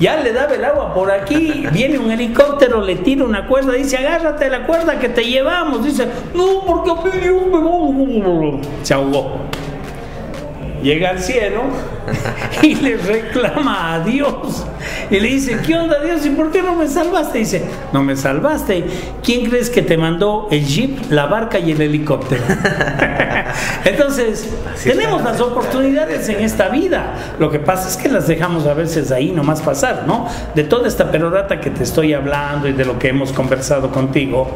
Ya 0.00 0.16
le 0.16 0.32
daba 0.32 0.54
el 0.54 0.64
agua 0.64 0.94
por 0.94 1.10
aquí, 1.10 1.64
viene 1.72 1.98
un 1.98 2.10
helicóptero, 2.10 2.80
le 2.80 2.96
tira 2.96 3.24
una 3.24 3.46
cuerda, 3.46 3.74
dice, 3.74 3.98
agárrate 3.98 4.44
de 4.44 4.50
la 4.50 4.66
cuerda 4.66 4.98
que 4.98 5.08
te 5.08 5.22
llevamos. 5.24 5.84
Dice, 5.84 6.08
no, 6.34 6.64
porque 6.66 6.90
a 6.90 6.94
mí 6.94 7.20
Dios 7.20 7.46
me 7.46 7.58
va 7.60 8.58
a... 8.58 8.84
Se 8.84 8.94
ahogó. 8.94 9.42
Llega 10.82 11.10
al 11.10 11.20
cielo 11.20 11.62
y 12.62 12.74
le 12.74 12.96
reclama 12.96 13.94
a 13.94 14.00
Dios. 14.00 14.66
Y 15.10 15.20
le 15.20 15.28
dice, 15.28 15.58
¿qué 15.64 15.76
onda 15.76 16.02
Dios? 16.02 16.24
¿Y 16.26 16.30
por 16.30 16.50
qué 16.50 16.62
no 16.62 16.74
me 16.74 16.88
salvaste? 16.88 17.38
dice, 17.38 17.64
no 17.92 18.02
me 18.02 18.16
salvaste. 18.16 18.84
¿Quién 19.22 19.48
crees 19.48 19.70
que 19.70 19.82
te 19.82 19.96
mandó 19.96 20.48
el 20.50 20.64
jeep, 20.64 21.10
la 21.10 21.26
barca 21.26 21.58
y 21.58 21.72
el 21.72 21.80
helicóptero? 21.80 22.42
Entonces, 23.84 24.48
tenemos 24.82 25.22
las 25.22 25.40
oportunidades 25.40 26.28
en 26.28 26.40
esta 26.40 26.68
vida. 26.68 27.14
Lo 27.38 27.50
que 27.50 27.58
pasa 27.58 27.88
es 27.88 27.96
que 27.96 28.08
las 28.08 28.26
dejamos 28.26 28.66
a 28.66 28.74
veces 28.74 29.12
ahí 29.12 29.30
nomás 29.30 29.60
pasar, 29.60 30.04
¿no? 30.06 30.26
De 30.54 30.64
toda 30.64 30.88
esta 30.88 31.10
perorata 31.10 31.60
que 31.60 31.70
te 31.70 31.82
estoy 31.82 32.14
hablando 32.14 32.68
y 32.68 32.72
de 32.72 32.84
lo 32.84 32.98
que 32.98 33.08
hemos 33.08 33.32
conversado 33.32 33.90
contigo, 33.90 34.50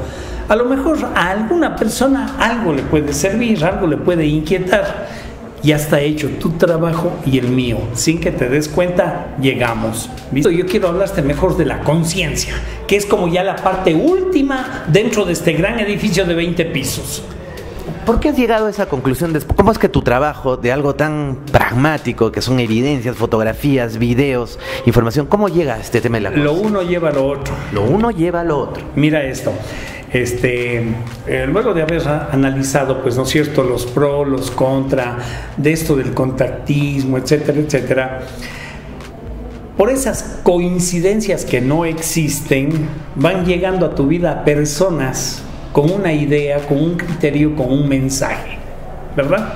a 0.49 0.57
lo 0.57 0.65
mejor 0.65 0.99
a 1.15 1.31
alguna 1.31 1.75
persona 1.77 2.37
algo 2.39 2.73
le 2.73 2.83
puede 2.83 3.13
servir, 3.13 3.65
algo 3.65 3.87
le 3.87 3.97
puede 3.97 4.27
inquietar 4.27 5.26
ya 5.67 5.77
está 5.77 6.01
hecho 6.01 6.29
tu 6.39 6.51
trabajo 6.51 7.13
y 7.27 7.39
el 7.39 7.49
mío. 7.49 7.79
Sin 7.95 8.21
que 8.21 8.31
te 8.31 8.49
des 8.49 8.69
cuenta, 8.69 9.35
llegamos. 9.41 10.09
¿Visto? 10.31 10.51
Yo 10.51 10.65
quiero 10.65 10.89
hablarte 10.89 11.23
mejor 11.23 11.57
de 11.57 11.65
la 11.65 11.81
conciencia, 11.81 12.55
que 12.87 12.97
es 12.97 13.05
como 13.05 13.27
ya 13.27 13.43
la 13.43 13.57
parte 13.57 13.93
última 13.93 14.85
dentro 14.87 15.25
de 15.25 15.33
este 15.33 15.55
gran 15.55 15.81
edificio 15.81 16.25
de 16.25 16.35
20 16.35 16.65
pisos. 16.67 17.23
¿Por 18.07 18.21
qué 18.21 18.29
has 18.29 18.37
llegado 18.37 18.67
a 18.67 18.71
esa 18.71 18.87
conclusión? 18.87 19.37
¿Cómo 19.57 19.73
es 19.73 19.79
que 19.79 19.89
tu 19.89 20.03
trabajo 20.03 20.57
de 20.57 20.71
algo 20.71 20.95
tan 20.95 21.39
pragmático, 21.51 22.31
que 22.31 22.41
son 22.41 22.61
evidencias, 22.61 23.17
fotografías, 23.17 23.99
videos, 23.99 24.61
información, 24.85 25.27
cómo 25.27 25.49
llega 25.49 25.75
a 25.75 25.81
este 25.81 26.01
tema 26.01 26.19
de 26.19 26.21
la 26.23 26.31
conciencia? 26.31 26.63
Lo 26.63 26.69
uno 26.69 26.83
lleva 26.83 27.09
a 27.09 27.13
lo 27.13 27.27
otro. 27.27 27.53
Lo 27.73 27.83
uno 27.83 28.13
lleva 28.13 28.43
a 28.43 28.45
lo 28.45 28.59
otro. 28.61 28.85
Mira 28.95 29.25
esto. 29.25 29.53
Este, 30.13 30.83
eh, 31.27 31.47
luego 31.49 31.75
de 31.75 31.83
haber 31.83 32.07
analizado, 32.07 33.03
pues, 33.03 33.17
¿no 33.17 33.25
es 33.25 33.29
cierto?, 33.31 33.65
los 33.65 33.87
pros, 33.87 34.29
los 34.29 34.51
contra, 34.51 35.19
de 35.57 35.73
esto 35.73 35.97
del 35.97 36.15
contactismo, 36.15 37.19
etcétera, 37.19 37.59
etcétera, 37.59 38.23
por 39.77 39.91
esas 39.91 40.41
coincidencias 40.43 41.45
que 41.45 41.61
no 41.61 41.85
existen, 41.85 42.89
van 43.15 43.45
llegando 43.45 43.85
a 43.85 43.95
tu 43.95 44.07
vida 44.07 44.45
personas 44.45 45.43
con 45.73 45.91
una 45.91 46.13
idea, 46.13 46.61
con 46.61 46.79
un 46.79 46.97
criterio, 46.97 47.55
con 47.55 47.71
un 47.71 47.87
mensaje, 47.87 48.57
¿verdad? 49.15 49.55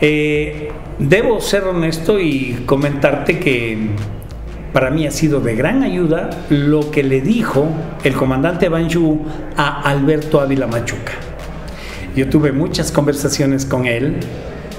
Eh, 0.00 0.70
debo 0.98 1.40
ser 1.40 1.64
honesto 1.64 2.18
y 2.18 2.62
comentarte 2.64 3.38
que 3.38 3.90
para 4.72 4.90
mí 4.90 5.06
ha 5.06 5.10
sido 5.10 5.40
de 5.40 5.56
gran 5.56 5.82
ayuda 5.82 6.30
lo 6.48 6.90
que 6.90 7.02
le 7.02 7.20
dijo 7.20 7.68
el 8.04 8.14
comandante 8.14 8.68
Banju 8.68 9.20
a 9.56 9.82
Alberto 9.82 10.40
Ávila 10.40 10.66
Machuca. 10.66 11.12
Yo 12.14 12.28
tuve 12.28 12.52
muchas 12.52 12.92
conversaciones 12.92 13.64
con 13.64 13.86
él, 13.86 14.16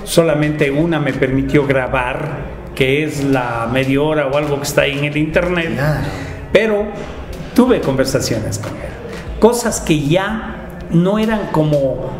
solamente 0.03 0.71
una 0.71 0.99
me 0.99 1.13
permitió 1.13 1.65
grabar, 1.65 2.61
que 2.75 3.03
es 3.03 3.23
la 3.23 3.69
media 3.71 4.01
hora 4.01 4.27
o 4.27 4.37
algo 4.37 4.57
que 4.57 4.63
está 4.63 4.81
ahí 4.81 4.97
en 4.97 5.05
el 5.05 5.17
internet, 5.17 5.71
pero 6.51 6.85
tuve 7.53 7.81
conversaciones 7.81 8.59
con 8.59 8.71
él, 8.71 9.39
cosas 9.39 9.81
que 9.81 9.99
ya 9.99 10.79
no 10.89 11.19
eran 11.19 11.47
como, 11.51 12.11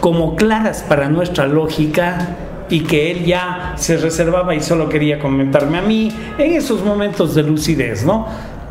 como 0.00 0.36
claras 0.36 0.82
para 0.82 1.08
nuestra 1.08 1.46
lógica, 1.46 2.36
y 2.70 2.80
que 2.80 3.10
él 3.10 3.24
ya 3.24 3.74
se 3.76 3.96
reservaba 3.96 4.54
y 4.54 4.60
solo 4.60 4.88
quería 4.88 5.18
comentarme 5.18 5.78
a 5.78 5.82
mí 5.82 6.12
en 6.38 6.52
esos 6.52 6.84
momentos 6.84 7.34
de 7.34 7.42
lucidez, 7.42 8.04
¿no? 8.04 8.26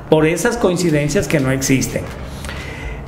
Por 0.10 0.26
esas 0.26 0.58
coincidencias 0.58 1.28
que 1.28 1.40
no 1.40 1.52
existen. 1.52 2.04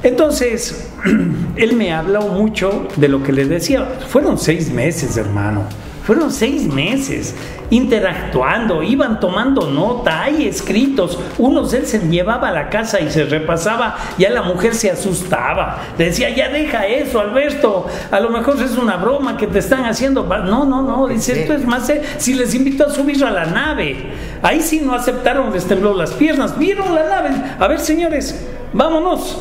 Entonces, 0.04 0.90
él 1.56 1.76
me 1.76 1.94
habló 1.94 2.22
mucho 2.22 2.88
de 2.96 3.08
lo 3.08 3.24
que 3.24 3.32
le 3.32 3.46
decía. 3.46 3.86
Fueron 4.08 4.38
seis 4.38 4.72
meses, 4.72 5.18
hermano. 5.18 5.64
Fueron 6.06 6.32
seis 6.32 6.64
meses 6.64 7.36
interactuando, 7.70 8.84
iban 8.84 9.20
tomando 9.20 9.68
nota, 9.68 10.24
hay 10.24 10.48
escritos. 10.48 11.18
Unos 11.38 11.74
él 11.74 11.86
se 11.86 12.00
llevaba 12.00 12.50
a 12.50 12.52
la 12.52 12.70
casa 12.70 13.00
y 13.00 13.10
se 13.10 13.26
repasaba, 13.26 13.98
ya 14.18 14.30
la 14.30 14.42
mujer 14.42 14.74
se 14.76 14.92
asustaba. 14.92 15.80
Le 15.98 16.06
decía, 16.06 16.30
ya 16.30 16.50
deja 16.50 16.86
eso, 16.88 17.20
Alberto, 17.20 17.86
a 18.12 18.20
lo 18.20 18.30
mejor 18.30 18.62
es 18.62 18.78
una 18.78 18.98
broma 18.98 19.38
que 19.38 19.48
te 19.48 19.60
están 19.60 19.86
haciendo. 19.86 20.24
No, 20.24 20.66
no, 20.66 20.82
no, 20.82 21.08
dice, 21.08 21.42
esto 21.42 21.54
es 21.54 21.66
más, 21.66 21.92
si 22.18 22.34
les 22.34 22.54
invitó 22.56 22.86
a 22.86 22.90
subir 22.90 23.24
a 23.24 23.32
la 23.32 23.46
nave, 23.46 24.12
ahí 24.42 24.62
sí 24.62 24.82
no 24.84 24.94
aceptaron, 24.94 25.52
les 25.52 25.66
tembló 25.66 25.94
las 25.94 26.12
piernas, 26.12 26.58
vieron 26.58 26.94
la 26.94 27.08
nave. 27.08 27.30
A 27.60 27.68
ver, 27.68 27.80
señores, 27.80 28.48
vámonos. 28.74 29.38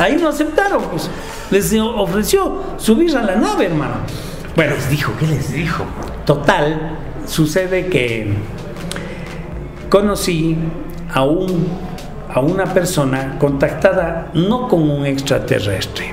Ahí 0.00 0.16
no 0.20 0.28
aceptaron, 0.28 0.82
pues 0.90 1.08
les 1.50 1.72
ofreció 1.78 2.60
subir 2.76 3.16
a 3.16 3.22
la 3.22 3.36
nave, 3.36 3.66
hermano. 3.66 3.94
Bueno, 4.56 4.74
les 4.74 4.90
dijo, 4.90 5.12
¿qué 5.20 5.28
les 5.28 5.52
dijo? 5.52 5.84
Total, 6.24 6.98
sucede 7.26 7.86
que 7.86 8.28
conocí 9.88 10.56
a, 11.12 11.24
un, 11.24 11.66
a 12.32 12.40
una 12.40 12.72
persona 12.72 13.38
contactada 13.38 14.30
no 14.34 14.68
con 14.68 14.88
un 14.88 15.06
extraterrestre, 15.06 16.06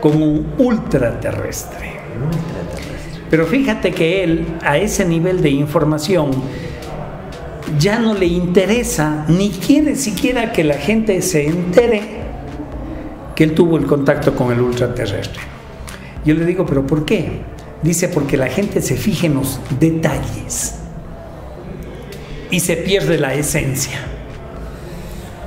con 0.00 0.22
un 0.22 0.54
ultraterrestre. 0.58 2.00
Pero 3.30 3.46
fíjate 3.46 3.92
que 3.92 4.24
él, 4.24 4.46
a 4.62 4.76
ese 4.76 5.04
nivel 5.04 5.40
de 5.40 5.50
información, 5.50 6.30
ya 7.78 7.98
no 7.98 8.14
le 8.14 8.26
interesa 8.26 9.24
ni 9.28 9.50
quiere 9.50 9.94
siquiera 9.94 10.52
que 10.52 10.64
la 10.64 10.74
gente 10.74 11.22
se 11.22 11.46
entere 11.46 12.02
que 13.36 13.44
él 13.44 13.54
tuvo 13.54 13.76
el 13.78 13.86
contacto 13.86 14.34
con 14.34 14.52
el 14.52 14.60
ultraterrestre. 14.60 15.40
Yo 16.24 16.34
le 16.34 16.44
digo, 16.44 16.66
pero 16.66 16.86
¿por 16.86 17.04
qué? 17.04 17.40
Dice, 17.82 18.08
porque 18.08 18.36
la 18.36 18.48
gente 18.48 18.82
se 18.82 18.96
fija 18.96 19.26
en 19.26 19.34
los 19.34 19.60
detalles 19.78 20.76
y 22.50 22.60
se 22.60 22.76
pierde 22.76 23.18
la 23.18 23.34
esencia. 23.34 23.98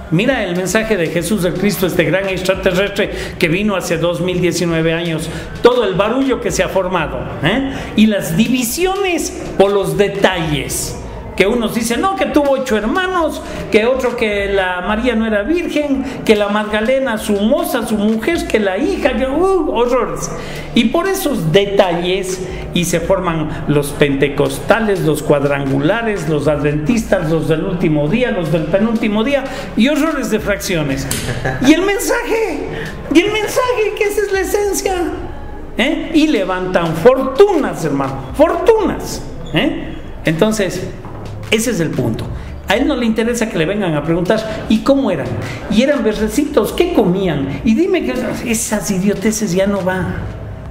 Mira 0.09 0.43
el 0.43 0.55
mensaje 0.55 0.95
de 0.95 1.07
Jesús 1.07 1.43
el 1.43 1.53
Cristo, 1.55 1.87
este 1.87 2.03
gran 2.03 2.29
extraterrestre 2.29 3.11
que 3.39 3.47
vino 3.47 3.75
hace 3.75 3.97
2019 3.97 4.93
años, 4.93 5.27
todo 5.63 5.83
el 5.85 5.95
barullo 5.95 6.39
que 6.39 6.51
se 6.51 6.61
ha 6.61 6.69
formado 6.69 7.17
¿eh? 7.43 7.73
y 7.95 8.05
las 8.05 8.37
divisiones 8.37 9.41
por 9.57 9.71
los 9.71 9.97
detalles 9.97 11.02
que 11.35 11.47
unos 11.47 11.75
dicen, 11.75 12.01
no, 12.01 12.15
que 12.15 12.27
tuvo 12.27 12.51
ocho 12.51 12.77
hermanos, 12.77 13.41
que 13.71 13.85
otro 13.85 14.15
que 14.15 14.47
la 14.47 14.81
María 14.81 15.15
no 15.15 15.25
era 15.25 15.43
virgen, 15.43 16.03
que 16.25 16.35
la 16.35 16.49
Magdalena, 16.49 17.17
su 17.17 17.33
moza, 17.33 17.87
su 17.87 17.95
mujer, 17.95 18.47
que 18.47 18.59
la 18.59 18.77
hija, 18.77 19.17
que, 19.17 19.25
uh, 19.25 19.71
horrores. 19.71 20.31
Y 20.75 20.85
por 20.85 21.07
esos 21.07 21.51
detalles, 21.51 22.41
y 22.73 22.85
se 22.85 22.99
forman 22.99 23.65
los 23.67 23.89
pentecostales, 23.91 25.01
los 25.01 25.23
cuadrangulares, 25.23 26.29
los 26.29 26.47
adventistas, 26.47 27.29
los 27.29 27.47
del 27.47 27.63
último 27.63 28.07
día, 28.07 28.31
los 28.31 28.51
del 28.51 28.63
penúltimo 28.63 29.23
día, 29.23 29.43
y 29.75 29.87
horrores 29.89 30.29
de 30.29 30.39
fracciones. 30.39 31.07
Y 31.65 31.73
el 31.73 31.81
mensaje, 31.81 32.59
y 33.13 33.19
el 33.19 33.31
mensaje, 33.31 33.93
que 33.97 34.03
esa 34.05 34.21
es 34.21 34.31
la 34.31 34.39
esencia. 34.41 34.95
¿eh? 35.77 36.11
Y 36.13 36.27
levantan 36.27 36.95
fortunas, 36.95 37.83
hermano, 37.85 38.25
fortunas. 38.35 39.21
¿eh? 39.53 39.95
Entonces, 40.25 40.87
ese 41.53 41.71
es 41.71 41.79
el 41.79 41.89
punto. 41.91 42.25
A 42.67 42.75
él 42.75 42.87
no 42.87 42.95
le 42.95 43.05
interesa 43.05 43.47
que 43.49 43.57
le 43.57 43.65
vengan 43.65 43.93
a 43.93 44.03
preguntar, 44.03 44.65
¿y 44.69 44.79
cómo 44.79 45.11
eran? 45.11 45.27
¿Y 45.69 45.83
eran 45.83 46.03
verdecitos? 46.03 46.73
¿Qué 46.73 46.93
comían? 46.93 47.61
Y 47.63 47.75
dime 47.75 48.03
que 48.03 48.13
esas 48.49 48.89
idioteces 48.89 49.53
ya 49.53 49.67
no 49.67 49.81
van. 49.81 50.15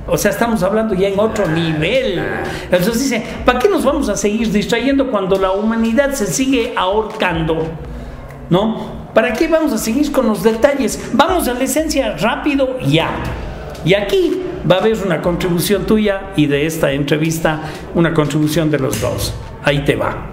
O 0.09 0.18
sea, 0.18 0.33
estamos 0.33 0.62
hablando 0.64 0.95
ya 0.95 1.09
en 1.09 1.20
otro 1.20 1.47
nivel. 1.47 2.20
Entonces 2.64 3.01
dice, 3.01 3.22
¿para 3.45 3.61
qué 3.61 3.68
nos 3.68 3.85
vamos 3.85 4.09
a 4.09 4.16
seguir 4.16 4.51
distrayendo 4.51 5.11
cuando 5.11 5.39
la 5.39 5.53
humanidad 5.53 6.12
se 6.14 6.26
sigue 6.26 6.72
ahorcando? 6.76 7.68
¿No? 8.51 9.03
¿Para 9.14 9.33
qué 9.35 9.47
vamos 9.47 9.72
a 9.72 9.78
seguir 9.78 10.11
con 10.11 10.26
los 10.26 10.43
detalles? 10.43 11.11
Vamos 11.12 11.47
a 11.47 11.55
la 11.55 11.62
esencia 11.62 12.16
rápido 12.16 12.80
ya. 12.80 13.11
Y 13.85 13.95
aquí 13.95 14.43
va 14.68 14.76
a 14.76 14.78
haber 14.80 14.97
una 15.05 15.22
contribución 15.22 15.87
tuya 15.87 16.33
y 16.37 16.47
de 16.47 16.66
esta 16.66 16.91
entrevista 16.91 17.62
una 17.95 18.12
contribución 18.12 18.70
de 18.70 18.78
los 18.78 19.01
dos. 19.01 19.35
Ahí 19.62 19.85
te 19.85 19.95
va. 19.95 20.32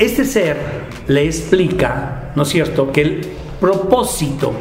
Este 0.00 0.24
ser 0.24 0.56
le 1.08 1.26
explica, 1.26 2.32
¿no 2.34 2.44
es 2.44 2.48
cierto?, 2.48 2.90
que 2.90 3.02
el 3.02 3.28
propósito 3.60 4.54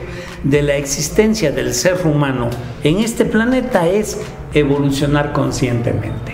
de 0.44 0.62
la 0.62 0.76
existencia 0.76 1.54
del 1.54 1.74
ser 1.74 2.06
humano 2.06 2.50
en 2.84 3.00
este 3.00 3.24
planeta 3.24 3.88
es 3.88 4.20
evolucionar 4.54 5.32
conscientemente. 5.32 6.34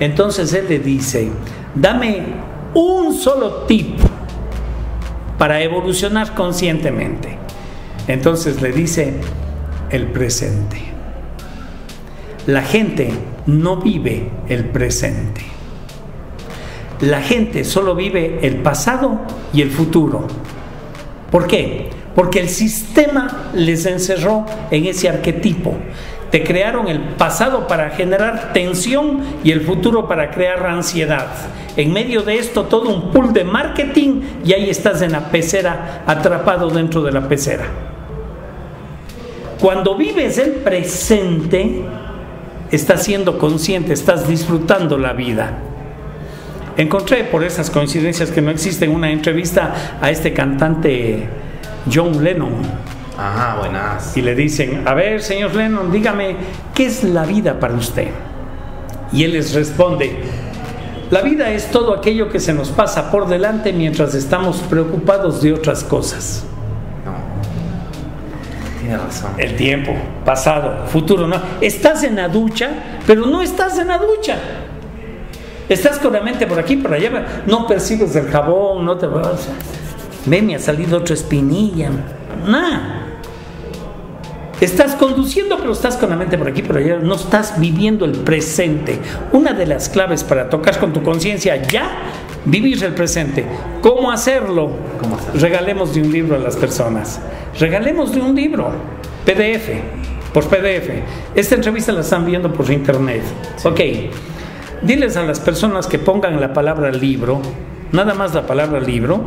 Entonces 0.00 0.52
él 0.54 0.66
le 0.68 0.80
dice, 0.80 1.30
dame 1.76 2.24
un 2.74 3.14
solo 3.14 3.62
tip 3.62 3.96
para 5.38 5.62
evolucionar 5.62 6.34
conscientemente. 6.34 7.38
Entonces 8.08 8.60
le 8.60 8.72
dice 8.72 9.20
el 9.90 10.08
presente. 10.08 10.82
La 12.48 12.62
gente 12.62 13.12
no 13.46 13.76
vive 13.76 14.30
el 14.48 14.64
presente. 14.64 15.55
La 17.00 17.20
gente 17.20 17.64
solo 17.64 17.94
vive 17.94 18.40
el 18.42 18.56
pasado 18.56 19.20
y 19.52 19.60
el 19.60 19.70
futuro. 19.70 20.26
¿Por 21.30 21.46
qué? 21.46 21.90
Porque 22.14 22.40
el 22.40 22.48
sistema 22.48 23.50
les 23.54 23.84
encerró 23.84 24.46
en 24.70 24.86
ese 24.86 25.08
arquetipo. 25.08 25.74
te 26.30 26.42
crearon 26.42 26.88
el 26.88 27.00
pasado 27.00 27.68
para 27.68 27.90
generar 27.90 28.52
tensión 28.52 29.20
y 29.44 29.52
el 29.52 29.60
futuro 29.60 30.08
para 30.08 30.32
crear 30.32 30.66
ansiedad. 30.66 31.28
En 31.76 31.92
medio 31.92 32.22
de 32.22 32.38
esto 32.38 32.64
todo 32.64 32.90
un 32.92 33.12
pool 33.12 33.32
de 33.32 33.44
marketing 33.44 34.22
y 34.44 34.52
ahí 34.52 34.68
estás 34.68 35.02
en 35.02 35.12
la 35.12 35.30
pecera, 35.30 36.02
atrapado 36.04 36.68
dentro 36.68 37.02
de 37.02 37.12
la 37.12 37.28
pecera. 37.28 37.66
Cuando 39.60 39.94
vives 39.94 40.36
el 40.38 40.52
presente, 40.52 41.84
estás 42.70 43.04
siendo 43.04 43.38
consciente, 43.38 43.92
estás 43.92 44.26
disfrutando 44.26 44.98
la 44.98 45.12
vida. 45.12 45.58
Encontré 46.76 47.24
por 47.24 47.42
esas 47.42 47.70
coincidencias 47.70 48.30
que 48.30 48.42
no 48.42 48.50
existen 48.50 48.94
una 48.94 49.10
entrevista 49.10 49.98
a 50.00 50.10
este 50.10 50.34
cantante 50.34 51.26
John 51.92 52.22
Lennon. 52.22 52.52
Ajá, 53.16 53.56
buenas. 53.60 54.14
Y 54.14 54.20
le 54.20 54.34
dicen, 54.34 54.82
a 54.86 54.92
ver, 54.92 55.22
señor 55.22 55.54
Lennon, 55.54 55.90
dígame, 55.90 56.36
¿qué 56.74 56.86
es 56.86 57.02
la 57.02 57.24
vida 57.24 57.58
para 57.58 57.74
usted? 57.74 58.08
Y 59.10 59.24
él 59.24 59.32
les 59.32 59.54
responde, 59.54 60.16
la 61.10 61.22
vida 61.22 61.50
es 61.50 61.70
todo 61.70 61.94
aquello 61.94 62.28
que 62.28 62.40
se 62.40 62.52
nos 62.52 62.68
pasa 62.68 63.10
por 63.10 63.26
delante 63.26 63.72
mientras 63.72 64.14
estamos 64.14 64.58
preocupados 64.68 65.40
de 65.40 65.54
otras 65.54 65.82
cosas. 65.82 66.44
No. 67.06 67.14
Tiene 68.80 68.98
razón. 68.98 69.30
El 69.38 69.56
tiempo, 69.56 69.94
pasado, 70.26 70.86
futuro, 70.88 71.26
no. 71.26 71.40
Estás 71.62 72.02
en 72.02 72.16
la 72.16 72.28
ducha, 72.28 72.70
pero 73.06 73.24
no 73.24 73.40
estás 73.40 73.78
en 73.78 73.88
la 73.88 73.96
ducha. 73.96 74.36
Estás 75.68 75.98
con 75.98 76.12
la 76.12 76.20
mente 76.20 76.46
por 76.46 76.58
aquí, 76.58 76.76
por 76.76 76.94
allá, 76.94 77.42
no 77.46 77.66
percibes 77.66 78.14
el 78.14 78.28
jabón, 78.28 78.84
no 78.84 78.96
te 78.96 79.06
vas. 79.06 79.48
Ve, 80.26 80.42
me 80.42 80.54
ha 80.54 80.58
salido 80.58 80.98
otra 80.98 81.14
espinilla. 81.14 81.90
Nada. 82.46 83.20
Estás 84.60 84.94
conduciendo, 84.94 85.58
pero 85.58 85.72
estás 85.72 85.96
con 85.96 86.08
la 86.08 86.16
mente 86.16 86.38
por 86.38 86.48
aquí, 86.48 86.62
por 86.62 86.78
allá. 86.78 86.98
No 86.98 87.14
estás 87.14 87.60
viviendo 87.60 88.04
el 88.04 88.12
presente. 88.12 88.98
Una 89.32 89.52
de 89.52 89.66
las 89.66 89.88
claves 89.88 90.24
para 90.24 90.48
tocar 90.48 90.78
con 90.78 90.92
tu 90.92 91.02
conciencia 91.02 91.56
ya, 91.56 91.90
vivir 92.44 92.82
el 92.82 92.94
presente. 92.94 93.44
¿Cómo 93.82 94.10
hacerlo? 94.10 94.70
¿Cómo 95.00 95.16
hacerlo? 95.16 95.40
Regalemos 95.40 95.94
de 95.94 96.02
un 96.02 96.12
libro 96.12 96.36
a 96.36 96.38
las 96.38 96.56
personas. 96.56 97.20
Regalemos 97.58 98.14
de 98.14 98.20
un 98.20 98.34
libro. 98.34 98.70
PDF. 99.26 99.68
Por 100.32 100.44
PDF. 100.44 100.90
Esta 101.34 101.54
entrevista 101.54 101.92
la 101.92 102.00
están 102.00 102.24
viendo 102.24 102.52
por 102.52 102.70
internet. 102.70 103.22
Ok. 103.64 103.80
Diles 104.82 105.16
a 105.16 105.22
las 105.22 105.40
personas 105.40 105.86
que 105.86 105.98
pongan 105.98 106.40
la 106.40 106.52
palabra 106.52 106.90
libro, 106.90 107.40
nada 107.92 108.14
más 108.14 108.34
la 108.34 108.46
palabra 108.46 108.80
libro, 108.80 109.20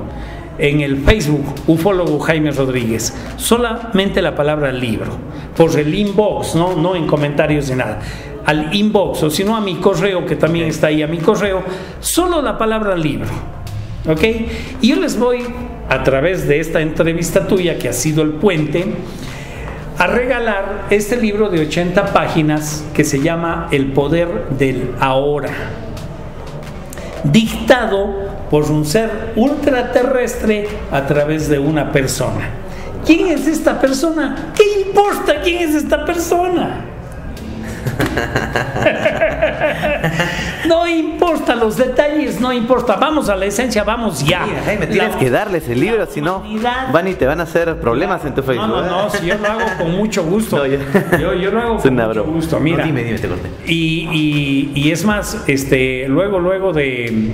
en 0.60 0.82
el 0.82 0.98
Facebook, 0.98 1.46
ufólogo 1.68 2.20
Jaime 2.20 2.52
Rodríguez, 2.52 3.16
solamente 3.38 4.22
la 4.22 4.36
palabra 4.36 4.72
libro, 4.72 5.12
por 5.56 5.78
el 5.80 5.94
inbox, 5.96 6.56
no, 6.56 6.76
no 6.76 6.96
en 6.96 7.08
comentarios 7.08 7.70
ni 7.70 7.78
nada, 7.78 8.00
al 8.46 8.74
inbox, 8.76 9.24
o 9.24 9.30
si 9.30 9.44
no 9.44 9.56
a 9.56 9.62
mi 9.62 9.76
correo, 9.76 10.26
que 10.26 10.36
también 10.36 10.68
está 10.68 10.88
ahí, 10.88 11.02
a 11.02 11.08
mi 11.08 11.18
correo, 11.18 11.64
solo 12.00 12.42
la 12.42 12.58
palabra 12.58 12.96
libro. 12.96 13.30
¿Ok? 14.08 14.24
Y 14.82 14.90
yo 14.90 14.96
les 14.96 15.18
voy, 15.18 15.44
a 15.90 16.04
través 16.04 16.48
de 16.48 16.60
esta 16.60 16.82
entrevista 16.82 17.48
tuya, 17.48 17.78
que 17.78 17.90
ha 17.90 17.94
sido 17.94 18.22
el 18.22 18.32
puente, 18.32 18.86
a 20.00 20.08
regalar 20.08 20.86
este 20.90 21.18
libro 21.18 21.50
de 21.50 21.60
80 21.60 22.14
páginas 22.14 22.86
que 22.94 23.04
se 23.04 23.20
llama 23.20 23.68
El 23.70 23.92
poder 23.92 24.48
del 24.52 24.96
ahora, 24.98 25.50
dictado 27.26 28.30
por 28.50 28.72
un 28.72 28.86
ser 28.86 29.34
ultraterrestre 29.36 30.70
a 30.90 31.06
través 31.06 31.50
de 31.50 31.60
una 31.60 31.92
persona. 31.92 32.50
¿Quién 33.06 33.28
es 33.28 33.46
esta 33.46 33.80
persona? 33.82 34.54
¿Qué 34.56 34.88
importa 34.88 35.42
quién 35.44 35.68
es 35.68 35.76
esta 35.76 36.06
persona? 36.06 36.86
no 40.70 40.88
importa 40.88 41.56
los 41.56 41.76
detalles, 41.76 42.40
no 42.40 42.54
importa. 42.54 42.96
Vamos 42.96 43.28
a 43.28 43.36
la 43.36 43.46
esencia, 43.46 43.84
vamos 43.84 44.24
ya. 44.24 44.46
Mira, 44.46 44.62
Jaime, 44.64 44.88
tienes 44.88 45.14
La- 45.14 45.20
que 45.20 45.30
darles 45.30 45.68
el 45.68 45.80
libro, 45.82 46.06
si 46.06 46.22
no, 46.22 46.44
van 46.94 47.08
y 47.08 47.16
te 47.16 47.26
van 47.26 47.40
a 47.40 47.44
hacer 47.44 47.76
problemas 47.82 48.24
en 48.24 48.36
tu 48.36 48.44
Facebook. 48.44 48.68
No, 48.68 48.82
no, 48.84 49.04
no, 49.04 49.10
si 49.10 49.26
yo 49.26 49.36
lo 49.38 49.48
hago 49.48 49.66
con 49.80 49.92
mucho 49.98 50.24
gusto. 50.24 50.58
No, 50.58 50.66
yo- 50.68 50.78
yo, 51.20 51.34
yo 51.34 51.52
lo 51.52 51.60
hago 51.60 51.78
con 51.80 51.94
mucho 51.96 52.10
broma. 52.10 52.32
gusto. 52.32 52.60
Mira, 52.60 52.78
No, 52.78 52.86
dime, 52.86 53.04
dime, 53.04 53.18
te 53.20 53.28
corté. 53.28 53.50
y, 53.66 54.08
y- 54.12 54.72
y 54.76 54.92
es 54.92 55.04
más, 55.04 55.44
este, 55.48 56.08
luego, 56.08 56.40
luego 56.40 56.72
de, 56.72 57.34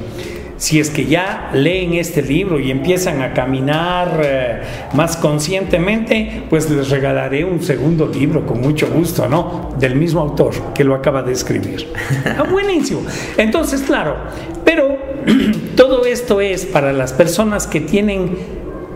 si 0.57 0.79
es 0.79 0.89
que 0.89 1.05
ya 1.05 1.51
leen 1.53 1.93
este 1.93 2.21
libro 2.21 2.59
y 2.59 2.71
empiezan 2.71 3.21
a 3.21 3.33
caminar 3.33 4.21
eh, 4.23 4.61
más 4.93 5.17
conscientemente, 5.17 6.43
pues 6.49 6.69
les 6.69 6.89
regalaré 6.89 7.43
un 7.43 7.61
segundo 7.61 8.07
libro 8.07 8.45
con 8.45 8.61
mucho 8.61 8.87
gusto, 8.87 9.27
¿no? 9.27 9.75
Del 9.77 9.95
mismo 9.95 10.21
autor 10.21 10.53
que 10.73 10.83
lo 10.83 10.95
acaba 10.95 11.23
de 11.23 11.33
escribir. 11.33 11.87
Ah, 12.37 12.43
buenísimo. 12.43 13.01
Entonces, 13.37 13.81
claro, 13.81 14.15
pero 14.63 14.97
todo 15.75 16.05
esto 16.05 16.41
es 16.41 16.65
para 16.65 16.93
las 16.93 17.13
personas 17.13 17.67
que 17.67 17.81
tienen 17.81 18.37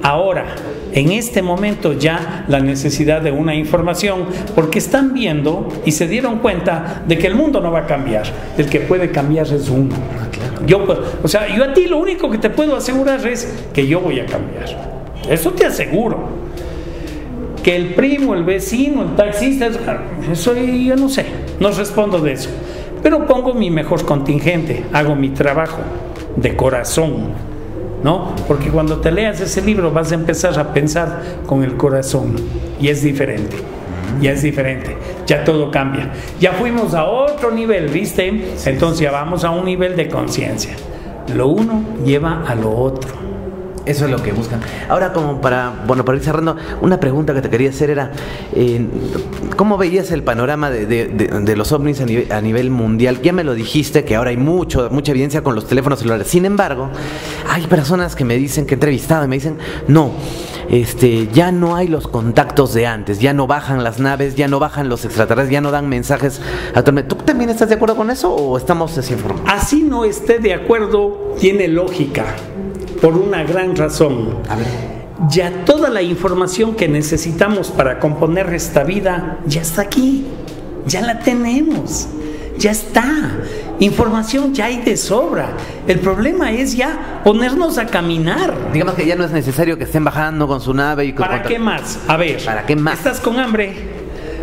ahora, 0.01 0.55
en 0.93 1.11
este 1.11 1.41
momento 1.41 1.93
ya 1.93 2.45
la 2.47 2.59
necesidad 2.59 3.21
de 3.21 3.31
una 3.31 3.55
información, 3.55 4.25
porque 4.55 4.79
están 4.79 5.13
viendo 5.13 5.67
y 5.85 5.91
se 5.91 6.07
dieron 6.07 6.39
cuenta 6.39 7.03
de 7.07 7.17
que 7.17 7.27
el 7.27 7.35
mundo 7.35 7.59
no 7.61 7.71
va 7.71 7.79
a 7.79 7.85
cambiar, 7.85 8.25
el 8.57 8.69
que 8.69 8.79
puede 8.79 9.11
cambiar 9.11 9.47
es 9.47 9.69
uno. 9.69 9.95
Yo, 10.65 10.85
pu- 10.85 10.97
o 11.23 11.27
sea, 11.27 11.47
yo 11.55 11.63
a 11.63 11.73
ti 11.73 11.87
lo 11.87 11.97
único 11.97 12.29
que 12.29 12.37
te 12.37 12.49
puedo 12.49 12.75
asegurar 12.75 13.25
es 13.27 13.47
que 13.73 13.87
yo 13.87 13.99
voy 14.01 14.19
a 14.19 14.25
cambiar. 14.25 14.65
Eso 15.29 15.51
te 15.51 15.65
aseguro. 15.65 16.39
Que 17.63 17.75
el 17.75 17.93
primo, 17.93 18.33
el 18.35 18.43
vecino, 18.43 19.03
el 19.03 19.15
taxista, 19.15 19.67
eso 20.31 20.55
yo 20.55 20.95
no 20.95 21.09
sé, 21.09 21.25
no 21.59 21.69
respondo 21.71 22.19
de 22.19 22.31
eso. 22.33 22.49
Pero 23.03 23.25
pongo 23.27 23.53
mi 23.53 23.69
mejor 23.69 24.05
contingente, 24.05 24.85
hago 24.93 25.15
mi 25.15 25.29
trabajo 25.29 25.79
de 26.35 26.55
corazón, 26.55 27.31
¿no? 28.03 28.33
Porque 28.47 28.69
cuando 28.69 28.97
te 28.99 29.11
leas 29.11 29.39
ese 29.41 29.61
libro 29.61 29.91
vas 29.91 30.11
a 30.11 30.15
empezar 30.15 30.57
a 30.57 30.73
pensar 30.73 31.21
con 31.45 31.63
el 31.63 31.75
corazón 31.75 32.35
y 32.79 32.87
es 32.87 33.03
diferente. 33.03 33.57
Ya 34.21 34.31
es 34.31 34.41
diferente, 34.41 34.95
ya 35.25 35.43
todo 35.43 35.71
cambia. 35.71 36.11
Ya 36.39 36.53
fuimos 36.53 36.93
a 36.93 37.05
otro 37.05 37.51
nivel, 37.51 37.87
¿viste? 37.89 38.53
Entonces 38.65 38.99
ya 38.99 39.11
vamos 39.11 39.43
a 39.43 39.51
un 39.51 39.65
nivel 39.65 39.95
de 39.95 40.07
conciencia. 40.09 40.73
Lo 41.35 41.47
uno 41.47 41.83
lleva 42.05 42.43
a 42.47 42.55
lo 42.55 42.71
otro. 42.75 43.19
Eso 43.85 44.05
es 44.05 44.11
lo 44.11 44.21
que 44.21 44.33
buscan. 44.33 44.59
Ahora, 44.87 45.13
como 45.13 45.41
para, 45.41 45.71
bueno, 45.87 46.05
para 46.05 46.17
ir 46.17 46.23
cerrando, 46.23 46.55
una 46.81 46.99
pregunta 46.99 47.33
que 47.33 47.41
te 47.41 47.49
quería 47.49 47.69
hacer 47.71 47.89
era, 47.89 48.11
eh, 48.53 48.85
¿cómo 49.55 49.77
veías 49.79 50.11
el 50.11 50.21
panorama 50.21 50.69
de, 50.69 50.85
de- 50.85 51.07
de- 51.07 51.27
de 51.39 51.55
los 51.55 51.71
ovnis 51.71 51.99
a 51.99 52.05
nivel, 52.05 52.31
a 52.31 52.39
nivel 52.39 52.69
mundial? 52.69 53.19
Ya 53.23 53.33
me 53.33 53.43
lo 53.43 53.55
dijiste, 53.55 54.03
que 54.05 54.15
ahora 54.15 54.29
hay 54.29 54.37
mucho, 54.37 54.89
mucha 54.91 55.11
evidencia 55.11 55.41
con 55.41 55.55
los 55.55 55.65
teléfonos 55.65 55.99
celulares. 55.99 56.27
Sin 56.27 56.45
embargo, 56.45 56.89
hay 57.49 57.65
personas 57.65 58.15
que 58.15 58.25
me 58.25 58.35
dicen, 58.37 58.67
que 58.67 58.73
he 58.73 58.75
entrevistado, 58.75 59.25
y 59.25 59.27
me 59.27 59.37
dicen, 59.37 59.57
no, 59.87 60.11
este, 60.69 61.27
ya 61.33 61.51
no 61.51 61.75
hay 61.75 61.87
los 61.87 62.07
contactos 62.07 62.73
de 62.73 62.85
antes, 62.85 63.19
ya 63.19 63.33
no 63.33 63.47
bajan 63.47 63.83
las 63.83 63.99
naves, 63.99 64.35
ya 64.35 64.47
no 64.47 64.59
bajan 64.59 64.87
los 64.89 65.03
extraterrestres, 65.05 65.51
ya 65.51 65.61
no 65.61 65.71
dan 65.71 65.89
mensajes 65.89 66.41
actualmente. 66.75 67.15
¿Tú 67.15 67.23
también 67.23 67.49
estás 67.49 67.69
de 67.69 67.75
acuerdo 67.75 67.95
con 67.95 68.11
eso 68.11 68.33
o 68.33 68.57
estamos 68.57 68.95
desinformados? 68.95 69.49
Así 69.51 69.81
no 69.81 70.05
esté 70.05 70.39
de 70.39 70.53
acuerdo, 70.53 71.35
tiene 71.39 71.67
lógica, 71.67 72.25
por 73.01 73.17
una 73.17 73.43
gran 73.43 73.75
razón. 73.75 74.37
A 74.47 74.55
ver. 74.55 74.99
Ya 75.29 75.65
toda 75.65 75.89
la 75.89 76.01
información 76.01 76.75
que 76.75 76.87
necesitamos 76.87 77.71
para 77.71 77.99
componer 77.99 78.53
esta 78.53 78.83
vida 78.83 79.39
ya 79.45 79.61
está 79.61 79.81
aquí, 79.81 80.25
ya 80.85 81.01
la 81.01 81.19
tenemos, 81.19 82.07
ya 82.59 82.71
está. 82.71 83.05
Información 83.79 84.53
ya 84.53 84.65
hay 84.65 84.81
de 84.81 84.97
sobra. 84.97 85.51
El 85.87 85.99
problema 85.99 86.51
es 86.51 86.75
ya 86.75 87.21
ponernos 87.23 87.77
a 87.77 87.85
caminar. 87.87 88.53
Digamos 88.73 88.93
que 88.95 89.05
ya 89.05 89.15
no 89.15 89.23
es 89.23 89.31
necesario 89.31 89.77
que 89.77 89.85
estén 89.85 90.03
bajando 90.03 90.47
con 90.47 90.59
su 90.61 90.73
nave 90.73 91.05
y 91.05 91.13
con 91.13 91.25
¿Para 91.25 91.43
qué 91.43 91.57
más? 91.57 91.97
A 92.07 92.17
ver, 92.17 92.43
¿Para 92.43 92.65
qué 92.65 92.75
más? 92.75 92.97
¿Estás 92.97 93.19
con 93.21 93.39
hambre? 93.39 93.73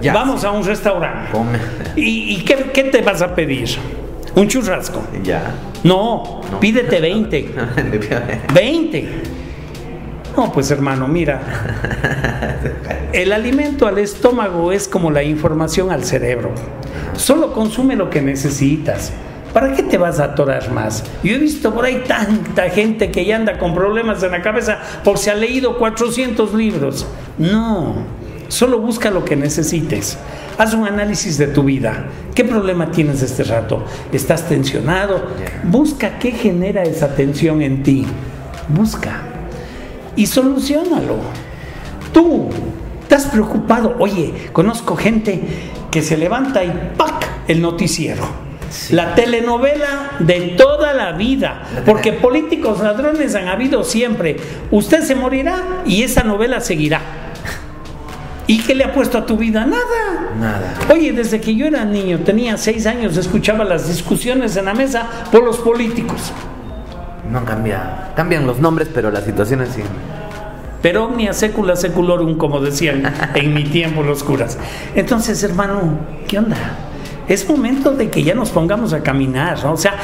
Ya. 0.01 0.13
Vamos 0.15 0.43
a 0.45 0.51
un 0.51 0.65
restaurante. 0.65 1.31
Come. 1.33 1.59
¿Y, 1.97 2.35
y 2.37 2.43
qué, 2.45 2.71
qué 2.73 2.85
te 2.85 3.03
vas 3.03 3.21
a 3.23 3.35
pedir? 3.35 3.69
Un 4.35 4.49
churrasco. 4.49 5.03
Ya. 5.23 5.55
No, 5.85 6.41
No. 6.51 6.61
pídete 6.61 7.01
20. 7.01 7.55
20. 8.55 9.09
No, 10.37 10.53
pues 10.53 10.71
hermano, 10.71 11.09
mira. 11.09 11.41
El 13.13 13.33
alimento 13.33 13.87
al 13.87 13.99
estómago 13.99 14.71
es 14.71 14.87
como 14.87 15.11
la 15.11 15.23
información 15.23 15.91
al 15.91 16.05
cerebro. 16.05 16.51
Solo 17.17 17.55
consume 17.55 17.97
lo 17.97 18.11
que 18.11 18.21
necesitas. 18.21 19.13
¿Para 19.55 19.73
qué 19.73 19.83
te 19.83 19.97
vas 19.97 20.21
a 20.21 20.25
atorar 20.25 20.71
más? 20.71 21.03
Yo 21.23 21.35
he 21.35 21.39
visto 21.39 21.73
por 21.73 21.87
ahí 21.87 22.05
tanta 22.07 22.69
gente 22.69 23.11
que 23.11 23.25
ya 23.25 23.37
anda 23.37 23.57
con 23.57 23.75
problemas 23.75 24.23
en 24.23 24.33
la 24.33 24.43
cabeza 24.43 24.79
por 25.03 25.17
si 25.17 25.31
ha 25.31 25.35
leído 25.35 25.79
400 25.79 26.53
libros. 26.53 27.07
No, 27.39 27.95
solo 28.49 28.79
busca 28.79 29.11
lo 29.11 29.25
que 29.25 29.37
necesites. 29.37 30.19
Haz 30.59 30.75
un 30.75 30.87
análisis 30.87 31.39
de 31.39 31.47
tu 31.47 31.63
vida. 31.63 32.05
¿Qué 32.35 32.45
problema 32.45 32.91
tienes 32.91 33.23
este 33.23 33.45
rato? 33.45 33.83
¿Estás 34.13 34.47
tensionado? 34.47 35.25
Busca 35.65 36.19
qué 36.19 36.33
genera 36.33 36.83
esa 36.83 37.15
tensión 37.15 37.63
en 37.63 37.83
ti. 37.83 38.05
Busca 38.69 39.26
y 40.17 40.27
solucionalo. 40.27 41.17
Tú, 42.13 42.51
Estás 43.07 43.27
preocupado. 43.27 43.95
Oye, 44.01 44.35
conozco 44.53 44.97
gente 44.97 45.41
que 45.93 46.03
se 46.03 46.17
levanta 46.17 46.65
y 46.65 46.91
¡pac! 46.97 47.25
el 47.47 47.63
noticiero. 47.63 48.25
La 48.91 49.15
telenovela 49.15 50.17
de 50.19 50.57
toda 50.59 50.93
la 50.93 51.13
vida, 51.13 51.63
porque 51.87 52.13
políticos 52.13 52.81
ladrones 52.81 53.37
han 53.37 53.47
habido 53.47 53.85
siempre. 53.85 54.39
Usted 54.73 55.03
se 55.03 55.15
morirá 55.15 55.85
y 55.87 56.03
esa 56.03 56.25
novela 56.25 56.61
seguirá. 56.61 57.01
¿Y 58.49 58.59
qué 58.59 58.75
le 58.75 58.83
ha 58.83 58.93
puesto 58.93 59.19
a 59.19 59.25
tu 59.25 59.37
vida? 59.37 59.65
Nada. 59.65 60.33
Nada. 60.37 60.75
Oye, 60.93 61.13
desde 61.13 61.41
que 61.41 61.55
yo 61.55 61.67
era 61.67 61.85
niño, 61.85 62.19
tenía 62.25 62.57
seis 62.57 62.87
años, 62.87 63.17
escuchaba 63.17 63.63
las 63.65 63.87
discusiones 63.87 64.57
en 64.57 64.65
la 64.65 64.75
mesa 64.75 65.09
por 65.31 65.45
los 65.45 65.59
políticos. 65.59 66.33
No 67.31 67.45
cambia. 67.45 68.13
Cambian 68.15 68.47
los 68.47 68.59
nombres, 68.59 68.89
pero 68.93 69.11
las 69.11 69.25
situaciones 69.25 69.71
sí. 69.75 69.83
Pero 70.83 71.07
omnia 71.07 71.33
secula 71.33 71.75
seculorum, 71.75 72.37
como 72.37 72.61
decían 72.61 73.13
en 73.35 73.53
mi 73.53 73.65
tiempo 73.65 74.03
los 74.03 74.23
curas. 74.23 74.59
Entonces, 74.95 75.43
hermano, 75.43 75.99
¿qué 76.29 76.39
onda? 76.39 76.57
Es 77.29 77.49
momento 77.49 77.91
de 77.93 78.09
que 78.09 78.23
ya 78.23 78.35
nos 78.35 78.51
pongamos 78.51 78.93
a 78.93 79.03
caminar, 79.03 79.63
¿no? 79.65 79.73
O 79.73 79.77
sea, 79.77 79.95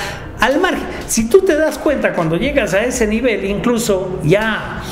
al 0.40 0.60
margen, 0.60 0.82
si 1.06 1.28
tú 1.28 1.40
te 1.40 1.56
das 1.56 1.78
cuenta 1.78 2.14
cuando 2.14 2.36
llegas 2.36 2.74
a 2.74 2.84
ese 2.84 3.06
nivel, 3.06 3.44
incluso 3.44 4.18
ya 4.24 4.82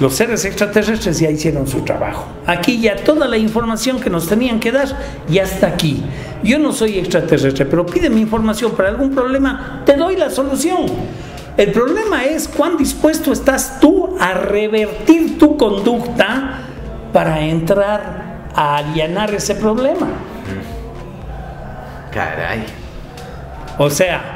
los 0.00 0.14
seres 0.14 0.44
extraterrestres 0.44 1.20
ya 1.20 1.30
hicieron 1.30 1.66
su 1.66 1.82
trabajo. 1.82 2.26
Aquí 2.46 2.80
ya 2.80 2.96
toda 2.96 3.28
la 3.28 3.36
información 3.36 4.00
que 4.00 4.10
nos 4.10 4.28
tenían 4.28 4.58
que 4.58 4.72
dar 4.72 4.88
ya 5.28 5.44
está 5.44 5.68
aquí. 5.68 6.02
Yo 6.42 6.58
no 6.58 6.72
soy 6.72 6.98
extraterrestre, 6.98 7.66
pero 7.66 7.86
pídeme 7.86 8.20
información 8.20 8.72
para 8.72 8.88
algún 8.88 9.10
problema, 9.10 9.82
te 9.84 9.96
doy 9.96 10.16
la 10.16 10.30
solución. 10.30 10.86
El 11.58 11.72
problema 11.72 12.24
es 12.24 12.46
cuán 12.46 12.76
dispuesto 12.76 13.32
estás 13.32 13.80
tú 13.80 14.16
a 14.20 14.32
revertir 14.32 15.40
tu 15.40 15.56
conducta 15.56 16.60
para 17.12 17.40
entrar 17.40 18.48
a 18.54 18.76
allanar 18.76 19.34
ese 19.34 19.56
problema. 19.56 20.06
Caray. 22.12 22.64
O 23.76 23.90
sea, 23.90 24.34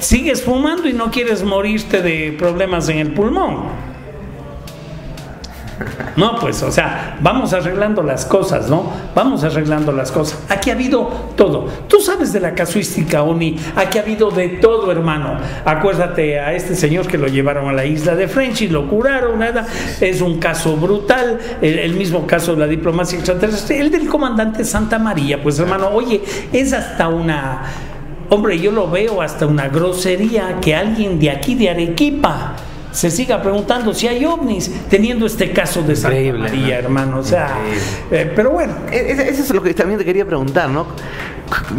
sigues 0.00 0.42
fumando 0.42 0.88
y 0.88 0.94
no 0.94 1.10
quieres 1.10 1.44
morirte 1.44 2.00
de 2.00 2.34
problemas 2.38 2.88
en 2.88 3.00
el 3.00 3.12
pulmón. 3.12 3.87
No, 6.16 6.36
pues, 6.40 6.62
o 6.62 6.72
sea, 6.72 7.16
vamos 7.20 7.52
arreglando 7.52 8.02
las 8.02 8.24
cosas, 8.24 8.68
¿no? 8.68 8.92
Vamos 9.14 9.44
arreglando 9.44 9.92
las 9.92 10.10
cosas. 10.10 10.40
Aquí 10.48 10.70
ha 10.70 10.72
habido 10.72 11.08
todo. 11.36 11.66
Tú 11.86 12.00
sabes 12.00 12.32
de 12.32 12.40
la 12.40 12.54
casuística, 12.54 13.22
Oni. 13.22 13.56
Aquí 13.76 13.98
ha 13.98 14.02
habido 14.02 14.30
de 14.30 14.48
todo, 14.48 14.90
hermano. 14.90 15.38
Acuérdate 15.64 16.40
a 16.40 16.54
este 16.54 16.74
señor 16.74 17.06
que 17.06 17.18
lo 17.18 17.28
llevaron 17.28 17.68
a 17.68 17.72
la 17.72 17.84
isla 17.84 18.16
de 18.16 18.26
French 18.26 18.62
y 18.62 18.68
lo 18.68 18.88
curaron, 18.88 19.38
nada. 19.38 19.66
Es 20.00 20.20
un 20.20 20.38
caso 20.38 20.76
brutal. 20.76 21.38
El, 21.62 21.94
mismo 21.94 22.26
caso 22.26 22.54
de 22.54 22.60
la 22.60 22.66
diplomacia 22.66 23.16
extraterrestre. 23.16 23.78
El 23.78 23.90
del 23.90 24.08
comandante 24.08 24.64
Santa 24.64 24.98
María, 24.98 25.40
pues, 25.40 25.58
hermano, 25.58 25.90
oye, 25.90 26.20
es 26.52 26.72
hasta 26.72 27.08
una. 27.08 27.62
Hombre, 28.30 28.58
yo 28.58 28.72
lo 28.72 28.90
veo 28.90 29.22
hasta 29.22 29.46
una 29.46 29.68
grosería 29.68 30.58
que 30.60 30.74
alguien 30.74 31.18
de 31.18 31.30
aquí, 31.30 31.54
de 31.54 31.70
Arequipa, 31.70 32.56
se 32.90 33.10
siga 33.10 33.42
preguntando 33.42 33.92
si 33.94 34.08
hay 34.08 34.24
ovnis, 34.24 34.70
teniendo 34.88 35.26
este 35.26 35.52
caso 35.52 35.82
de 35.82 35.94
Santa 35.96 36.16
Increíble, 36.18 36.40
María, 36.40 36.66
¿no? 36.76 36.84
hermano. 36.86 37.18
O 37.18 37.22
sea, 37.22 37.50
eh, 38.10 38.32
pero 38.34 38.50
bueno, 38.50 38.74
E- 38.90 38.96
e- 39.12 39.28
Eso 39.30 39.42
es 39.42 39.50
lo 39.54 39.62
que 39.62 39.74
también 39.74 39.98
te 39.98 40.04
quería 40.04 40.24
preguntar, 40.24 40.68
¿no? 40.70 40.86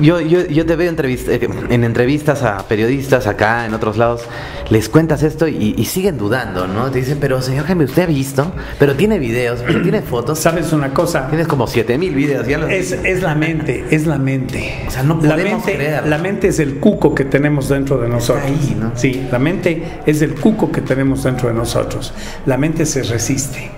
Yo, 0.01 0.19
yo, 0.19 0.45
yo 0.47 0.65
te 0.65 0.75
veo 0.75 0.91
entrevist- 0.91 1.27
eh, 1.29 1.47
en 1.69 1.83
entrevistas 1.83 2.41
a 2.43 2.67
periodistas 2.67 3.27
acá, 3.27 3.65
en 3.65 3.73
otros 3.73 3.97
lados, 3.97 4.21
les 4.69 4.89
cuentas 4.89 5.23
esto 5.23 5.47
y, 5.47 5.75
y 5.77 5.85
siguen 5.85 6.17
dudando, 6.17 6.67
¿no? 6.67 6.89
Te 6.91 6.99
dicen, 6.99 7.17
pero 7.19 7.41
señor 7.41 7.65
Jaime, 7.65 7.85
¿usted 7.85 8.03
ha 8.03 8.05
visto? 8.07 8.51
Pero 8.79 8.95
tiene 8.95 9.19
videos, 9.19 9.61
pero 9.65 9.81
tiene 9.81 10.01
fotos. 10.01 10.39
¿sabes 10.39 10.71
una 10.73 10.93
cosa? 10.93 11.27
Tienes 11.27 11.47
como 11.47 11.67
7000 11.67 12.13
videos, 12.15 12.47
ya 12.47 12.57
los 12.57 12.69
Es, 12.71 12.91
es 12.91 13.21
la 13.21 13.35
mente, 13.35 13.85
es 13.91 14.07
la 14.07 14.17
mente. 14.17 14.85
O 14.87 14.91
sea, 14.91 15.03
no 15.03 15.15
la 15.21 15.35
podemos 15.35 15.65
mente, 15.65 15.75
creerlo. 15.75 16.09
La 16.09 16.17
mente 16.17 16.47
es 16.47 16.59
el 16.59 16.79
cuco 16.79 17.13
que 17.13 17.25
tenemos 17.25 17.69
dentro 17.69 17.97
de 17.97 18.09
nosotros. 18.09 18.45
ahí, 18.45 18.75
¿no? 18.79 18.91
Sí, 18.95 19.27
la 19.31 19.39
mente 19.39 19.83
es 20.05 20.21
el 20.21 20.35
cuco 20.35 20.71
que 20.71 20.81
tenemos 20.81 21.23
dentro 21.23 21.47
de 21.49 21.53
nosotros. 21.55 22.13
La 22.45 22.57
mente 22.57 22.85
se 22.85 23.03
resiste, 23.03 23.69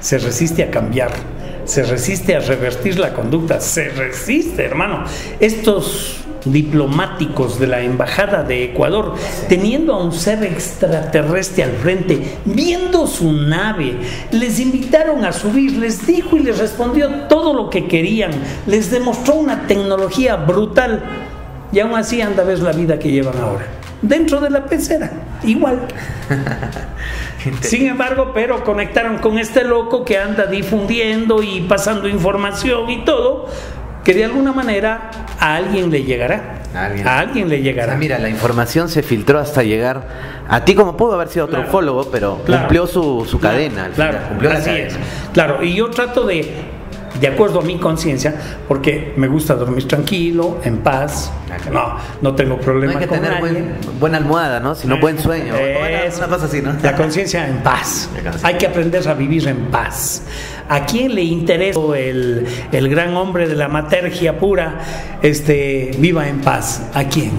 se 0.00 0.18
resiste 0.18 0.62
a 0.62 0.70
cambiar, 0.70 1.10
se 1.68 1.82
resiste 1.82 2.34
a 2.34 2.40
revertir 2.40 2.98
la 2.98 3.12
conducta, 3.12 3.60
se 3.60 3.90
resiste, 3.90 4.64
hermano. 4.64 5.04
Estos 5.38 6.16
diplomáticos 6.46 7.60
de 7.60 7.66
la 7.66 7.82
embajada 7.82 8.42
de 8.42 8.64
Ecuador, 8.64 9.14
teniendo 9.50 9.92
a 9.92 10.02
un 10.02 10.12
ser 10.12 10.42
extraterrestre 10.44 11.64
al 11.64 11.72
frente, 11.72 12.38
viendo 12.46 13.06
su 13.06 13.32
nave, 13.32 13.98
les 14.32 14.58
invitaron 14.60 15.26
a 15.26 15.32
subir, 15.32 15.72
les 15.72 16.06
dijo 16.06 16.36
y 16.36 16.40
les 16.40 16.58
respondió 16.58 17.10
todo 17.28 17.52
lo 17.52 17.68
que 17.68 17.86
querían, 17.86 18.30
les 18.66 18.90
demostró 18.90 19.34
una 19.34 19.66
tecnología 19.66 20.36
brutal 20.36 21.02
y 21.70 21.80
aún 21.80 21.94
así 21.96 22.22
anda 22.22 22.44
a 22.44 22.46
ver 22.46 22.60
la 22.60 22.72
vida 22.72 22.98
que 22.98 23.10
llevan 23.10 23.36
ahora. 23.36 23.77
Dentro 24.00 24.40
de 24.40 24.50
la 24.50 24.64
pecera, 24.66 25.10
igual. 25.42 25.80
Sin 27.60 27.86
embargo, 27.86 28.32
pero 28.34 28.62
conectaron 28.64 29.18
con 29.18 29.38
este 29.38 29.64
loco 29.64 30.04
que 30.04 30.18
anda 30.18 30.46
difundiendo 30.46 31.42
y 31.42 31.62
pasando 31.62 32.08
información 32.08 32.88
y 32.90 33.04
todo, 33.04 33.46
que 34.04 34.14
de 34.14 34.24
alguna 34.24 34.52
manera 34.52 35.10
a 35.38 35.56
alguien 35.56 35.90
le 35.90 36.02
llegará. 36.04 36.54
A 36.74 36.84
alguien. 36.86 37.08
A 37.08 37.18
alguien 37.18 37.48
le 37.48 37.56
O 37.56 37.60
llegará. 37.60 37.92
sea, 37.92 37.98
mira, 37.98 38.18
la 38.18 38.28
información 38.28 38.88
se 38.88 39.02
filtró 39.02 39.38
hasta 39.38 39.62
llegar 39.62 40.06
a 40.48 40.64
ti 40.64 40.74
como 40.74 40.96
pudo 40.96 41.14
haber 41.14 41.28
sido 41.28 41.46
otro 41.46 41.56
Claro. 41.58 41.68
ufólogo, 41.70 42.08
pero 42.10 42.42
Claro. 42.44 42.62
cumplió 42.62 42.86
su, 42.86 43.26
su 43.28 43.40
Claro, 43.40 43.56
cadena. 43.56 43.84
al 43.86 43.92
Claro, 43.92 44.18
final, 44.28 44.44
la 44.44 44.58
así 44.58 44.64
cadena. 44.66 44.86
es. 44.88 44.98
Claro, 45.32 45.64
y 45.64 45.74
yo 45.74 45.90
trato 45.90 46.24
de, 46.24 46.52
de 47.20 47.26
acuerdo 47.28 47.60
a 47.60 47.62
mi 47.62 47.78
conciencia, 47.78 48.34
porque 48.68 49.12
me 49.16 49.26
gusta 49.28 49.54
dormir 49.54 49.88
tranquilo, 49.88 50.58
en 50.64 50.78
paz. 50.78 51.30
No, 51.72 51.96
no 52.22 52.34
tengo 52.34 52.56
No 52.56 52.60
problema 52.60 52.92
hay 52.94 52.98
que 53.00 53.06
con 53.08 53.20
tener 53.20 53.40
buen- 53.40 53.74
buena 53.98 54.18
almohada, 54.18 54.60
¿no? 54.60 54.74
Si 54.74 54.86
no, 54.86 54.98
buen 54.98 55.18
sueño. 55.18 55.54
Es- 55.56 56.18
una 56.18 56.28
cosa 56.28 56.46
así, 56.46 56.60
¿no? 56.62 56.72
La 56.82 56.94
conciencia 56.96 57.46
en 57.48 57.58
paz. 57.58 58.08
Hay 58.42 58.54
que 58.54 58.66
aprender 58.66 59.06
a 59.08 59.14
vivir 59.14 59.46
en 59.48 59.66
paz. 59.66 60.22
¿A 60.68 60.84
quién 60.84 61.14
le 61.14 61.22
interesa 61.22 61.80
el, 61.96 62.46
el 62.72 62.88
gran 62.90 63.16
hombre 63.16 63.48
de 63.48 63.56
la 63.56 63.68
matergia 63.68 64.38
pura 64.38 64.78
este, 65.22 65.90
viva 65.98 66.28
en 66.28 66.40
paz? 66.40 66.82
¿A 66.94 67.04
quién? 67.04 67.32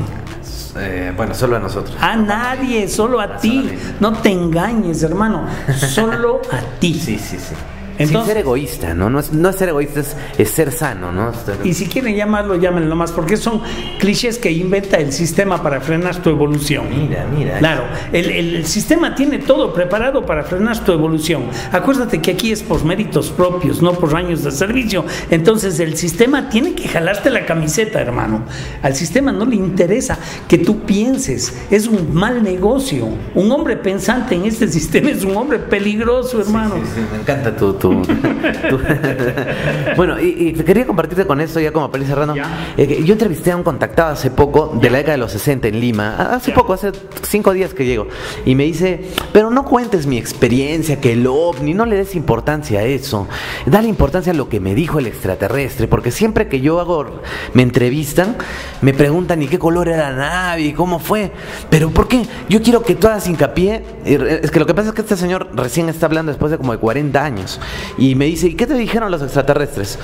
Eh, 0.78 1.12
bueno, 1.16 1.34
solo 1.34 1.56
a 1.58 1.60
nosotros. 1.60 1.96
A 2.00 2.16
nadie, 2.16 2.88
solo 2.88 3.20
a 3.20 3.38
ti. 3.38 3.58
Solamente. 3.62 3.94
No 4.00 4.14
te 4.14 4.32
engañes, 4.32 5.04
hermano. 5.04 5.46
Solo 5.78 6.42
a 6.52 6.80
ti. 6.80 6.94
Sí, 6.94 7.18
sí, 7.20 7.38
sí. 7.38 7.54
Entonces- 8.00 8.26
Sin 8.26 8.34
ser 8.34 8.38
egoísta, 8.38 8.94
¿no? 8.94 9.10
No 9.10 9.20
es, 9.20 9.32
no 9.34 9.50
es 9.50 9.56
ser 9.58 9.70
egoísta, 9.70 10.00
es, 10.00 10.16
es 10.38 10.50
ser 10.50 10.72
sano, 10.72 11.12
¿no? 11.12 11.32
Y 11.64 11.74
si 11.74 11.86
quieren 11.88 12.16
llamarlo, 12.16 12.56
llámenlo 12.56 12.96
más, 12.96 13.12
porque 13.12 13.38
son 13.38 13.62
clichés 14.00 14.38
que 14.38 14.52
inventa 14.52 14.98
el 14.98 15.12
sistema 15.12 15.62
para 15.62 15.82
frenar 15.82 16.16
tu 16.22 16.30
evolución. 16.30 16.86
Mira, 16.90 17.28
mira. 17.38 17.60
Claro, 17.60 17.84
el, 18.14 18.30
el 18.32 18.66
sistema 18.66 19.14
tiene 19.16 19.40
todo 19.40 19.74
preparado 19.74 20.26
para 20.26 20.44
frenar 20.44 20.84
tu 20.84 20.92
evolución. 20.94 21.44
Acuérdate 21.72 22.22
que 22.22 22.32
aquí 22.32 22.52
es 22.52 22.64
por 22.64 22.84
méritos 22.86 23.30
propios, 23.32 23.82
no 23.82 23.92
por 23.94 24.16
años 24.16 24.44
de 24.44 24.52
servicio. 24.52 25.04
Entonces 25.30 25.80
el 25.82 25.98
sistema 25.98 26.50
tiene 26.50 26.74
que 26.74 26.88
jalarte 26.88 27.30
la 27.30 27.46
camiseta, 27.46 28.02
hermano. 28.02 28.44
Al 28.82 28.96
sistema 28.96 29.32
no 29.34 29.46
le 29.46 29.58
interesa 29.58 30.18
que 30.48 30.58
tú 30.58 30.80
pienses. 30.82 31.54
Es 31.70 31.86
un 31.88 32.14
mal 32.14 32.42
negocio. 32.44 33.10
Un 33.36 33.52
hombre 33.52 33.76
pensante 33.76 34.36
en 34.36 34.46
este 34.46 34.68
sistema 34.72 35.10
es 35.12 35.24
un 35.26 35.36
hombre 35.36 35.60
peligroso, 35.60 36.40
hermano. 36.40 36.76
Sí, 36.76 36.92
sí, 36.96 37.02
me 37.12 37.20
encanta 37.22 37.56
tu. 37.56 37.74
tu- 37.74 37.89
tu- 37.92 38.80
bueno, 39.96 40.20
y, 40.20 40.50
y 40.50 40.54
quería 40.64 40.86
compartirte 40.86 41.26
con 41.26 41.42
esto 41.42 41.60
ya 41.60 41.72
como 41.72 41.90
para 41.92 42.04
ir 42.04 42.10
cerrando. 42.10 42.36
Eh, 42.78 42.88
que 42.88 43.04
yo 43.04 43.14
entrevisté 43.14 43.52
a 43.52 43.58
un 43.58 43.64
contactado 43.64 44.14
hace 44.14 44.32
poco, 44.32 44.78
de 44.82 44.90
la 44.90 44.98
década 45.00 45.14
de 45.14 45.20
los 45.20 45.32
60 45.32 45.68
en 45.68 45.80
Lima. 45.80 46.16
Hace 46.16 46.52
poco, 46.52 46.74
hace 46.74 46.92
cinco 47.24 47.54
días 47.54 47.74
que 47.74 47.86
llego. 47.86 48.08
Y 48.46 48.56
me 48.56 48.64
dice, 48.64 49.02
pero 49.34 49.50
no 49.50 49.66
cuentes 49.66 50.06
mi 50.06 50.18
experiencia, 50.18 51.00
que 51.00 51.14
el 51.14 51.26
ovni, 51.28 51.74
no 51.74 51.86
le 51.86 51.96
des 51.98 52.16
importancia 52.16 52.80
a 52.80 52.84
eso. 52.84 53.28
Dale 53.66 53.88
importancia 53.88 54.32
a 54.32 54.36
lo 54.36 54.50
que 54.50 54.60
me 54.60 54.76
dijo 54.76 55.00
el 55.00 55.08
extraterrestre, 55.08 55.88
porque 55.88 56.12
siempre 56.12 56.48
que 56.48 56.62
yo 56.62 56.80
hago, 56.80 57.22
me 57.54 57.64
entrevistan, 57.64 58.36
me 58.82 58.94
preguntan, 58.94 59.42
¿y 59.42 59.48
qué 59.48 59.60
color 59.60 59.88
era 59.90 60.12
la 60.12 60.16
nave? 60.16 60.62
¿Y 60.64 60.74
cómo 60.74 61.00
fue? 61.00 61.32
Pero 61.70 61.90
¿por 61.90 62.08
qué? 62.08 62.24
Yo 62.50 62.62
quiero 62.62 62.84
que 62.84 62.96
tú 62.96 63.08
hagas 63.08 63.28
hincapié. 63.28 63.84
Es 64.06 64.52
que 64.52 64.60
lo 64.60 64.66
que 64.66 64.74
pasa 64.74 64.90
es 64.90 64.96
que 64.96 65.02
este 65.02 65.18
señor 65.18 65.50
recién 65.54 65.90
está 65.90 66.06
hablando 66.06 66.32
después 66.32 66.52
de 66.52 66.58
como 66.58 66.72
de 66.72 66.78
40 66.80 67.24
años. 67.24 67.60
Y 67.98 68.16
me 68.16 68.26
dice, 68.26 68.48
¿y 68.48 68.54
qué 68.54 68.68
te 68.68 68.76
dijeron 68.76 69.12
los 69.12 69.22
extraterrestres? 69.22 70.00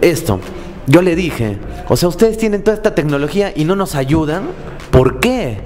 Esto. 0.00 0.40
Yo 0.86 1.00
le 1.00 1.16
dije, 1.16 1.56
o 1.88 1.96
sea, 1.96 2.08
ustedes 2.08 2.36
tienen 2.36 2.62
toda 2.62 2.76
esta 2.76 2.94
tecnología 2.94 3.52
y 3.54 3.64
no 3.64 3.74
nos 3.74 3.94
ayudan. 3.94 4.44
¿Por 4.90 5.20
qué? 5.20 5.58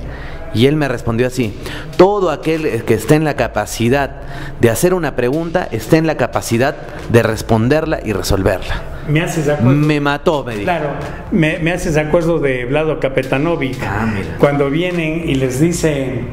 Y 0.55 0.67
él 0.67 0.77
me 0.77 0.89
respondió 0.89 1.27
así, 1.27 1.53
todo 1.97 2.31
aquel 2.31 2.85
que 2.85 2.95
esté 2.95 3.17
en 3.17 3.25
la 3.25 3.35
capacidad 3.35 4.23
de 4.61 4.71
hacer 4.71 4.95
una 4.95 5.15
pregunta, 5.15 5.69
está 5.71 5.99
en 5.99 6.07
la 6.07 6.17
capacidad 6.17 6.75
de 7.11 7.23
responderla 7.23 8.01
y 8.03 8.13
resolverla. 8.13 8.83
Me 9.09 9.21
haces 9.21 9.49
acuerdo. 9.49 9.75
Me 9.75 10.01
mató, 10.01 10.45
me 10.45 10.53
dijo. 10.53 10.65
Claro, 10.65 10.91
me, 11.33 11.59
me 11.59 11.73
haces 11.73 11.97
acuerdo 11.97 12.39
de 12.39 12.65
Vlado 12.65 12.99
Kapetanovic. 13.01 13.83
Ah, 13.83 14.07
mira. 14.13 14.37
Cuando 14.39 14.71
vienen 14.71 15.29
y 15.29 15.35
les 15.35 15.61
dicen, 15.61 16.29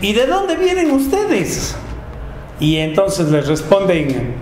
¿y 0.00 0.12
de 0.12 0.26
dónde 0.26 0.56
vienen 0.56 0.90
ustedes? 0.90 1.76
Y 2.60 2.76
entonces 2.76 3.30
les 3.30 3.46
responden, 3.46 4.34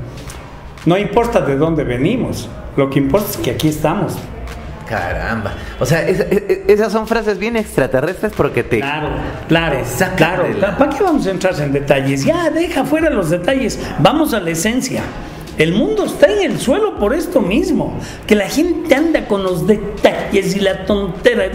no 0.86 0.98
importa 0.98 1.40
de 1.40 1.56
dónde 1.56 1.84
venimos, 1.84 2.48
lo 2.76 2.90
que 2.90 2.98
importa 2.98 3.30
es 3.30 3.36
que 3.38 3.50
aquí 3.52 3.68
estamos. 3.68 4.14
Caramba. 4.88 5.54
O 5.80 5.86
sea, 5.86 6.06
es- 6.06 6.20
es- 6.20 6.42
esas 6.68 6.92
son 6.92 7.06
frases 7.06 7.38
bien 7.38 7.56
extraterrestres 7.56 8.32
porque 8.36 8.62
te... 8.62 8.80
Claro, 8.80 9.08
claro, 9.48 9.78
Te 9.98 10.14
claro. 10.16 10.44
¿Para 10.60 10.90
qué 10.90 11.02
vamos 11.02 11.26
a 11.26 11.30
entrar 11.30 11.58
en 11.60 11.72
detalles? 11.72 12.24
Ya, 12.24 12.50
deja 12.50 12.84
fuera 12.84 13.08
los 13.08 13.30
detalles. 13.30 13.78
Vamos 14.00 14.34
a 14.34 14.40
la 14.40 14.50
esencia. 14.50 15.02
El 15.56 15.72
mundo 15.72 16.04
está 16.04 16.26
en 16.32 16.50
el 16.52 16.58
suelo 16.60 16.98
por 16.98 17.14
esto 17.14 17.40
mismo. 17.40 17.98
Que 18.26 18.34
la 18.34 18.48
gente 18.50 18.94
anda 18.94 19.26
con 19.26 19.42
los 19.42 19.66
detalles 19.66 20.54
y 20.56 20.60
la 20.60 20.84
tontera. 20.84 21.50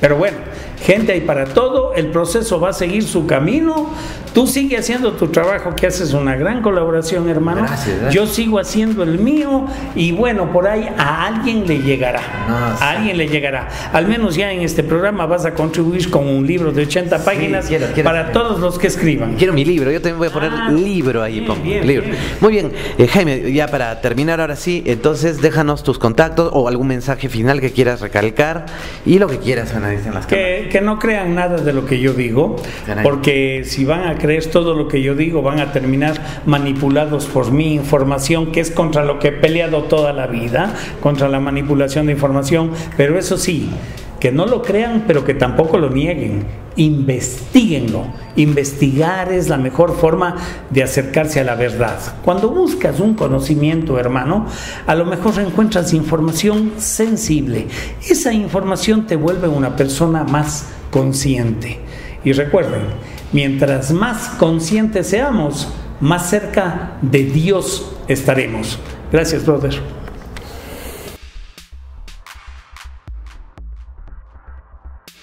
Pero 0.00 0.16
bueno, 0.16 0.36
gente 0.84 1.12
hay 1.12 1.20
para 1.22 1.46
todo. 1.46 1.94
El 1.94 2.08
proceso 2.08 2.60
va 2.60 2.70
a 2.70 2.72
seguir 2.72 3.02
su 3.04 3.26
camino. 3.26 3.90
Tú 4.34 4.46
sigue 4.46 4.78
haciendo 4.78 5.12
tu 5.12 5.28
trabajo, 5.28 5.74
que 5.76 5.86
haces 5.86 6.12
una 6.14 6.36
gran 6.36 6.62
colaboración, 6.62 7.28
hermano. 7.28 7.62
Gracias, 7.62 7.88
gracias. 8.00 8.14
Yo 8.14 8.26
sigo 8.26 8.58
haciendo 8.58 9.02
el 9.02 9.18
mío. 9.18 9.66
Y 9.94 10.12
bueno, 10.12 10.50
por 10.52 10.66
ahí 10.66 10.88
a 10.96 11.26
alguien 11.26 11.66
le 11.66 11.78
llegará. 11.82 12.20
No, 12.48 12.76
sí. 12.76 12.82
A 12.82 12.90
alguien 12.92 13.16
le 13.18 13.28
llegará. 13.28 13.68
Al 13.92 14.06
menos 14.06 14.34
ya 14.34 14.50
en 14.52 14.62
este 14.62 14.82
programa 14.82 15.26
vas 15.26 15.44
a 15.44 15.52
contribuir 15.54 16.10
con 16.10 16.26
un 16.26 16.46
libro 16.46 16.72
de 16.72 16.82
80 16.82 17.24
páginas 17.24 17.66
quiero, 17.66 17.86
quiero. 17.92 18.08
para 18.08 18.32
todos 18.32 18.58
los 18.60 18.78
que 18.78 18.86
escriban. 18.86 19.34
Quiero 19.36 19.52
mi 19.52 19.64
libro, 19.64 19.90
yo 19.90 20.00
también 20.00 20.18
voy 20.18 20.28
a 20.28 20.30
poner 20.30 20.50
Ah, 20.54 20.70
libro 20.70 21.22
ahí. 21.22 21.40
bien, 21.40 21.62
bien, 21.62 21.86
libro. 21.86 22.04
bien. 22.06 22.16
Muy 22.40 22.52
bien, 22.52 22.72
eh, 22.98 23.06
Jaime, 23.08 23.52
ya 23.52 23.68
para 23.68 24.00
terminar 24.00 24.40
ahora 24.40 24.56
sí, 24.56 24.82
entonces 24.86 25.40
déjanos 25.42 25.82
tus 25.82 25.98
contactos 25.98 26.50
o 26.52 26.68
algún 26.68 26.88
mensaje 26.88 27.28
final 27.28 27.60
que 27.60 27.70
quieras 27.72 28.00
recalcar 28.00 28.66
y 29.04 29.18
lo 29.18 29.28
que 29.28 29.38
quieras, 29.38 29.74
Ana, 29.74 29.90
dicen 29.90 30.14
las 30.14 30.26
cámaras. 30.26 30.28
Que, 30.62 30.68
que 30.70 30.80
no 30.80 30.98
crean 30.98 31.34
nada 31.34 31.58
de 31.58 31.72
lo 31.72 31.84
que 31.86 32.00
yo 32.00 32.12
digo, 32.14 32.56
porque 33.02 33.62
si 33.64 33.84
van 33.84 34.04
a 34.08 34.18
creer 34.22 34.46
todo 34.46 34.74
lo 34.74 34.86
que 34.86 35.02
yo 35.02 35.16
digo, 35.16 35.42
van 35.42 35.58
a 35.58 35.72
terminar 35.72 36.14
manipulados 36.46 37.26
por 37.26 37.50
mi 37.50 37.74
información, 37.74 38.52
que 38.52 38.60
es 38.60 38.70
contra 38.70 39.04
lo 39.04 39.18
que 39.18 39.28
he 39.28 39.32
peleado 39.32 39.82
toda 39.82 40.12
la 40.12 40.28
vida, 40.28 40.74
contra 41.00 41.28
la 41.28 41.40
manipulación 41.40 42.06
de 42.06 42.12
información. 42.12 42.70
Pero 42.96 43.18
eso 43.18 43.36
sí, 43.36 43.68
que 44.20 44.30
no 44.30 44.46
lo 44.46 44.62
crean, 44.62 45.02
pero 45.08 45.24
que 45.24 45.34
tampoco 45.34 45.76
lo 45.76 45.90
nieguen. 45.90 46.44
Investíguenlo. 46.76 48.04
Investigar 48.36 49.32
es 49.32 49.48
la 49.48 49.56
mejor 49.56 49.96
forma 49.96 50.36
de 50.70 50.84
acercarse 50.84 51.40
a 51.40 51.44
la 51.44 51.56
verdad. 51.56 51.98
Cuando 52.24 52.48
buscas 52.48 53.00
un 53.00 53.14
conocimiento, 53.14 53.98
hermano, 53.98 54.46
a 54.86 54.94
lo 54.94 55.04
mejor 55.04 55.40
encuentras 55.40 55.92
información 55.92 56.74
sensible. 56.76 57.66
Esa 58.08 58.32
información 58.32 59.08
te 59.08 59.16
vuelve 59.16 59.48
una 59.48 59.74
persona 59.74 60.22
más 60.22 60.68
consciente. 60.92 61.80
Y 62.24 62.30
recuerden, 62.30 62.82
mientras 63.32 63.92
más 63.92 64.28
conscientes 64.38 65.08
seamos, 65.08 65.68
más 66.00 66.28
cerca 66.28 66.98
de 67.02 67.24
Dios 67.24 67.92
estaremos. 68.08 68.78
Gracias, 69.10 69.44
brother. 69.44 70.01